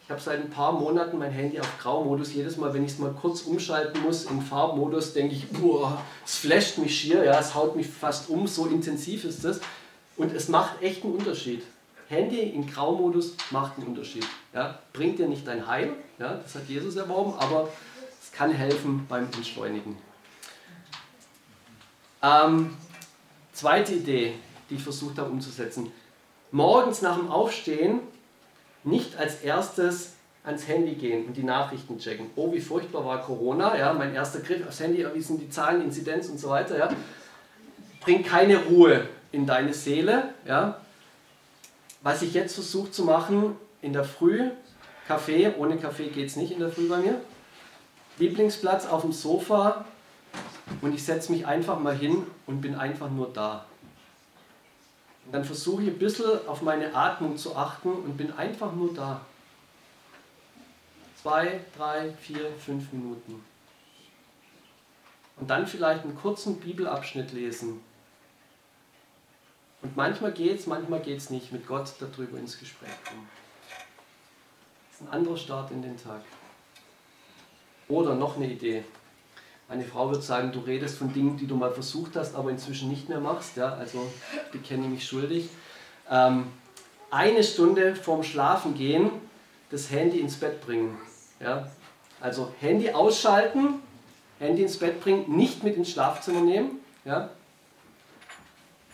Ich 0.02 0.10
habe 0.10 0.20
seit 0.20 0.38
ein 0.38 0.50
paar 0.50 0.72
Monaten 0.72 1.16
mein 1.16 1.30
Handy 1.30 1.58
auf 1.58 1.78
Graumodus. 1.80 2.34
Jedes 2.34 2.58
Mal, 2.58 2.74
wenn 2.74 2.84
ich 2.84 2.92
es 2.92 2.98
mal 2.98 3.12
kurz 3.12 3.40
umschalten 3.42 4.02
muss 4.02 4.24
in 4.24 4.42
Farbmodus, 4.42 5.14
denke 5.14 5.34
ich, 5.34 5.48
boah, 5.48 6.02
es 6.26 6.36
flasht 6.36 6.76
mich 6.76 6.94
schier, 6.94 7.24
ja, 7.24 7.40
es 7.40 7.54
haut 7.54 7.74
mich 7.74 7.86
fast 7.86 8.28
um, 8.28 8.46
so 8.46 8.66
intensiv 8.66 9.24
ist 9.24 9.44
das. 9.44 9.60
Und 10.18 10.34
es 10.34 10.48
macht 10.48 10.82
echt 10.82 11.04
einen 11.04 11.14
Unterschied. 11.14 11.62
Handy 12.08 12.40
in 12.40 12.66
Graumodus 12.66 13.34
macht 13.50 13.78
einen 13.78 13.86
Unterschied. 13.86 14.26
Ja? 14.52 14.78
Bringt 14.92 15.18
dir 15.18 15.26
nicht 15.26 15.46
dein 15.46 15.66
Heil, 15.66 15.94
ja? 16.18 16.34
das 16.34 16.54
hat 16.54 16.68
Jesus 16.68 16.96
erworben, 16.96 17.32
aber 17.38 17.70
es 18.22 18.30
kann 18.30 18.52
helfen 18.52 19.06
beim 19.08 19.24
Entschleunigen. 19.34 19.96
Ähm, 22.22 22.76
zweite 23.52 23.94
Idee, 23.94 24.34
die 24.70 24.76
ich 24.76 24.82
versucht 24.82 25.18
habe 25.18 25.30
umzusetzen. 25.30 25.92
Morgens 26.50 27.02
nach 27.02 27.16
dem 27.16 27.30
Aufstehen 27.30 28.00
nicht 28.84 29.16
als 29.16 29.42
erstes 29.42 30.12
ans 30.44 30.68
Handy 30.68 30.94
gehen 30.94 31.26
und 31.26 31.36
die 31.36 31.42
Nachrichten 31.42 31.98
checken. 31.98 32.26
Oh, 32.36 32.52
wie 32.52 32.60
furchtbar 32.60 33.04
war 33.04 33.22
Corona, 33.22 33.76
ja, 33.76 33.92
mein 33.92 34.14
erster 34.14 34.40
Griff 34.40 34.66
aufs 34.66 34.80
Handy, 34.80 35.04
wie 35.14 35.20
sind 35.20 35.40
die 35.40 35.48
Zahlen, 35.48 35.82
Inzidenz 35.82 36.28
und 36.28 36.38
so 36.38 36.50
weiter, 36.50 36.78
ja. 36.78 36.88
Bringt 38.00 38.26
keine 38.26 38.58
Ruhe 38.58 39.08
in 39.32 39.46
deine 39.46 39.72
Seele, 39.72 40.34
ja. 40.46 40.80
Was 42.02 42.20
ich 42.20 42.34
jetzt 42.34 42.54
versuche 42.54 42.90
zu 42.90 43.04
machen, 43.04 43.56
in 43.80 43.94
der 43.94 44.04
Früh, 44.04 44.50
Kaffee, 45.08 45.54
ohne 45.58 45.78
Kaffee 45.78 46.08
geht 46.08 46.28
es 46.28 46.36
nicht 46.36 46.52
in 46.52 46.60
der 46.60 46.70
Früh 46.70 46.88
bei 46.88 46.98
mir. 46.98 47.20
Lieblingsplatz 48.18 48.86
auf 48.86 49.02
dem 49.02 49.12
Sofa 49.12 49.86
und 50.82 50.94
ich 50.94 51.04
setze 51.04 51.32
mich 51.32 51.46
einfach 51.46 51.80
mal 51.80 51.96
hin 51.96 52.26
und 52.46 52.60
bin 52.60 52.74
einfach 52.74 53.10
nur 53.10 53.30
da. 53.32 53.64
Und 55.26 55.32
dann 55.32 55.44
versuche 55.44 55.82
ich 55.82 55.88
ein 55.88 55.98
bisschen 55.98 56.46
auf 56.46 56.62
meine 56.62 56.94
Atmung 56.94 57.36
zu 57.36 57.56
achten 57.56 57.90
und 57.90 58.16
bin 58.16 58.32
einfach 58.32 58.72
nur 58.72 58.92
da. 58.92 59.20
Zwei, 61.22 61.60
drei, 61.76 62.12
vier, 62.12 62.52
fünf 62.58 62.92
Minuten. 62.92 63.42
Und 65.36 65.48
dann 65.48 65.66
vielleicht 65.66 66.04
einen 66.04 66.16
kurzen 66.16 66.60
Bibelabschnitt 66.60 67.32
lesen 67.32 67.80
und 69.84 69.98
manchmal 69.98 70.32
geht 70.32 70.60
es, 70.60 70.66
manchmal 70.66 71.00
geht 71.00 71.18
es 71.18 71.28
nicht, 71.28 71.52
mit 71.52 71.66
Gott 71.66 71.92
darüber 72.00 72.38
ins 72.38 72.58
Gespräch 72.58 73.04
kommen. 73.06 73.28
Das 74.88 74.98
ist 74.98 75.06
ein 75.06 75.12
anderer 75.12 75.36
Start 75.36 75.70
in 75.72 75.82
den 75.82 76.02
Tag. 76.02 76.22
Oder 77.88 78.14
noch 78.14 78.36
eine 78.36 78.50
Idee. 78.50 78.82
Eine 79.74 79.84
Frau 79.84 80.08
wird 80.12 80.22
sagen, 80.22 80.52
du 80.52 80.60
redest 80.60 80.98
von 80.98 81.12
Dingen, 81.12 81.36
die 81.36 81.48
du 81.48 81.56
mal 81.56 81.72
versucht 81.72 82.14
hast, 82.14 82.36
aber 82.36 82.50
inzwischen 82.50 82.88
nicht 82.88 83.08
mehr 83.08 83.18
machst. 83.18 83.56
Ja, 83.56 83.74
also 83.74 84.08
bekenne 84.52 84.86
mich 84.86 85.04
schuldig. 85.04 85.48
Ähm, 86.08 86.46
eine 87.10 87.42
Stunde 87.42 87.96
vorm 87.96 88.22
Schlafengehen 88.22 89.10
das 89.72 89.90
Handy 89.90 90.20
ins 90.20 90.36
Bett 90.36 90.64
bringen. 90.64 90.96
Ja? 91.40 91.68
Also 92.20 92.52
Handy 92.60 92.92
ausschalten, 92.92 93.80
Handy 94.38 94.62
ins 94.62 94.76
Bett 94.76 95.00
bringen, 95.00 95.24
nicht 95.36 95.64
mit 95.64 95.76
ins 95.76 95.90
Schlafzimmer 95.90 96.42
nehmen. 96.42 96.78
Ja? 97.04 97.30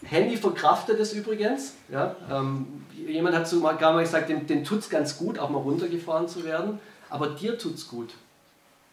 Handy 0.03 0.39
verkraftet 0.39 0.99
es 0.99 1.13
übrigens. 1.13 1.75
Ja, 1.91 2.17
ähm, 2.31 2.87
jemand 3.07 3.37
hat 3.37 3.47
sogar 3.47 3.93
mal 3.93 4.03
gesagt, 4.03 4.31
dem, 4.31 4.47
dem 4.47 4.65
tut 4.65 4.79
es 4.79 4.89
ganz 4.89 5.19
gut, 5.19 5.39
auch 5.39 5.51
mal 5.51 5.59
runtergefahren 5.59 6.27
zu 6.27 6.43
werden, 6.43 6.81
aber 7.11 7.29
dir 7.29 7.59
tut 7.59 7.75
es 7.75 7.87
gut. 7.87 8.15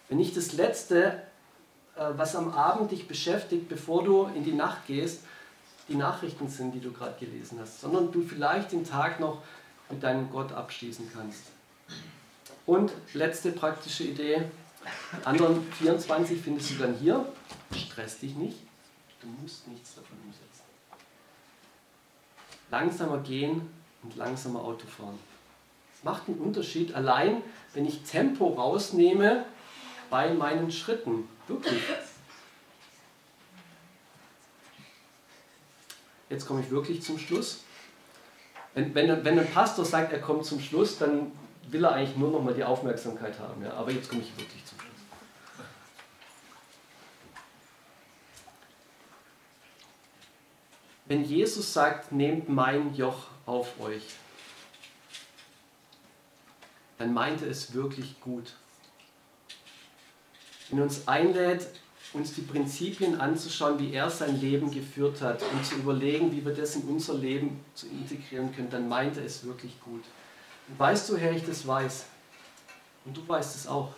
Wenn 0.09 0.17
nicht 0.17 0.35
das 0.35 0.51
Letzte, 0.51 1.21
was 1.97 2.35
am 2.35 2.51
Abend 2.51 2.91
dich 2.91 3.07
beschäftigt, 3.07 3.69
bevor 3.69 4.03
du 4.03 4.25
in 4.35 4.43
die 4.43 4.53
Nacht 4.53 4.85
gehst, 4.87 5.21
die 5.87 5.95
Nachrichten 5.95 6.47
sind, 6.47 6.73
die 6.73 6.79
du 6.79 6.91
gerade 6.91 7.15
gelesen 7.19 7.59
hast, 7.61 7.81
sondern 7.81 8.11
du 8.11 8.21
vielleicht 8.21 8.71
den 8.71 8.85
Tag 8.85 9.19
noch 9.19 9.41
mit 9.89 10.03
deinem 10.03 10.29
Gott 10.29 10.51
abschließen 10.51 11.09
kannst. 11.13 11.43
Und 12.65 12.91
letzte 13.13 13.51
praktische 13.51 14.03
Idee. 14.03 14.43
Anderen 15.23 15.63
24 15.73 16.41
findest 16.41 16.71
du 16.71 16.75
dann 16.75 16.95
hier. 16.95 17.25
Stress 17.73 18.19
dich 18.19 18.35
nicht. 18.35 18.57
Du 19.21 19.27
musst 19.41 19.67
nichts 19.67 19.95
davon 19.95 20.17
umsetzen. 20.25 20.63
Langsamer 22.69 23.19
gehen 23.19 23.61
und 24.03 24.15
langsamer 24.17 24.61
Auto 24.61 24.85
fahren. 24.87 25.17
Es 25.95 26.03
macht 26.03 26.27
einen 26.27 26.37
Unterschied 26.39 26.93
allein, 26.93 27.41
wenn 27.73 27.85
ich 27.85 28.03
Tempo 28.03 28.47
rausnehme 28.47 29.45
bei 30.09 30.33
meinen 30.33 30.71
Schritten. 30.71 31.27
Wirklich. 31.47 31.81
Jetzt 36.29 36.45
komme 36.45 36.61
ich 36.61 36.69
wirklich 36.69 37.01
zum 37.01 37.17
Schluss. 37.17 37.61
Wenn, 38.73 38.93
wenn, 38.93 39.23
wenn 39.23 39.39
ein 39.39 39.51
Pastor 39.51 39.85
sagt, 39.85 40.11
er 40.11 40.19
kommt 40.19 40.45
zum 40.45 40.59
Schluss, 40.59 40.97
dann 40.97 41.31
will 41.69 41.83
er 41.83 41.93
eigentlich 41.93 42.17
nur 42.17 42.31
noch 42.31 42.43
mal 42.43 42.53
die 42.53 42.63
Aufmerksamkeit 42.63 43.39
haben. 43.39 43.63
Ja? 43.63 43.73
Aber 43.73 43.91
jetzt 43.91 44.09
komme 44.09 44.21
ich 44.21 44.37
wirklich 44.37 44.63
zum 44.65 44.79
Schluss. 44.79 44.91
Wenn 51.05 51.23
Jesus 51.23 51.73
sagt, 51.73 52.11
nehmt 52.11 52.49
mein 52.49 52.93
Joch 52.93 53.27
auf 53.45 53.79
euch, 53.79 54.03
dann 56.97 57.13
meint 57.13 57.41
er 57.41 57.49
es 57.49 57.73
wirklich 57.73 58.19
gut. 58.19 58.53
Er 60.71 60.83
uns 60.83 61.07
einlädt, 61.07 61.67
uns 62.13 62.33
die 62.33 62.41
Prinzipien 62.41 63.19
anzuschauen, 63.19 63.79
wie 63.79 63.93
er 63.93 64.09
sein 64.09 64.39
Leben 64.39 64.71
geführt 64.71 65.21
hat 65.21 65.41
und 65.43 65.65
zu 65.65 65.75
überlegen, 65.75 66.31
wie 66.31 66.43
wir 66.45 66.53
das 66.53 66.75
in 66.75 66.83
unser 66.83 67.13
Leben 67.13 67.63
zu 67.73 67.87
integrieren 67.87 68.53
können, 68.55 68.69
dann 68.69 68.87
meint 68.87 69.17
er 69.17 69.25
es 69.25 69.43
wirklich 69.45 69.79
gut. 69.81 70.03
Und 70.67 70.79
weißt 70.79 71.09
du, 71.09 71.17
Herr, 71.17 71.31
ich 71.31 71.45
das 71.45 71.65
weiß. 71.65 72.05
Und 73.05 73.15
du 73.15 73.27
weißt 73.27 73.55
es 73.55 73.67
auch. 73.67 73.93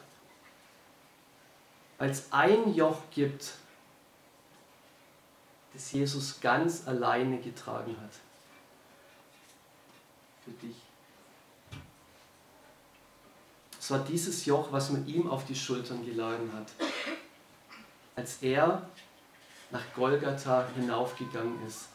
Weil 1.98 2.12
es 2.12 2.32
ein 2.32 2.74
Joch 2.74 3.02
gibt, 3.12 3.54
das 5.74 5.92
Jesus 5.92 6.40
ganz 6.40 6.88
alleine 6.88 7.40
getragen 7.40 7.96
hat. 8.02 8.12
Für 10.44 10.52
dich. 10.66 10.76
Es 13.90 13.94
war 13.94 14.06
dieses 14.06 14.46
Joch, 14.46 14.72
was 14.72 14.92
man 14.92 15.08
ihm 15.08 15.28
auf 15.28 15.46
die 15.46 15.56
Schultern 15.56 16.06
geladen 16.06 16.54
hat, 16.54 16.68
als 18.16 18.38
er 18.44 18.88
nach 19.72 19.82
Golgatha 19.96 20.68
hinaufgegangen 20.76 21.66
ist 21.66 21.88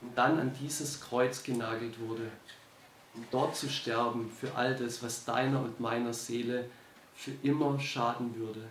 und 0.00 0.18
dann 0.18 0.40
an 0.40 0.52
dieses 0.60 1.00
Kreuz 1.00 1.44
genagelt 1.44 2.00
wurde, 2.00 2.28
um 3.14 3.24
dort 3.30 3.54
zu 3.54 3.68
sterben 3.68 4.28
für 4.28 4.56
all 4.56 4.74
das, 4.74 5.04
was 5.04 5.24
deiner 5.24 5.60
und 5.60 5.78
meiner 5.78 6.12
Seele 6.12 6.68
für 7.14 7.30
immer 7.44 7.78
schaden 7.78 8.34
würde. 8.34 8.66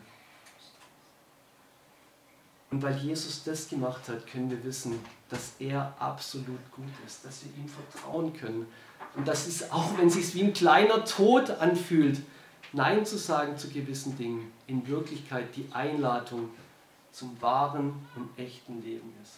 Und 2.71 2.83
weil 2.83 2.97
Jesus 2.97 3.45
das 3.45 3.69
gemacht 3.69 4.09
hat, 4.09 4.27
können 4.27 4.51
wir 4.51 4.61
wissen, 4.65 4.99
dass 5.29 5.53
er 5.59 5.95
absolut 5.97 6.71
gut 6.73 6.91
ist, 7.07 7.23
dass 7.23 7.45
wir 7.45 7.53
ihm 7.55 7.69
vertrauen 7.69 8.33
können. 8.33 8.67
Und 9.16 9.28
dass 9.28 9.47
es, 9.47 9.72
auch 9.72 9.97
wenn 9.97 10.07
es 10.07 10.16
sich 10.16 10.34
wie 10.34 10.43
ein 10.43 10.53
kleiner 10.53 11.05
Tod 11.05 11.49
anfühlt, 11.49 12.22
Nein 12.76 13.05
zu 13.05 13.20
sagen 13.20 13.55
zu 13.57 13.70
gewissen 13.70 14.18
Dingen, 14.18 14.51
in 14.66 14.88
Wirklichkeit 14.88 15.55
die 15.55 15.68
Einladung 15.72 16.49
zum 17.11 17.39
wahren 17.39 18.07
und 18.16 18.38
echten 18.39 18.82
Leben 18.82 19.14
ist. 19.22 19.38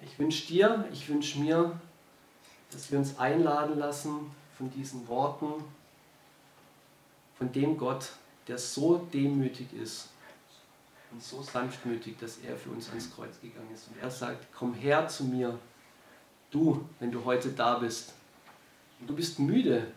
Ich 0.00 0.18
wünsche 0.18 0.46
dir, 0.46 0.88
ich 0.90 1.06
wünsche 1.08 1.38
mir, 1.38 1.78
dass 2.70 2.90
wir 2.90 2.98
uns 2.98 3.18
einladen 3.18 3.78
lassen 3.78 4.30
von 4.56 4.70
diesen 4.70 5.06
Worten, 5.06 5.62
von 7.36 7.52
dem 7.52 7.76
Gott, 7.76 8.12
der 8.48 8.56
so 8.56 9.06
demütig 9.12 9.72
ist 9.74 10.08
und 11.12 11.22
so 11.22 11.42
sanftmütig, 11.42 12.18
dass 12.18 12.38
er 12.38 12.56
für 12.56 12.70
uns 12.70 12.88
ans 12.88 13.14
Kreuz 13.14 13.38
gegangen 13.40 13.68
ist. 13.74 13.88
Und 13.88 14.00
er 14.00 14.10
sagt, 14.10 14.46
komm 14.54 14.72
her 14.72 15.06
zu 15.08 15.24
mir, 15.24 15.58
du, 16.52 16.88
wenn 17.00 17.10
du 17.10 17.24
heute 17.24 17.50
da 17.50 17.78
bist. 17.78 18.12
Und 19.00 19.10
du 19.10 19.16
bist 19.16 19.40
müde, 19.40 19.88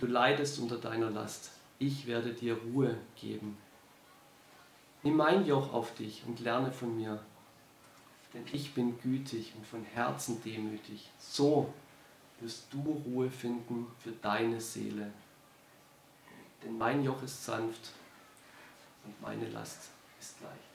du 0.00 0.06
leidest 0.06 0.58
unter 0.58 0.78
deiner 0.78 1.10
Last. 1.10 1.52
Ich 1.78 2.06
werde 2.06 2.32
dir 2.32 2.56
Ruhe 2.56 2.96
geben. 3.20 3.56
Nimm 5.04 5.16
mein 5.16 5.46
Joch 5.46 5.72
auf 5.72 5.94
dich 5.94 6.22
und 6.26 6.40
lerne 6.40 6.72
von 6.72 6.96
mir, 6.96 7.20
denn 8.34 8.44
ich 8.52 8.72
bin 8.72 8.98
gütig 9.00 9.52
und 9.56 9.66
von 9.66 9.84
Herzen 9.84 10.42
demütig. 10.42 11.10
So 11.18 11.72
wirst 12.40 12.66
du 12.72 13.02
Ruhe 13.06 13.30
finden 13.30 13.86
für 13.98 14.12
deine 14.12 14.60
Seele. 14.60 15.12
Denn 16.62 16.78
mein 16.78 17.04
Joch 17.04 17.22
ist 17.22 17.44
sanft 17.44 17.90
und 19.04 19.20
meine 19.20 19.48
Last 19.48 19.90
ist 20.20 20.40
leicht. 20.40 20.71